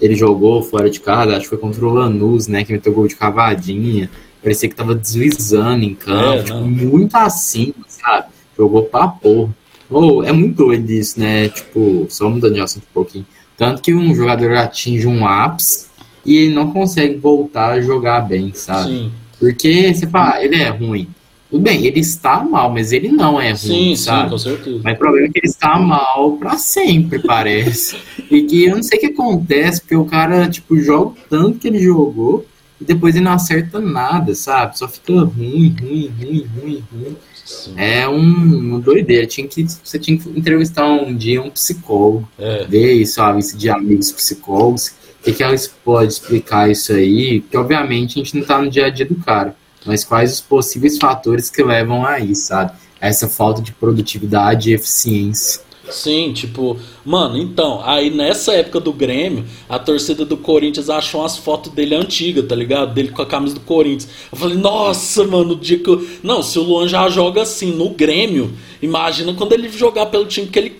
ele 0.00 0.16
jogou 0.16 0.60
fora 0.60 0.90
de 0.90 0.98
casa, 0.98 1.30
acho 1.36 1.42
que 1.42 1.50
foi 1.50 1.58
contra 1.58 1.86
o 1.86 1.94
Lanús, 1.94 2.48
né? 2.48 2.64
Que 2.64 2.72
meteu 2.72 2.92
gol 2.92 3.06
de 3.06 3.14
cavadinha. 3.14 4.10
Parecia 4.42 4.68
que 4.68 4.74
tava 4.74 4.92
deslizando 4.92 5.84
em 5.84 5.94
campo, 5.94 6.24
É, 6.40 6.42
tipo, 6.42 6.54
não. 6.58 6.66
muito 6.66 7.14
acima, 7.14 7.74
sabe? 7.86 8.26
Jogou 8.58 8.82
pra 8.82 9.06
porra. 9.06 9.54
Ô, 9.88 10.24
é 10.24 10.32
muito 10.32 10.56
doido 10.56 10.90
isso, 10.90 11.20
né? 11.20 11.48
Tipo, 11.48 12.08
só 12.10 12.28
mudando 12.28 12.54
de 12.54 12.60
assunto 12.60 12.86
um 12.90 12.92
pouquinho. 12.92 13.26
Tanto 13.56 13.82
que 13.82 13.94
um 13.94 14.12
jogador 14.16 14.52
atinge 14.54 15.06
um 15.06 15.24
ápice 15.24 15.86
e 16.24 16.36
ele 16.38 16.54
não 16.54 16.72
consegue 16.72 17.16
voltar 17.18 17.70
a 17.74 17.80
jogar 17.80 18.22
bem, 18.22 18.52
sabe? 18.52 18.88
Sim, 18.90 19.12
Porque 19.38 19.94
você 19.94 20.08
fala, 20.08 20.42
ele 20.42 20.56
é 20.56 20.70
ruim. 20.70 21.06
Tudo 21.50 21.62
bem, 21.62 21.86
ele 21.86 22.00
está 22.00 22.42
mal, 22.42 22.72
mas 22.72 22.92
ele 22.92 23.08
não 23.08 23.40
é 23.40 23.48
ruim, 23.50 23.56
sim, 23.56 23.68
sim, 23.94 23.96
sabe? 23.96 24.30
com 24.30 24.38
certeza. 24.38 24.80
Mas 24.82 24.94
o 24.94 24.98
problema 24.98 25.26
é 25.28 25.30
que 25.30 25.38
ele 25.38 25.46
está 25.46 25.78
mal 25.78 26.32
pra 26.32 26.56
sempre, 26.58 27.20
parece. 27.20 27.96
e 28.30 28.42
que 28.42 28.64
eu 28.64 28.76
não 28.76 28.82
sei 28.82 28.98
o 28.98 29.00
que 29.00 29.06
acontece, 29.06 29.80
porque 29.80 29.96
o 29.96 30.04
cara, 30.04 30.48
tipo, 30.48 30.76
joga 30.80 31.10
o 31.10 31.16
tanto 31.30 31.58
que 31.58 31.68
ele 31.68 31.78
jogou 31.78 32.44
e 32.80 32.84
depois 32.84 33.14
ele 33.14 33.24
não 33.24 33.32
acerta 33.32 33.78
nada, 33.80 34.34
sabe? 34.34 34.76
Só 34.78 34.88
fica 34.88 35.12
ruim, 35.20 35.74
ruim, 35.80 36.12
ruim, 36.18 36.46
ruim, 36.56 36.84
ruim. 36.92 37.16
Sim. 37.44 37.74
É 37.76 38.08
um, 38.08 38.18
uma 38.18 38.80
doideira. 38.80 39.24
Tinha 39.24 39.46
que, 39.46 39.64
você 39.84 39.98
tinha 40.00 40.18
que 40.18 40.28
entrevistar 40.28 40.84
um 40.84 41.14
dia 41.14 41.40
um 41.40 41.48
psicólogo, 41.48 42.28
É. 42.36 42.64
ver 42.64 42.92
isso, 42.94 43.22
a 43.22 43.32
lista 43.32 43.56
de 43.56 43.70
amigos 43.70 44.10
psicólogos, 44.10 44.88
o 44.88 45.24
que, 45.24 45.32
que 45.32 45.42
elas 45.44 45.68
podem 45.68 46.08
explicar 46.08 46.68
isso 46.70 46.92
aí, 46.92 47.40
porque 47.40 47.56
obviamente 47.56 48.18
a 48.20 48.24
gente 48.24 48.36
não 48.36 48.44
tá 48.44 48.60
no 48.60 48.68
dia 48.68 48.86
a 48.86 48.90
dia 48.90 49.06
do 49.06 49.14
cara, 49.14 49.54
mas 49.86 50.04
quais 50.04 50.32
os 50.32 50.40
possíveis 50.40 50.98
fatores 50.98 51.50
que 51.50 51.62
levam 51.62 52.04
a 52.04 52.18
isso, 52.18 52.48
sabe? 52.48 52.72
Essa 53.00 53.28
falta 53.28 53.62
de 53.62 53.72
produtividade 53.72 54.70
e 54.70 54.74
eficiência. 54.74 55.60
Sim, 55.88 56.32
tipo, 56.32 56.76
mano, 57.04 57.38
então, 57.38 57.80
aí 57.84 58.10
nessa 58.10 58.52
época 58.52 58.80
do 58.80 58.92
Grêmio, 58.92 59.44
a 59.68 59.78
torcida 59.78 60.24
do 60.24 60.36
Corinthians 60.36 60.90
achou 60.90 61.20
umas 61.20 61.36
fotos 61.36 61.72
dele 61.72 61.94
antigas, 61.94 62.46
tá 62.46 62.56
ligado? 62.56 62.92
Dele 62.92 63.10
com 63.10 63.22
a 63.22 63.26
camisa 63.26 63.54
do 63.54 63.60
Corinthians. 63.60 64.08
Eu 64.30 64.36
falei, 64.36 64.56
nossa, 64.56 65.24
mano, 65.24 65.52
o 65.52 65.56
dia 65.56 65.78
que 65.78 65.88
eu. 65.88 66.04
Não, 66.22 66.42
se 66.42 66.58
o 66.58 66.62
Luan 66.62 66.88
já 66.88 67.08
joga 67.08 67.42
assim 67.42 67.70
no 67.70 67.90
Grêmio, 67.90 68.52
imagina 68.82 69.32
quando 69.34 69.52
ele 69.52 69.68
jogar 69.68 70.06
pelo 70.06 70.26
time 70.26 70.48
que 70.48 70.58
ele 70.58 70.76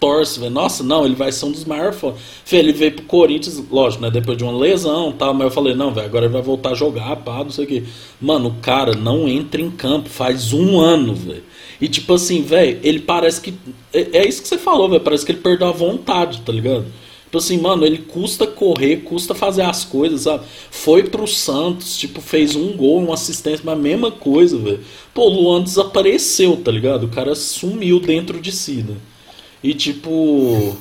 torce, 0.00 0.40
velho. 0.40 0.52
Nossa, 0.52 0.82
não, 0.82 1.04
ele 1.04 1.14
vai 1.14 1.30
ser 1.30 1.46
um 1.46 1.52
dos 1.52 1.64
maiores. 1.64 1.98
Fê, 2.44 2.56
ele 2.56 2.72
veio 2.72 2.92
pro 2.92 3.04
Corinthians, 3.04 3.62
lógico, 3.70 4.02
né? 4.02 4.10
Depois 4.10 4.36
de 4.36 4.44
uma 4.44 4.56
lesão 4.56 5.12
tal, 5.12 5.34
mas 5.34 5.44
eu 5.44 5.50
falei, 5.50 5.74
não, 5.74 5.92
velho, 5.92 6.06
agora 6.06 6.26
ele 6.26 6.32
vai 6.32 6.42
voltar 6.42 6.70
a 6.70 6.74
jogar, 6.74 7.16
pá, 7.16 7.44
não 7.44 7.50
sei 7.50 7.64
o 7.64 7.68
quê. 7.68 7.84
Mano, 8.20 8.48
o 8.48 8.54
cara 8.54 8.94
não 8.94 9.28
entra 9.28 9.60
em 9.60 9.70
campo 9.70 10.08
faz 10.08 10.52
um 10.52 10.80
ano, 10.80 11.14
velho. 11.14 11.44
E 11.80 11.88
tipo 11.88 12.14
assim, 12.14 12.42
velho, 12.42 12.78
ele 12.82 13.00
parece 13.00 13.40
que. 13.40 13.54
É, 13.92 14.18
é 14.18 14.28
isso 14.28 14.42
que 14.42 14.48
você 14.48 14.58
falou, 14.58 14.88
velho. 14.88 15.02
Parece 15.02 15.24
que 15.24 15.32
ele 15.32 15.40
perdeu 15.40 15.68
a 15.68 15.72
vontade, 15.72 16.40
tá 16.42 16.52
ligado? 16.52 16.86
Tipo 17.24 17.38
assim, 17.38 17.58
mano, 17.58 17.84
ele 17.84 17.98
custa 17.98 18.46
correr, 18.46 19.02
custa 19.02 19.34
fazer 19.34 19.60
as 19.60 19.84
coisas, 19.84 20.22
sabe? 20.22 20.46
Foi 20.70 21.04
pro 21.04 21.26
Santos, 21.26 21.98
tipo, 21.98 22.22
fez 22.22 22.56
um 22.56 22.74
gol, 22.74 23.02
uma 23.04 23.14
assistência, 23.14 23.62
mas 23.62 23.74
a 23.74 23.80
mesma 23.80 24.10
coisa, 24.10 24.56
velho. 24.56 24.80
Pô, 25.12 25.26
o 25.26 25.28
Luan 25.28 25.62
desapareceu, 25.62 26.56
tá 26.56 26.72
ligado? 26.72 27.04
O 27.04 27.10
cara 27.10 27.34
sumiu 27.34 28.00
dentro 28.00 28.40
de 28.40 28.50
si, 28.50 28.82
né? 28.82 28.96
E 29.62 29.74
tipo. 29.74 30.76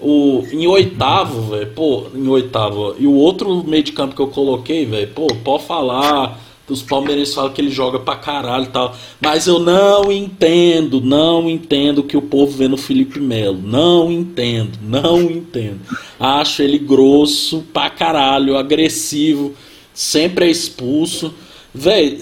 O, 0.00 0.46
em 0.52 0.64
oitavo, 0.68 1.50
velho, 1.50 1.72
pô, 1.74 2.06
em 2.14 2.28
oitavo, 2.28 2.94
e 3.00 3.04
o 3.04 3.14
outro 3.14 3.64
meio 3.64 3.82
de 3.82 3.90
campo 3.90 4.14
que 4.14 4.22
eu 4.22 4.28
coloquei, 4.28 4.86
velho, 4.86 5.08
pô, 5.08 5.26
pode 5.42 5.64
falar, 5.64 6.40
os 6.72 6.82
palmeirenses 6.82 7.34
falam 7.34 7.52
que 7.52 7.60
ele 7.60 7.70
joga 7.70 7.98
pra 7.98 8.16
caralho 8.16 8.64
e 8.64 8.68
tal, 8.68 8.94
mas 9.20 9.46
eu 9.46 9.58
não 9.58 10.10
entendo, 10.12 11.00
não 11.00 11.48
entendo 11.48 11.98
o 11.98 12.02
que 12.04 12.16
o 12.16 12.22
povo 12.22 12.56
vê 12.56 12.68
no 12.68 12.76
Felipe 12.76 13.20
Melo, 13.20 13.60
não 13.62 14.10
entendo, 14.10 14.78
não 14.82 15.20
entendo. 15.22 15.80
Acho 16.18 16.62
ele 16.62 16.78
grosso 16.78 17.64
pra 17.72 17.90
caralho, 17.90 18.56
agressivo, 18.56 19.54
sempre 19.94 20.46
é 20.46 20.50
expulso. 20.50 21.34
Velho, 21.78 22.18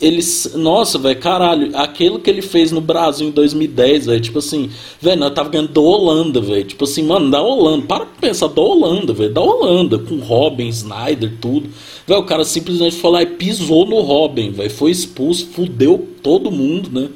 eles. 0.00 0.54
Nossa, 0.54 0.98
velho, 0.98 1.18
caralho. 1.18 1.76
Aquilo 1.76 2.20
que 2.20 2.30
ele 2.30 2.40
fez 2.40 2.70
no 2.70 2.80
Brasil 2.80 3.26
em 3.26 3.32
2010, 3.32 4.06
velho. 4.06 4.20
Tipo 4.20 4.38
assim, 4.38 4.70
velho, 5.00 5.18
nós 5.18 5.34
tava 5.34 5.48
ganhando 5.48 5.72
da 5.72 5.80
Holanda, 5.80 6.40
velho. 6.40 6.62
Tipo 6.62 6.84
assim, 6.84 7.02
mano, 7.02 7.28
da 7.28 7.42
Holanda. 7.42 7.84
Para 7.86 8.06
pra 8.06 8.20
pensar, 8.20 8.46
da 8.46 8.62
Holanda, 8.62 9.12
velho. 9.12 9.32
Da 9.32 9.40
Holanda, 9.40 9.98
com 9.98 10.20
Robin, 10.20 10.68
Snyder, 10.68 11.32
tudo. 11.40 11.68
Velho, 12.06 12.20
o 12.20 12.24
cara 12.24 12.44
simplesmente 12.44 12.94
foi 12.94 13.10
lá 13.10 13.22
e 13.22 13.26
pisou 13.26 13.84
no 13.84 14.00
Robin, 14.00 14.52
velho. 14.52 14.70
Foi 14.70 14.92
expulso, 14.92 15.48
fudeu 15.48 16.08
todo 16.22 16.52
mundo, 16.52 16.88
né? 16.92 17.08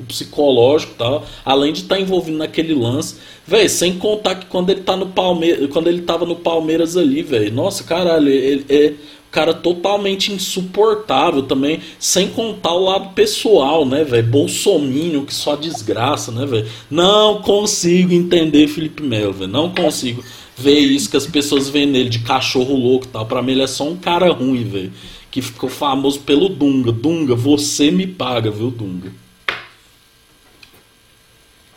O 0.00 0.04
psicológico 0.04 0.92
e 0.94 0.96
tal. 0.96 1.22
Além 1.44 1.70
de 1.70 1.82
estar 1.82 1.96
tá 1.96 2.00
envolvido 2.00 2.38
naquele 2.38 2.72
lance. 2.72 3.16
Velho, 3.46 3.68
sem 3.68 3.98
contar 3.98 4.36
que 4.36 4.46
quando 4.46 4.70
ele 4.70 4.80
tá 4.80 4.96
no 4.96 5.08
Palmeiras. 5.08 5.68
Quando 5.70 5.88
ele 5.88 6.00
tava 6.00 6.24
no 6.24 6.36
Palmeiras 6.36 6.96
ali, 6.96 7.22
velho. 7.22 7.52
Nossa, 7.52 7.84
caralho, 7.84 8.30
ele. 8.30 8.64
ele 8.70 9.16
cara 9.36 9.52
totalmente 9.52 10.32
insuportável 10.32 11.42
também, 11.42 11.80
sem 11.98 12.28
contar 12.28 12.72
o 12.72 12.84
lado 12.84 13.10
pessoal, 13.10 13.84
né, 13.84 14.02
velho? 14.02 14.26
Bolsominion, 14.26 15.26
que 15.26 15.34
só 15.34 15.54
desgraça, 15.54 16.32
né, 16.32 16.46
velho? 16.46 16.66
Não 16.90 17.42
consigo 17.42 18.14
entender 18.14 18.66
Felipe 18.66 19.02
Melo, 19.02 19.34
velho. 19.34 19.52
Não 19.52 19.68
consigo 19.68 20.24
ver 20.56 20.78
isso 20.78 21.10
que 21.10 21.18
as 21.18 21.26
pessoas 21.26 21.68
veem 21.68 21.86
nele 21.86 22.08
de 22.08 22.20
cachorro 22.20 22.74
louco 22.74 23.04
e 23.04 23.08
tal. 23.08 23.26
Pra 23.26 23.42
mim 23.42 23.52
ele 23.52 23.62
é 23.62 23.66
só 23.66 23.86
um 23.86 23.94
cara 23.94 24.32
ruim, 24.32 24.64
velho. 24.64 24.92
Que 25.30 25.42
ficou 25.42 25.68
famoso 25.68 26.20
pelo 26.20 26.48
Dunga. 26.48 26.90
Dunga, 26.90 27.34
você 27.34 27.90
me 27.90 28.06
paga, 28.06 28.50
viu, 28.50 28.70
Dunga? 28.70 29.12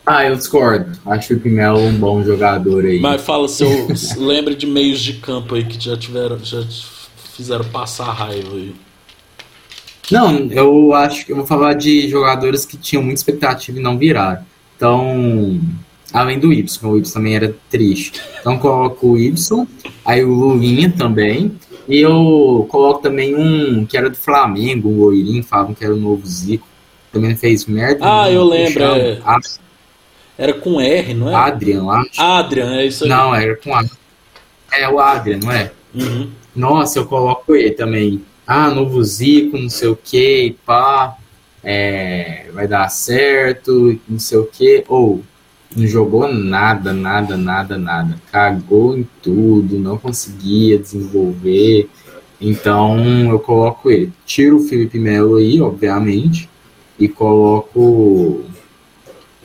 Ah, 0.06 0.24
eu 0.24 0.34
discordo. 0.34 0.98
Acho 1.04 1.36
que 1.36 1.46
o 1.46 1.52
Melo 1.52 1.80
um 1.80 1.92
bom 1.92 2.24
jogador 2.24 2.86
aí. 2.86 2.98
Mas 3.00 3.20
fala 3.20 3.46
se 3.46 3.62
eu 3.62 3.88
lembra 4.16 4.54
de 4.54 4.66
meios 4.66 5.00
de 5.00 5.12
campo 5.14 5.56
aí 5.56 5.64
que 5.64 5.78
já 5.78 5.94
tiveram. 5.94 6.38
Já 6.42 6.62
fizeram 7.36 7.64
passar 7.66 8.12
raiva 8.12 8.54
aí? 8.54 8.74
Não, 10.10 10.48
eu 10.50 10.92
acho 10.92 11.24
que 11.24 11.32
eu 11.32 11.36
vou 11.36 11.46
falar 11.46 11.74
de 11.74 12.08
jogadores 12.08 12.64
que 12.64 12.76
tinham 12.76 13.02
muita 13.02 13.20
expectativa 13.20 13.78
e 13.78 13.82
não 13.82 13.96
viraram. 13.96 14.44
Então, 14.76 15.60
além 16.12 16.38
do 16.38 16.52
Y, 16.52 16.66
o 16.82 16.98
Y 16.98 17.12
também 17.12 17.36
era 17.36 17.54
triste. 17.70 18.20
Então 18.40 18.58
coloco 18.58 19.12
o 19.12 19.18
Y, 19.18 19.66
aí 20.04 20.24
o 20.24 20.32
Lulinha 20.32 20.90
também. 20.90 21.52
E 21.88 21.98
eu 21.98 22.66
coloco 22.70 23.02
também 23.02 23.34
um 23.34 23.84
que 23.84 23.96
era 23.96 24.10
do 24.10 24.16
Flamengo, 24.16 24.88
o 24.88 25.00
Oirim, 25.06 25.42
falavam 25.42 25.74
que 25.74 25.84
era 25.84 25.94
o 25.94 25.98
novo 25.98 26.26
Zico. 26.26 26.66
Também 27.12 27.34
fez 27.36 27.66
merda. 27.66 28.00
Ah, 28.02 28.30
eu 28.30 28.44
lembro. 28.44 28.82
É... 28.82 29.18
Era 30.38 30.54
com 30.54 30.80
R, 30.80 31.14
não 31.14 31.28
é? 31.28 31.34
Adrian, 31.34 31.90
acho. 31.90 32.20
Adrian, 32.20 32.76
é 32.76 32.86
isso 32.86 33.04
aí. 33.04 33.10
Não, 33.10 33.34
era 33.34 33.56
com 33.56 33.74
A. 33.74 33.84
É 34.72 34.88
o 34.88 34.98
Adrian, 34.98 35.38
não 35.42 35.52
é? 35.52 35.72
Uhum. 35.94 36.30
Nossa, 36.54 36.98
eu 36.98 37.06
coloco 37.06 37.54
ele 37.54 37.70
também. 37.70 38.22
Ah, 38.46 38.70
novo 38.70 39.02
Zico, 39.04 39.56
não 39.56 39.68
sei 39.68 39.88
o 39.88 39.96
que, 39.96 40.56
pá. 40.66 41.16
É, 41.62 42.46
vai 42.52 42.66
dar 42.66 42.88
certo, 42.88 43.98
não 44.08 44.18
sei 44.18 44.38
o 44.38 44.46
que. 44.46 44.84
Ou 44.88 45.22
não 45.76 45.86
jogou 45.86 46.32
nada, 46.32 46.92
nada, 46.92 47.36
nada, 47.36 47.78
nada. 47.78 48.20
Cagou 48.32 48.98
em 48.98 49.06
tudo, 49.22 49.78
não 49.78 49.96
conseguia 49.96 50.78
desenvolver. 50.78 51.88
Então 52.40 52.98
eu 53.30 53.38
coloco 53.38 53.90
ele. 53.90 54.12
Tiro 54.26 54.56
o 54.56 54.64
Felipe 54.64 54.98
Melo 54.98 55.36
aí, 55.36 55.60
obviamente, 55.60 56.48
e 56.98 57.06
coloco 57.06 58.42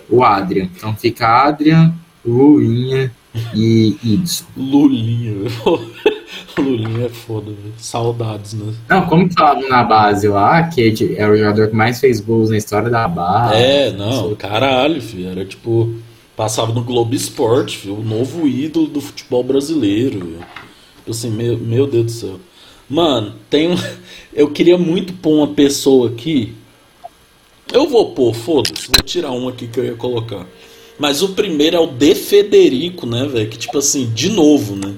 o 0.09 0.23
Adrian. 0.23 0.69
Então 0.75 0.95
fica 0.95 1.27
Adrian, 1.27 1.93
Luinha 2.25 3.11
e 3.53 3.97
Idson. 4.03 4.45
Lulinha. 4.55 5.33
Lulinha 6.57 7.05
é 7.07 7.09
foda, 7.09 7.47
velho. 7.51 7.73
Saudades, 7.77 8.53
né? 8.53 8.73
Não, 8.89 9.05
como 9.07 9.27
que 9.27 9.35
falavam 9.35 9.69
na 9.69 9.83
base 9.83 10.27
lá, 10.27 10.63
que 10.63 11.15
é 11.17 11.27
o 11.27 11.35
jogador 11.35 11.69
que 11.69 11.75
mais 11.75 11.99
fez 11.99 12.19
gols 12.19 12.49
na 12.49 12.57
história 12.57 12.89
da 12.89 13.07
base. 13.07 13.55
É, 13.55 13.91
não, 13.91 14.35
caralho, 14.35 15.01
filho. 15.01 15.29
Era 15.29 15.45
tipo. 15.45 15.93
Passava 16.35 16.73
no 16.73 16.83
Globo 16.83 17.15
Esporte, 17.15 17.77
filho, 17.77 17.99
o 17.99 18.03
novo 18.03 18.45
ídolo 18.45 18.87
do 18.87 18.99
futebol 18.99 19.41
brasileiro, 19.41 20.19
velho. 20.19 20.45
Tipo 20.97 21.11
assim, 21.11 21.29
meu, 21.29 21.57
meu 21.57 21.87
Deus 21.87 22.05
do 22.05 22.11
céu. 22.11 22.39
Mano, 22.89 23.33
tem 23.49 23.71
um. 23.71 23.75
Eu 24.33 24.51
queria 24.51 24.77
muito 24.77 25.13
pôr 25.13 25.37
uma 25.37 25.47
pessoa 25.47 26.09
aqui. 26.09 26.53
Eu 27.71 27.87
vou 27.87 28.11
pôr, 28.11 28.33
foda-se, 28.33 28.87
vou 28.87 29.01
tirar 29.03 29.31
um 29.31 29.47
aqui 29.47 29.65
que 29.67 29.79
eu 29.79 29.85
ia 29.85 29.95
colocar. 29.95 30.45
Mas 30.99 31.21
o 31.21 31.29
primeiro 31.29 31.75
é 31.75 31.79
o 31.79 31.87
De 31.87 32.13
Federico, 32.13 33.05
né, 33.05 33.25
velho? 33.25 33.49
Que 33.49 33.57
tipo 33.57 33.77
assim, 33.77 34.11
de 34.13 34.29
novo, 34.29 34.75
né? 34.75 34.93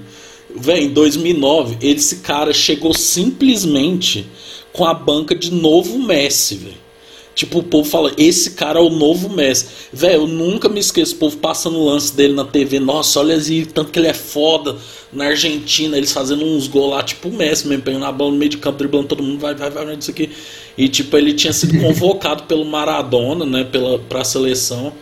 Véi, 0.54 0.84
em 0.84 0.88
2009, 0.90 1.78
esse 1.80 2.16
cara 2.16 2.52
chegou 2.52 2.94
simplesmente 2.94 4.26
com 4.72 4.84
a 4.84 4.94
banca 4.94 5.34
de 5.34 5.52
novo 5.52 5.98
Messi, 5.98 6.56
velho. 6.56 6.88
Tipo, 7.34 7.60
o 7.60 7.62
povo 7.62 7.88
fala, 7.88 8.12
esse 8.18 8.50
cara 8.52 8.80
é 8.80 8.82
o 8.82 8.90
novo 8.90 9.28
Messi. 9.28 9.66
Velho, 9.92 10.22
eu 10.22 10.26
nunca 10.26 10.68
me 10.68 10.80
esqueço 10.80 11.14
o 11.14 11.18
povo 11.18 11.36
passando 11.36 11.78
o 11.78 11.84
lance 11.84 12.12
dele 12.12 12.32
na 12.32 12.44
TV. 12.44 12.80
Nossa, 12.80 13.20
olha 13.20 13.36
assim, 13.36 13.64
tanto 13.64 13.92
que 13.92 13.98
ele 14.00 14.08
é 14.08 14.14
foda. 14.14 14.76
Na 15.12 15.26
Argentina, 15.26 15.96
eles 15.96 16.10
fazendo 16.10 16.44
uns 16.44 16.66
gols 16.66 16.90
lá, 16.90 17.02
tipo 17.02 17.28
o 17.28 17.32
Messi 17.32 17.68
mesmo, 17.68 17.84
pegando 17.84 18.04
a 18.06 18.10
bola 18.10 18.32
no 18.32 18.36
meio 18.36 18.50
de 18.50 18.58
campo, 18.58 18.78
driblando 18.78 19.06
todo 19.06 19.22
mundo, 19.22 19.38
vai, 19.38 19.54
vai, 19.54 19.70
vai, 19.70 19.94
isso 19.94 20.10
aqui. 20.10 20.30
E, 20.76 20.88
tipo, 20.88 21.16
ele 21.16 21.32
tinha 21.32 21.52
sido 21.52 21.78
convocado 21.80 22.42
pelo 22.42 22.64
Maradona, 22.64 23.46
né, 23.46 23.62
pela, 23.62 24.00
pra 24.00 24.24
seleção. 24.24 24.92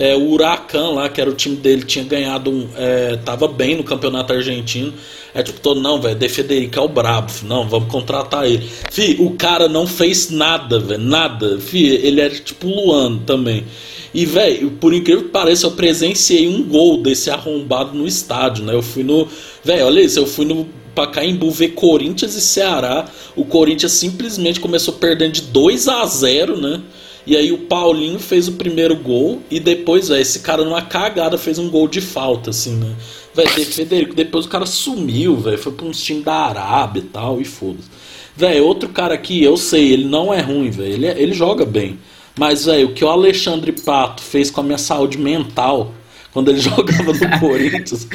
É, 0.00 0.16
o 0.16 0.30
Huracan 0.30 0.92
lá, 0.92 1.10
que 1.10 1.20
era 1.20 1.28
o 1.28 1.34
time 1.34 1.56
dele, 1.56 1.82
tinha 1.82 2.02
ganhado 2.02 2.50
um. 2.50 2.66
É, 2.74 3.16
tava 3.16 3.46
bem 3.46 3.76
no 3.76 3.84
campeonato 3.84 4.32
argentino. 4.32 4.94
É 5.34 5.42
tipo, 5.42 5.60
todo, 5.60 5.78
não, 5.78 6.00
velho, 6.00 6.18
De 6.18 6.26
Federico 6.26 6.78
é 6.78 6.82
o 6.82 6.88
brabo, 6.88 7.30
não, 7.44 7.68
vamos 7.68 7.92
contratar 7.92 8.46
ele. 8.46 8.66
Fih, 8.90 9.18
o 9.20 9.32
cara 9.32 9.68
não 9.68 9.86
fez 9.86 10.30
nada, 10.30 10.80
velho, 10.80 11.02
nada. 11.02 11.58
Fih, 11.60 11.86
ele 11.86 12.18
era 12.18 12.34
tipo 12.34 12.66
Luan 12.66 13.18
também. 13.18 13.62
E, 14.14 14.24
velho, 14.24 14.70
por 14.70 14.94
incrível 14.94 15.24
que 15.24 15.28
pareça, 15.28 15.66
eu 15.66 15.72
presenciei 15.72 16.48
um 16.48 16.62
gol 16.62 17.02
desse 17.02 17.28
arrombado 17.28 17.96
no 17.96 18.06
estádio, 18.06 18.64
né? 18.64 18.74
Eu 18.74 18.82
fui 18.82 19.04
no. 19.04 19.28
Velho, 19.62 19.84
olha 19.84 20.00
isso, 20.00 20.18
eu 20.18 20.26
fui 20.26 20.46
no 20.46 20.66
Pacaembu 20.94 21.50
ver 21.50 21.72
Corinthians 21.74 22.34
e 22.34 22.40
Ceará. 22.40 23.06
O 23.36 23.44
Corinthians 23.44 23.92
simplesmente 23.92 24.58
começou 24.60 24.94
perdendo 24.94 25.32
de 25.32 25.42
2 25.42 25.88
a 25.88 26.06
0 26.06 26.56
né? 26.56 26.80
E 27.26 27.36
aí 27.36 27.52
o 27.52 27.58
Paulinho 27.58 28.18
fez 28.18 28.48
o 28.48 28.52
primeiro 28.52 28.96
gol 28.96 29.42
e 29.50 29.60
depois, 29.60 30.08
velho, 30.08 30.20
esse 30.20 30.40
cara 30.40 30.64
numa 30.64 30.82
cagada 30.82 31.36
fez 31.36 31.58
um 31.58 31.68
gol 31.68 31.86
de 31.86 32.00
falta, 32.00 32.50
assim, 32.50 32.76
né? 32.76 32.94
Velho, 33.34 33.48
Federico, 33.66 34.14
depois 34.14 34.46
o 34.46 34.48
cara 34.48 34.66
sumiu, 34.66 35.36
velho, 35.36 35.58
foi 35.58 35.72
pra 35.72 35.86
uns 35.86 36.02
times 36.02 36.24
da 36.24 36.34
Arábia 36.34 37.00
e 37.00 37.04
tal, 37.04 37.40
e 37.40 37.44
foda-se. 37.44 37.88
Velho, 38.36 38.64
outro 38.64 38.88
cara 38.88 39.14
aqui, 39.14 39.42
eu 39.42 39.56
sei, 39.56 39.92
ele 39.92 40.04
não 40.04 40.32
é 40.32 40.40
ruim, 40.40 40.70
velho, 40.70 40.92
ele, 40.92 41.06
é, 41.06 41.20
ele 41.20 41.32
joga 41.32 41.64
bem. 41.64 41.98
Mas, 42.38 42.64
velho, 42.64 42.88
o 42.88 42.92
que 42.94 43.04
o 43.04 43.08
Alexandre 43.08 43.72
Pato 43.72 44.22
fez 44.22 44.50
com 44.50 44.60
a 44.60 44.64
minha 44.64 44.78
saúde 44.78 45.18
mental 45.18 45.92
quando 46.32 46.48
ele 46.48 46.58
jogava 46.60 47.12
no 47.12 47.40
Corinthians. 47.40 48.08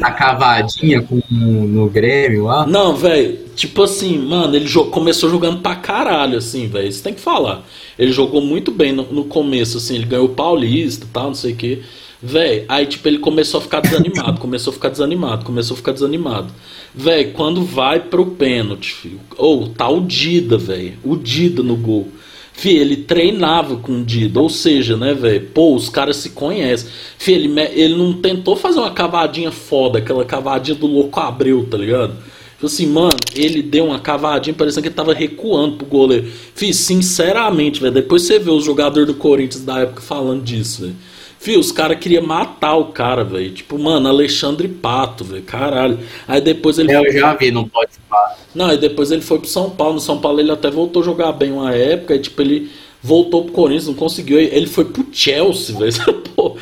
a 0.00 0.10
cavadinha 0.10 1.02
com, 1.02 1.20
no 1.30 1.88
Grêmio 1.88 2.44
lá? 2.44 2.66
Não, 2.66 2.94
velho. 2.94 3.38
Tipo 3.56 3.82
assim, 3.82 4.18
mano, 4.18 4.54
ele 4.54 4.70
começou 4.90 5.30
jogando 5.30 5.60
pra 5.60 5.76
caralho, 5.76 6.38
assim, 6.38 6.68
velho. 6.68 6.88
Isso 6.88 7.02
tem 7.02 7.14
que 7.14 7.20
falar. 7.20 7.64
Ele 7.98 8.12
jogou 8.12 8.40
muito 8.40 8.70
bem 8.70 8.92
no, 8.92 9.04
no 9.12 9.24
começo, 9.24 9.78
assim. 9.78 9.96
Ele 9.96 10.06
ganhou 10.06 10.26
o 10.26 10.34
Paulista 10.34 11.06
tal, 11.12 11.28
não 11.28 11.34
sei 11.34 11.52
o 11.52 11.56
quê. 11.56 11.80
Véi, 12.22 12.64
aí 12.68 12.86
tipo 12.86 13.08
ele 13.08 13.18
começou 13.18 13.58
a 13.58 13.62
ficar 13.62 13.80
desanimado, 13.80 14.38
começou 14.40 14.70
a 14.70 14.74
ficar 14.74 14.90
desanimado, 14.90 15.44
começou 15.44 15.74
a 15.74 15.76
ficar 15.76 15.92
desanimado. 15.92 16.52
Véi, 16.94 17.32
quando 17.32 17.64
vai 17.64 17.98
pro 17.98 18.26
pênalti, 18.26 18.92
filho, 18.92 19.20
ou 19.36 19.64
oh, 19.64 19.68
tá 19.68 19.88
o 19.88 20.00
Dida, 20.00 20.56
velho, 20.56 20.94
o 21.02 21.16
Dida 21.16 21.62
no 21.62 21.74
gol. 21.74 22.08
Fih, 22.52 22.76
ele 22.76 22.96
treinava 22.96 23.76
com 23.76 24.00
o 24.00 24.04
Dida, 24.04 24.40
ou 24.40 24.48
seja, 24.48 24.96
né, 24.96 25.14
velho? 25.14 25.48
Pô, 25.54 25.74
os 25.74 25.88
caras 25.88 26.16
se 26.16 26.30
conhecem. 26.30 26.88
Fih, 27.18 27.32
ele, 27.32 27.60
ele 27.74 27.96
não 27.96 28.12
tentou 28.12 28.54
fazer 28.54 28.78
uma 28.78 28.90
cavadinha 28.90 29.50
foda, 29.50 29.98
aquela 29.98 30.24
cavadinha 30.24 30.76
do 30.76 30.86
louco 30.86 31.18
Abreu, 31.18 31.66
tá 31.68 31.78
ligado? 31.78 32.14
Tipo 32.62 32.66
assim, 32.66 32.86
mano, 32.86 33.18
ele 33.34 33.60
deu 33.60 33.86
uma 33.86 33.98
cavadinha 33.98 34.54
parecendo 34.54 34.82
que 34.82 34.88
ele 34.88 34.94
tava 34.94 35.12
recuando 35.12 35.78
pro 35.78 35.84
goleiro. 35.84 36.28
Fih, 36.54 36.72
sinceramente, 36.72 37.80
velho, 37.80 37.92
depois 37.92 38.22
você 38.22 38.38
vê 38.38 38.52
os 38.52 38.64
jogadores 38.64 39.04
do 39.04 39.14
Corinthians 39.14 39.64
da 39.64 39.80
época 39.80 40.00
falando 40.00 40.44
disso, 40.44 40.82
velho. 40.82 40.94
Fih, 41.40 41.56
os 41.56 41.72
caras 41.72 41.98
queriam 41.98 42.24
matar 42.24 42.76
o 42.76 42.92
cara, 42.92 43.24
velho. 43.24 43.50
Tipo, 43.50 43.76
mano, 43.80 44.08
Alexandre 44.08 44.68
Pato, 44.68 45.24
velho. 45.24 45.42
Caralho. 45.42 45.98
Aí 46.28 46.40
depois 46.40 46.78
ele. 46.78 46.94
Eu 46.94 47.12
já 47.12 47.34
vi, 47.34 47.50
não 47.50 47.66
pode 47.66 47.90
falar. 48.08 48.38
Não, 48.54 48.66
aí 48.66 48.78
depois 48.78 49.10
ele 49.10 49.22
foi 49.22 49.40
pro 49.40 49.48
São 49.48 49.68
Paulo. 49.68 49.94
No 49.94 50.00
São 50.00 50.20
Paulo 50.20 50.38
ele 50.38 50.52
até 50.52 50.70
voltou 50.70 51.02
a 51.02 51.04
jogar 51.04 51.32
bem 51.32 51.50
uma 51.50 51.74
época. 51.74 52.14
E, 52.14 52.20
tipo, 52.20 52.40
ele 52.42 52.70
voltou 53.02 53.44
pro 53.44 53.52
Corinthians, 53.52 53.88
não 53.88 53.94
conseguiu. 53.94 54.38
Ele 54.38 54.66
foi 54.66 54.84
pro 54.84 55.04
Chelsea, 55.10 55.74
velho. 55.76 56.56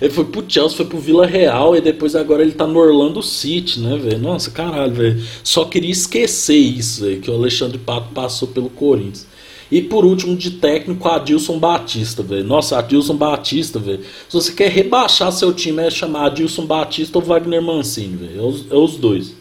ele 0.00 0.10
foi 0.10 0.24
pro 0.24 0.44
Chelsea, 0.46 0.76
foi 0.76 0.86
pro 0.86 1.00
Vila 1.00 1.26
Real. 1.26 1.74
E 1.74 1.80
depois 1.80 2.14
agora 2.14 2.42
ele 2.42 2.52
tá 2.52 2.66
no 2.66 2.78
Orlando 2.78 3.22
City, 3.22 3.80
né, 3.80 3.96
velho? 3.96 4.18
Nossa, 4.18 4.50
caralho, 4.50 4.94
velho. 4.94 5.22
Só 5.42 5.64
queria 5.64 5.90
esquecer 5.90 6.56
isso, 6.56 7.04
velho. 7.04 7.20
Que 7.20 7.30
o 7.30 7.34
Alexandre 7.34 7.78
Pato 7.78 8.12
passou 8.14 8.48
pelo 8.48 8.70
Corinthians. 8.70 9.26
E 9.70 9.82
por 9.82 10.04
último, 10.04 10.34
de 10.34 10.52
técnico, 10.52 11.06
Adilson 11.08 11.58
Batista, 11.58 12.22
velho. 12.22 12.44
Nossa, 12.44 12.78
Adilson 12.78 13.16
Batista, 13.16 13.78
velho. 13.78 14.00
Se 14.28 14.34
você 14.34 14.52
quer 14.52 14.70
rebaixar 14.70 15.30
seu 15.30 15.52
time, 15.52 15.82
é 15.82 15.90
chamar 15.90 16.26
Adilson 16.26 16.64
Batista 16.64 17.18
ou 17.18 17.24
Wagner 17.24 17.60
Mancini, 17.60 18.16
velho. 18.16 18.40
É 18.70 18.74
é 18.74 18.78
os 18.78 18.96
dois. 18.96 19.34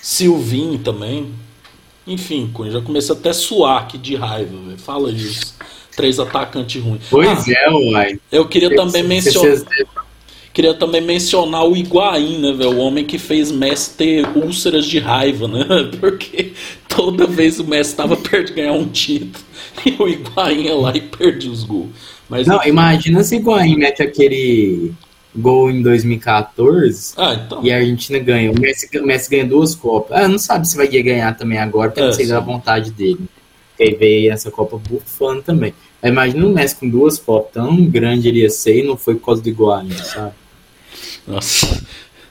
Silvinho 0.00 0.78
também. 0.78 1.26
Enfim, 2.06 2.50
Cunha, 2.52 2.70
já 2.70 2.80
comecei 2.80 3.14
até 3.14 3.30
a 3.30 3.34
suar 3.34 3.82
aqui 3.82 3.96
de 3.96 4.14
raiva, 4.14 4.56
velho. 4.56 4.78
Fala 4.78 5.10
isso. 5.10 5.54
Três 5.96 6.18
atacantes 6.18 6.82
ruins. 6.82 7.02
Pois 7.08 7.48
ah, 7.48 7.52
é, 7.52 7.70
uai. 7.70 8.20
Eu 8.30 8.46
queria 8.46 8.74
também 8.74 9.02
mencionar. 9.02 9.64
Queria 10.52 10.74
também 10.74 11.00
mencionar 11.00 11.66
o 11.66 11.76
Higuaín, 11.76 12.38
né, 12.38 12.52
velho? 12.52 12.70
O 12.70 12.78
homem 12.78 13.04
que 13.04 13.18
fez 13.18 13.50
Messi 13.50 13.96
ter 13.96 14.24
úlceras 14.36 14.86
de 14.86 15.00
raiva, 15.00 15.48
né? 15.48 15.64
Porque 15.98 16.52
toda 16.88 17.26
vez 17.26 17.58
o 17.58 17.64
Messi 17.64 17.90
estava 17.90 18.16
perto 18.16 18.48
de 18.48 18.54
ganhar 18.54 18.72
um 18.72 18.86
título 18.86 19.44
e 19.84 19.96
o 20.00 20.08
Higuaín 20.08 20.66
ia 20.66 20.76
lá 20.76 20.92
e 20.94 21.00
perde 21.00 21.48
os 21.48 21.64
gols. 21.64 21.90
Mas, 22.28 22.46
Não, 22.46 22.62
imagina 22.64 23.24
se 23.24 23.34
o 23.34 23.38
Higuaín 23.38 23.76
mete 23.76 24.02
aquele 24.02 24.92
gol 25.34 25.70
em 25.70 25.82
2014 25.82 27.14
ah, 27.16 27.34
então. 27.34 27.64
e 27.64 27.72
a 27.72 27.76
Argentina 27.76 28.18
ganha. 28.18 28.52
O 28.52 28.60
Messi, 28.60 28.88
o 28.98 29.06
Messi 29.06 29.30
ganha 29.30 29.44
duas 29.44 29.74
Copas. 29.74 30.16
Ah, 30.16 30.28
não 30.28 30.38
sabe 30.38 30.68
se 30.68 30.76
vai 30.76 30.86
ganhar 30.86 31.36
também 31.36 31.58
agora, 31.58 31.90
porque 31.90 32.00
é, 32.00 32.06
não 32.06 32.12
sei 32.12 32.26
da 32.26 32.40
vontade 32.40 32.90
dele. 32.90 33.20
Ele 33.78 33.96
veio 33.96 34.32
essa 34.32 34.50
Copa 34.50 34.78
bufando 34.78 35.42
também. 35.42 35.74
Mas 36.00 36.12
imagina 36.12 36.46
o 36.46 36.50
Messi 36.50 36.76
com 36.76 36.88
duas 36.88 37.18
Copas, 37.18 37.52
tão 37.52 37.84
grande 37.86 38.28
ele 38.28 38.40
ia 38.40 38.50
ser 38.50 38.80
e 38.80 38.86
não 38.86 38.96
foi 38.96 39.14
por 39.16 39.26
causa 39.26 39.42
do 39.42 39.48
Higuaín, 39.48 39.90
sabe? 39.90 40.32
Nossa. 41.26 41.82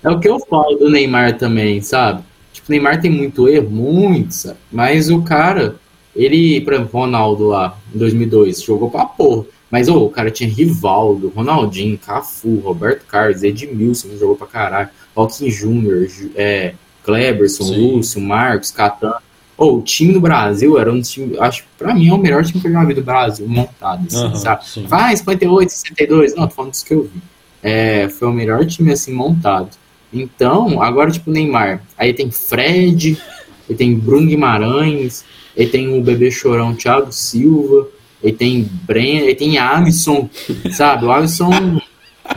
É 0.03 0.09
o 0.09 0.19
que 0.19 0.27
eu 0.27 0.39
falo 0.39 0.75
do 0.75 0.89
Neymar 0.89 1.37
também, 1.37 1.81
sabe? 1.81 2.23
Tipo, 2.51 2.69
o 2.69 2.71
Neymar 2.71 3.01
tem 3.01 3.09
muito 3.09 3.47
erro, 3.47 3.69
muito, 3.69 4.33
sabe? 4.33 4.57
Mas 4.71 5.09
o 5.09 5.21
cara, 5.21 5.75
ele, 6.15 6.61
por 6.61 6.73
exemplo, 6.73 6.99
Ronaldo 6.99 7.47
lá, 7.47 7.77
em 7.93 7.97
2002, 7.97 8.61
jogou 8.61 8.89
pra 8.89 9.05
porra. 9.05 9.45
Mas 9.73 9.87
oh, 9.87 10.05
o 10.05 10.09
cara 10.11 10.29
tinha 10.29 10.47
Rivaldo, 10.47 11.33
Ronaldinho, 11.35 11.97
Cafu, 11.97 12.57
Roberto 12.57 13.07
Carlos, 13.07 13.41
Edmilson, 13.41 14.09
que 14.09 14.19
jogou 14.19 14.35
pra 14.35 14.45
caralho, 14.45 14.89
Joaquim 15.15 15.49
Júnior, 15.49 16.07
é, 16.35 16.75
Kleberson, 17.03 17.63
Sim. 17.63 17.95
Lúcio, 17.95 18.21
Marcos, 18.21 18.69
Catan. 18.69 19.15
Oh, 19.57 19.77
o 19.77 19.81
time 19.81 20.13
do 20.13 20.21
Brasil 20.21 20.77
era 20.77 20.93
um 20.93 20.99
dos 20.99 21.09
times, 21.09 21.39
acho 21.39 21.63
pra 21.75 21.91
mim 21.95 22.07
é 22.07 22.13
o 22.13 22.19
melhor 22.19 22.45
time 22.45 22.61
que 22.61 22.67
eu 22.67 22.71
já 22.71 22.83
vi 22.83 22.93
do 22.93 23.01
Brasil, 23.01 23.47
montado, 23.47 24.05
assim, 24.05 24.23
uhum, 24.23 24.35
sabe? 24.35 24.69
Sim. 24.69 24.85
Vai, 24.85 25.17
58, 25.17 25.71
62, 25.71 26.35
não, 26.35 26.47
tô 26.47 26.53
falando 26.53 26.69
dos 26.69 26.83
que 26.83 26.93
eu 26.93 27.09
vi. 27.11 27.23
É, 27.63 28.07
foi 28.09 28.27
o 28.27 28.31
melhor 28.31 28.63
time, 28.67 28.91
assim, 28.91 29.11
montado. 29.11 29.71
Então, 30.13 30.83
agora, 30.83 31.09
tipo, 31.09 31.31
Neymar, 31.31 31.81
aí 31.97 32.13
tem 32.13 32.29
Fred, 32.29 33.19
ele 33.67 33.75
tem 33.75 33.97
Bruno 33.97 34.27
Guimarães, 34.27 35.25
ele 35.57 35.71
tem 35.71 35.99
o 35.99 36.03
bebê 36.03 36.29
chorão 36.29 36.75
Thiago 36.75 37.11
Silva, 37.11 37.87
ele 38.23 38.33
tem 38.33 38.69
Bren, 38.85 39.17
ele 39.17 39.35
tem 39.35 39.57
Alisson, 39.57 40.29
sabe? 40.71 41.05
O 41.05 41.11
Alisson, 41.11 41.51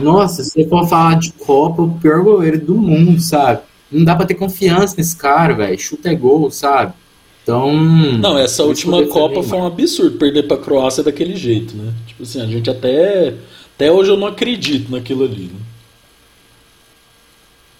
nossa, 0.01 0.43
se 0.43 0.51
você 0.51 0.67
for 0.67 0.87
falar 0.87 1.17
de 1.17 1.31
Copa, 1.33 1.81
o 1.81 1.97
pior 1.97 2.21
goleiro 2.23 2.59
do 2.59 2.75
mundo, 2.75 3.19
sabe? 3.21 3.61
Não 3.89 4.03
dá 4.03 4.15
pra 4.15 4.25
ter 4.25 4.35
confiança 4.35 4.95
nesse 4.97 5.15
cara, 5.15 5.53
velho. 5.53 5.79
Chuta 5.79 6.09
é 6.09 6.15
gol, 6.15 6.51
sabe? 6.51 6.93
Então. 7.41 7.73
Não, 7.73 8.37
essa 8.37 8.63
última 8.63 9.05
Copa 9.07 9.41
foi 9.41 9.57
um 9.57 9.65
absurdo 9.65 10.17
perder 10.17 10.43
pra 10.43 10.57
Croácia 10.57 11.01
daquele 11.01 11.37
jeito, 11.37 11.75
né? 11.77 11.93
Tipo 12.05 12.23
assim, 12.23 12.41
a 12.41 12.45
gente 12.45 12.69
até. 12.69 13.35
Até 13.75 13.91
hoje 13.91 14.09
eu 14.09 14.17
não 14.17 14.27
acredito 14.27 14.91
naquilo 14.91 15.23
ali, 15.23 15.43
né? 15.43 15.59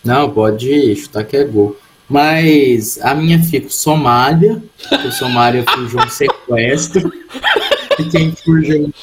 Não, 0.05 0.30
pode 0.30 0.95
chutar 0.95 1.26
que 1.26 1.36
é 1.36 1.43
gol. 1.43 1.76
Mas 2.08 2.97
a 3.01 3.14
minha 3.14 3.43
fica 3.43 3.70
Somália, 3.70 4.64
o 5.05 5.12
Somália 5.12 5.66
fugiu 5.68 5.99
um 5.99 6.10
sequestro. 6.10 7.12
E 8.00 8.06
quem 8.06 8.32
fugiu. 8.36 8.93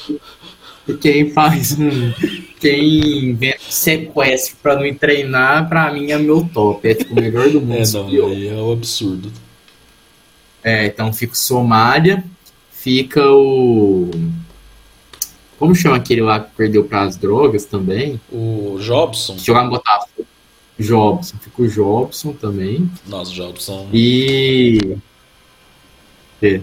E 0.87 0.93
quem 0.93 1.31
faz 1.31 1.77
um. 1.77 2.13
Quem 2.59 3.29
inventa 3.29 3.59
sequestro 3.69 4.57
pra 4.61 4.75
não 4.75 4.93
treinar, 4.93 5.67
pra 5.67 5.91
mim 5.91 6.11
é 6.11 6.17
meu 6.17 6.47
top. 6.53 6.87
É 6.87 6.93
tipo 6.93 7.13
o 7.13 7.15
melhor 7.15 7.49
do 7.49 7.59
mundo. 7.61 7.75
É, 7.75 7.91
não, 7.91 8.27
aí 8.27 8.47
é 8.47 8.53
um 8.53 8.71
absurdo. 8.71 9.31
É, 10.63 10.85
então 10.87 11.13
fica 11.13 11.35
Somália, 11.35 12.23
fica 12.71 13.21
o. 13.29 14.09
Como 15.59 15.75
chama 15.75 15.95
aquele 15.95 16.21
lá 16.21 16.39
que 16.39 16.55
perdeu 16.55 16.83
para 16.83 17.03
as 17.03 17.15
drogas 17.17 17.65
também? 17.65 18.19
O 18.31 18.77
Jobson. 18.79 19.37
Jogar 19.37 19.63
no 19.63 19.69
Botafogo. 19.71 20.27
Jobson, 20.77 21.37
fica 21.37 21.61
o 21.61 21.67
Jobson 21.67 22.33
também. 22.33 22.89
Nossa, 23.07 23.31
Jobson. 23.31 23.87
E. 23.93 24.97
É. 26.41 26.61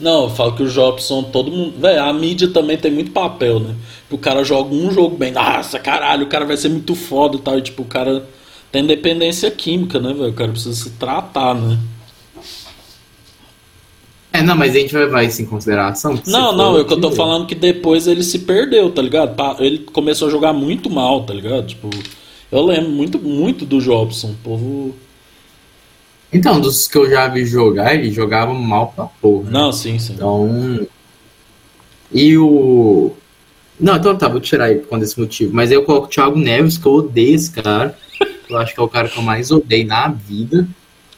Não, 0.00 0.24
eu 0.24 0.30
falo 0.30 0.54
que 0.54 0.62
o 0.62 0.68
Jobson, 0.68 1.24
todo 1.24 1.50
mundo. 1.50 1.74
Véi, 1.78 1.98
a 1.98 2.12
mídia 2.12 2.48
também 2.48 2.78
tem 2.78 2.90
muito 2.90 3.10
papel, 3.10 3.58
né? 3.58 3.74
O 4.10 4.16
cara 4.16 4.44
joga 4.44 4.72
um 4.72 4.90
jogo 4.92 5.16
bem, 5.16 5.32
nossa, 5.32 5.78
caralho, 5.78 6.24
o 6.24 6.28
cara 6.28 6.44
vai 6.44 6.56
ser 6.56 6.68
muito 6.68 6.94
foda 6.94 7.36
e 7.36 7.40
tal. 7.40 7.58
E 7.58 7.62
tipo, 7.62 7.82
o 7.82 7.86
cara 7.86 8.24
tem 8.70 8.86
dependência 8.86 9.50
química, 9.50 9.98
né, 9.98 10.12
velho? 10.12 10.30
O 10.30 10.34
cara 10.34 10.52
precisa 10.52 10.74
se 10.74 10.90
tratar, 10.90 11.54
né? 11.54 11.78
É, 14.32 14.42
não, 14.42 14.54
mas 14.54 14.76
a 14.76 14.78
gente 14.78 14.92
vai 14.92 15.04
levar 15.04 15.24
isso 15.24 15.42
em 15.42 15.46
consideração. 15.46 16.20
Não, 16.26 16.54
não, 16.54 16.76
é 16.76 16.82
o 16.82 16.84
que 16.84 16.92
eu 16.92 17.00
tô 17.00 17.10
falando 17.10 17.46
que 17.46 17.54
depois 17.54 18.06
ele 18.06 18.22
se 18.22 18.40
perdeu, 18.40 18.90
tá 18.90 19.02
ligado? 19.02 19.34
Ele 19.58 19.78
começou 19.78 20.28
a 20.28 20.30
jogar 20.30 20.52
muito 20.52 20.88
mal, 20.88 21.24
tá 21.24 21.34
ligado? 21.34 21.66
Tipo, 21.66 21.90
eu 22.52 22.64
lembro 22.64 22.90
muito, 22.90 23.18
muito 23.18 23.64
do 23.64 23.80
Jobson. 23.80 24.28
O 24.28 24.34
povo. 24.44 24.94
Então, 26.32 26.60
dos 26.60 26.86
que 26.86 26.98
eu 26.98 27.08
já 27.08 27.26
vi 27.28 27.44
jogar, 27.44 27.94
ele 27.94 28.10
jogava 28.10 28.52
mal 28.52 28.92
pra 28.94 29.06
porra. 29.06 29.44
Né? 29.44 29.50
Não, 29.50 29.72
sim, 29.72 29.98
sim. 29.98 30.14
Então. 30.14 30.86
E 32.12 32.36
o. 32.36 33.12
Não, 33.80 33.96
então 33.96 34.16
tá, 34.16 34.28
vou 34.28 34.40
tirar 34.40 34.70
ele 34.70 34.80
por 34.80 34.88
conta 34.88 35.04
desse 35.04 35.18
motivo. 35.18 35.54
Mas 35.54 35.70
eu 35.70 35.84
coloco 35.84 36.06
o 36.06 36.10
Thiago 36.10 36.38
Neves, 36.38 36.76
que 36.76 36.86
eu 36.86 36.92
odeio 36.92 37.34
esse 37.34 37.50
cara. 37.50 37.96
Eu 38.48 38.56
acho 38.58 38.74
que 38.74 38.80
é 38.80 38.82
o 38.82 38.88
cara 38.88 39.08
que 39.08 39.18
eu 39.18 39.22
mais 39.22 39.50
odeio 39.50 39.86
na 39.86 40.08
vida. 40.08 40.66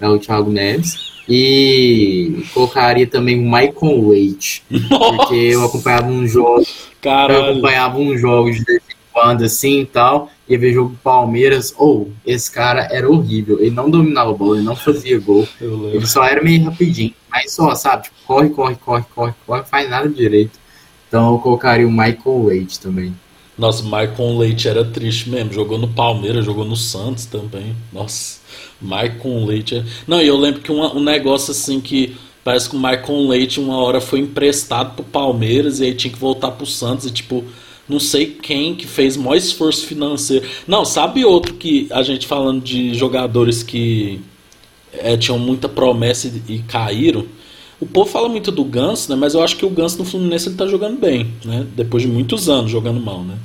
É 0.01 0.09
o 0.09 0.19
Thiago 0.19 0.51
Neves. 0.51 1.11
E 1.29 2.45
colocaria 2.53 3.07
também 3.07 3.39
o 3.39 3.43
Michael 3.43 4.09
Waite. 4.09 4.65
Porque 4.89 5.35
eu 5.35 5.65
acompanhava 5.65 6.07
um 6.07 6.27
jogo. 6.27 6.67
Caralho. 7.01 7.35
Eu 7.35 7.51
acompanhava 7.53 7.99
uns 7.99 8.21
jogos 8.21 8.57
de 8.57 8.65
vez 8.65 8.83
em 8.91 8.95
quando 9.13 9.45
assim 9.45 9.81
e 9.81 9.87
tal 9.87 10.31
ia 10.51 10.59
ver 10.59 10.73
jogo 10.73 10.99
Palmeiras, 11.03 11.73
ou 11.79 12.09
oh, 12.09 12.13
esse 12.27 12.51
cara 12.51 12.89
era 12.91 13.09
horrível, 13.09 13.61
ele 13.61 13.71
não 13.71 13.89
dominava 13.89 14.31
a 14.31 14.35
bola, 14.35 14.57
ele 14.57 14.67
não 14.67 14.75
fazia 14.77 15.19
gol, 15.19 15.47
ele 15.61 16.07
só 16.07 16.25
era 16.25 16.43
meio 16.43 16.65
rapidinho, 16.65 17.15
mas 17.31 17.53
só, 17.53 17.75
sabe, 17.75 18.05
tipo, 18.05 18.17
corre, 18.27 18.51
corre, 18.51 18.75
corre, 18.75 19.05
corre, 19.15 19.35
corre, 19.47 19.63
faz 19.65 19.89
nada 19.89 20.09
direito. 20.09 20.59
Então 21.07 21.33
eu 21.33 21.39
colocaria 21.39 21.87
o 21.87 21.91
Michael 21.91 22.45
Leite 22.45 22.79
também. 22.79 23.15
Nossa, 23.59 23.83
Michael 23.83 24.39
Leite 24.39 24.69
era 24.69 24.85
triste 24.85 25.29
mesmo, 25.29 25.53
jogou 25.53 25.77
no 25.77 25.89
Palmeiras, 25.89 26.45
jogou 26.45 26.65
no 26.65 26.77
Santos 26.77 27.27
também. 27.27 27.77
Nossa, 27.93 28.39
Michael 28.81 29.45
Leite. 29.45 29.77
É... 29.77 29.85
Não, 30.07 30.21
e 30.21 30.27
eu 30.27 30.37
lembro 30.37 30.63
que 30.63 30.73
um, 30.73 30.83
um 30.97 31.03
negócio 31.03 31.51
assim 31.51 31.81
que 31.81 32.17
parece 32.43 32.71
que 32.71 32.77
o 32.77 32.79
Michael 32.79 33.29
Leite 33.29 33.61
uma 33.61 33.77
hora 33.77 34.01
foi 34.01 34.21
emprestado 34.21 34.95
pro 34.95 35.05
Palmeiras 35.05 35.79
e 35.79 35.85
aí 35.85 35.95
tinha 35.95 36.13
que 36.13 36.19
voltar 36.19 36.53
pro 36.53 36.65
Santos 36.65 37.07
e 37.07 37.11
tipo 37.11 37.45
não 37.91 38.01
sei 38.01 38.27
quem 38.27 38.75
que 38.75 38.87
fez 38.87 39.17
maior 39.17 39.37
esforço 39.37 39.87
financeiro. 39.87 40.49
Não, 40.67 40.85
sabe 40.85 41.25
outro 41.25 41.55
que 41.55 41.89
a 41.91 42.03
gente 42.03 42.27
falando 42.27 42.63
de 42.63 42.95
jogadores 42.95 43.63
que 43.63 44.21
é, 44.93 45.17
tinham 45.17 45.39
muita 45.39 45.69
promessa 45.69 46.29
e, 46.29 46.55
e, 46.55 46.59
caíram. 46.61 47.27
O 47.81 47.87
povo 47.87 48.11
fala 48.11 48.29
muito 48.29 48.51
do 48.53 48.65
Ganso, 48.65 49.11
né? 49.11 49.17
Mas 49.17 49.35
eu 49.35 49.43
acho 49.43 49.57
que 49.57 49.65
o 49.65 49.71
Ganso 49.71 49.99
no 49.99 50.05
Fluminense 50.05 50.49
ele 50.49 50.57
tá 50.57 50.67
jogando 50.67 50.99
bem, 50.99 51.27
né? 51.45 51.67
Depois 51.75 52.03
de 52.03 52.09
muitos 52.09 52.49
anos 52.49 52.71
jogando 52.71 53.01
mal, 53.01 53.23
né? 53.23 53.37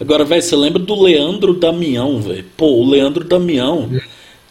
Agora, 0.00 0.24
velho, 0.24 0.42
você 0.42 0.56
lembra 0.56 0.80
do 0.80 1.00
Leandro 1.00 1.54
Damião, 1.54 2.20
velho? 2.20 2.44
Pô, 2.56 2.66
o 2.66 2.88
Leandro 2.88 3.24
Damião, 3.24 3.88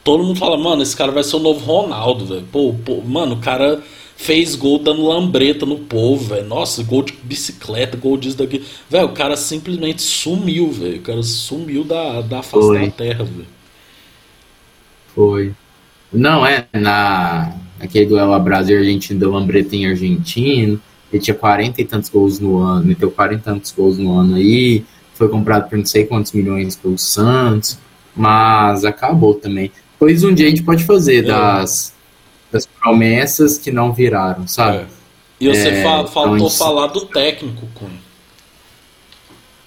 todo 0.04 0.24
mundo 0.24 0.40
fala, 0.40 0.58
mano, 0.58 0.82
esse 0.82 0.96
cara 0.96 1.12
vai 1.12 1.24
ser 1.24 1.36
o 1.36 1.40
novo 1.40 1.60
Ronaldo, 1.66 2.26
velho. 2.26 2.46
Pô, 2.52 2.74
pô, 2.86 3.02
mano, 3.02 3.36
o 3.36 3.40
cara 3.40 3.82
fez 4.24 4.56
gol 4.56 4.80
dando 4.80 5.06
lambreta 5.06 5.66
no 5.66 5.78
povo, 5.78 6.30
velho. 6.30 6.48
Nossa, 6.48 6.82
gol 6.82 7.04
de 7.04 7.14
bicicleta, 7.24 7.98
gol 7.98 8.18
disso 8.18 8.38
daqui. 8.38 8.64
Velho, 8.90 9.08
o 9.08 9.12
cara 9.12 9.36
simplesmente 9.36 10.02
sumiu, 10.02 10.72
velho. 10.72 10.98
O 10.98 11.02
cara 11.02 11.22
sumiu 11.22 11.84
da, 11.84 12.22
da 12.22 12.42
face 12.42 12.66
Foi. 12.66 12.86
da 12.86 12.92
terra, 12.92 13.24
velho. 13.26 13.48
Foi. 15.14 15.52
Não, 16.12 16.46
é, 16.46 16.66
na 16.74 17.54
aquele 17.80 18.06
duelo 18.06 18.40
Brasil 18.40 18.78
Argentina 18.78 19.20
deu 19.20 19.32
lambreta 19.32 19.76
em 19.76 19.88
argentino. 19.88 20.80
Ele 21.12 21.22
tinha 21.22 21.36
40 21.36 21.82
e 21.82 21.86
tantos 21.86 22.10
gols 22.10 22.40
no 22.40 22.60
ano, 22.60 22.86
meteu 22.86 23.12
40 23.12 23.36
e 23.36 23.44
tantos 23.44 23.72
gols 23.72 23.98
no 23.98 24.18
ano 24.18 24.36
aí. 24.36 24.86
Foi 25.16 25.28
comprado 25.28 25.70
por 25.70 25.78
não 25.78 25.86
sei 25.86 26.06
quantos 26.06 26.32
milhões 26.32 26.78
pelo 26.78 26.98
Santos, 26.98 27.78
mas 28.16 28.86
acabou 28.86 29.34
também. 29.34 29.70
Pois 30.00 30.24
um 30.24 30.34
dia 30.34 30.48
a 30.48 30.50
gente 30.50 30.64
pode 30.64 30.86
fazer 30.86 31.26
é. 31.26 31.28
das 31.28 31.93
das 32.54 32.68
promessas 32.68 33.58
que 33.58 33.72
não 33.72 33.92
viraram, 33.92 34.48
sabe? 34.48 34.78
É. 34.78 34.86
E 35.42 35.48
você 35.50 35.70
é, 35.70 35.84
fa 35.84 36.06
faltou 36.08 36.36
então, 36.36 36.50
falar 36.52 36.88
do 36.88 37.06
técnico, 37.08 37.68
Cunha. 37.74 38.00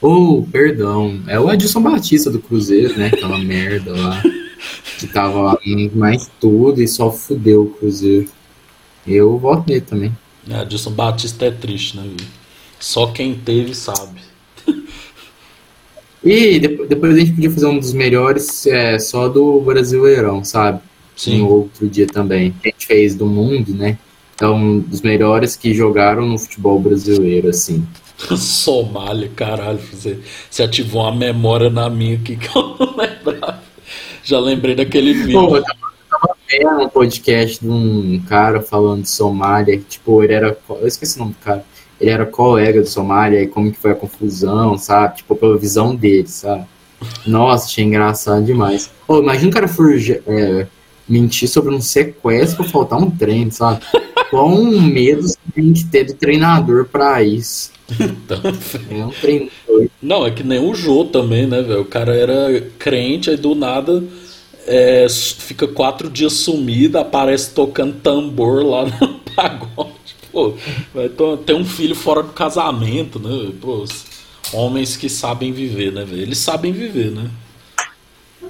Oh, 0.01 0.47
perdão. 0.51 1.21
É 1.27 1.39
o 1.39 1.49
Adilson 1.49 1.83
Batista 1.83 2.31
do 2.31 2.39
Cruzeiro, 2.39 2.97
né? 2.97 3.09
Aquela 3.09 3.39
merda 3.43 3.93
lá. 3.93 4.23
Que 4.99 5.07
tava 5.09 5.41
lá 5.43 5.59
mais 5.93 6.31
tudo 6.41 6.81
e 6.81 6.89
só 6.89 7.11
fudeu 7.11 7.63
o 7.63 7.71
Cruzeiro. 7.71 8.29
Eu 9.07 9.37
voto 9.37 9.69
nele 9.69 9.81
também. 9.81 10.17
É, 10.49 10.55
Adilson 10.55 10.93
Batista 10.93 11.47
é 11.47 11.51
triste, 11.51 11.97
né? 11.97 12.05
Viu? 12.05 12.27
Só 12.79 13.09
quem 13.09 13.35
teve 13.35 13.75
sabe. 13.75 14.21
E 16.25 16.59
depois 16.59 17.15
a 17.15 17.21
gente 17.21 17.33
podia 17.35 17.51
fazer 17.53 17.67
um 17.67 17.79
dos 17.79 17.93
melhores 17.93 18.67
é, 18.67 18.99
só 18.99 19.29
do 19.29 19.61
Brasileirão, 19.61 20.43
sabe? 20.43 20.81
Sim. 21.17 21.39
no 21.39 21.49
outro 21.49 21.89
dia 21.89 22.07
também. 22.07 22.55
A 22.63 22.69
gente 22.69 22.87
fez 22.87 23.15
do 23.15 23.27
mundo, 23.27 23.75
né? 23.75 23.99
Um 24.43 24.81
dos 24.81 25.01
melhores 25.01 25.57
que 25.57 25.73
jogaram 25.73 26.27
no 26.27 26.39
futebol 26.39 26.79
brasileiro, 26.79 27.49
assim. 27.49 27.85
Somália, 28.37 29.31
caralho, 29.35 29.79
você, 29.79 30.19
você 30.51 30.63
ativou 30.63 31.03
uma 31.03 31.15
memória 31.15 31.71
na 31.71 31.89
minha 31.89 32.17
aqui 32.17 32.37
que 32.37 32.49
eu 32.57 32.77
não 32.79 32.97
lembrava. 32.97 33.63
Já 34.23 34.39
lembrei 34.39 34.75
daquele 34.75 35.15
vídeo. 35.15 35.49
Pô, 35.49 35.57
eu 35.57 35.63
tava 35.63 36.37
vendo 36.51 36.85
um 36.85 36.89
podcast 36.89 37.61
de 37.61 37.69
um 37.69 38.21
cara 38.29 38.61
falando 38.61 39.03
de 39.03 39.09
Somália, 39.09 39.79
tipo, 39.79 40.23
ele 40.23 40.35
era. 40.35 40.57
Eu 40.69 40.87
esqueci 40.87 41.17
o 41.17 41.21
nome 41.21 41.33
do 41.33 41.45
cara. 41.45 41.65
Ele 41.99 42.11
era 42.11 42.27
colega 42.27 42.83
de 42.83 42.91
Somália 42.91 43.43
e 43.43 43.47
como 43.47 43.73
que 43.73 43.79
foi 43.79 43.93
a 43.93 43.95
confusão, 43.95 44.77
sabe? 44.77 45.17
Tipo, 45.17 45.35
pela 45.35 45.57
visão 45.57 45.95
dele, 45.95 46.29
sabe? 46.29 46.67
Nossa, 47.27 47.67
achei 47.67 47.85
engraçado 47.85 48.45
demais. 48.45 48.91
Pô, 49.07 49.19
imagina 49.19 49.51
o 49.51 49.55
cara 49.55 49.69
for 49.69 49.95
é, 50.27 50.67
mentir 51.09 51.49
sobre 51.49 51.75
um 51.75 51.81
sequestro 51.81 52.63
pra 52.63 52.73
faltar 52.73 52.99
um 52.99 53.11
trem, 53.11 53.51
sabe? 53.51 53.81
Quão 54.31 54.65
medo 54.65 55.27
tem 55.55 55.73
que 55.73 55.85
ter 55.85 56.05
do 56.05 56.15
treinador 56.15 56.87
pra 56.87 57.23
isso. 57.23 57.71
Então, 58.01 58.41
é 58.91 59.05
um. 59.05 59.89
Não, 60.03 60.27
é 60.27 60.31
que 60.31 60.43
nem 60.43 60.59
o 60.59 60.75
Jô 60.75 61.05
também, 61.05 61.47
né, 61.47 61.63
velho? 61.63 61.83
O 61.83 61.85
cara 61.85 62.15
era 62.15 62.61
crente, 62.79 63.31
aí 63.31 63.37
do 63.37 63.55
nada 63.55 64.03
é, 64.67 65.07
fica 65.09 65.69
quatro 65.69 66.11
dias 66.11 66.33
sumido, 66.33 66.99
aparece 66.99 67.53
tocando 67.53 67.95
tambor 68.01 68.65
lá 68.65 68.85
no 68.85 69.21
pagode. 69.35 69.95
Pô, 70.33 70.55
vai 70.93 71.09
ter 71.47 71.55
um 71.55 71.65
filho 71.65 71.95
fora 71.95 72.23
do 72.23 72.33
casamento, 72.33 73.19
né? 73.19 73.53
Pô, 73.61 73.85
homens 74.53 74.97
que 74.97 75.09
sabem 75.09 75.53
viver, 75.53 75.93
né, 75.93 76.05
velho? 76.05 76.23
Eles 76.23 76.39
sabem 76.39 76.73
viver, 76.73 77.11
né? 77.11 77.31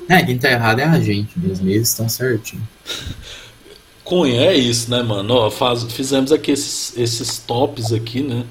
É, 0.08 0.22
quem 0.22 0.38
tá 0.38 0.50
errado 0.50 0.80
é 0.80 0.84
a 0.84 1.00
gente 1.00 1.38
mesmo, 1.38 1.68
eles 1.68 1.88
estão 1.88 2.08
certinho. 2.08 2.66
Cunha, 4.04 4.40
é 4.40 4.56
isso, 4.56 4.90
né, 4.90 5.02
mano? 5.02 5.34
Ó, 5.34 5.50
faz, 5.50 5.82
fizemos 5.84 6.30
aqui 6.30 6.52
esses, 6.52 6.96
esses 6.96 7.38
tops 7.38 7.92
aqui, 7.92 8.22
né? 8.22 8.44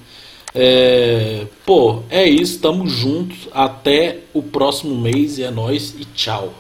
É, 0.53 1.45
pô, 1.65 2.03
é 2.09 2.27
isso, 2.27 2.59
tamo 2.59 2.87
juntos. 2.87 3.47
Até 3.53 4.19
o 4.33 4.41
próximo 4.41 4.95
mês 4.99 5.37
e 5.37 5.43
é 5.43 5.51
nóis 5.51 5.95
e 5.97 6.05
tchau. 6.05 6.53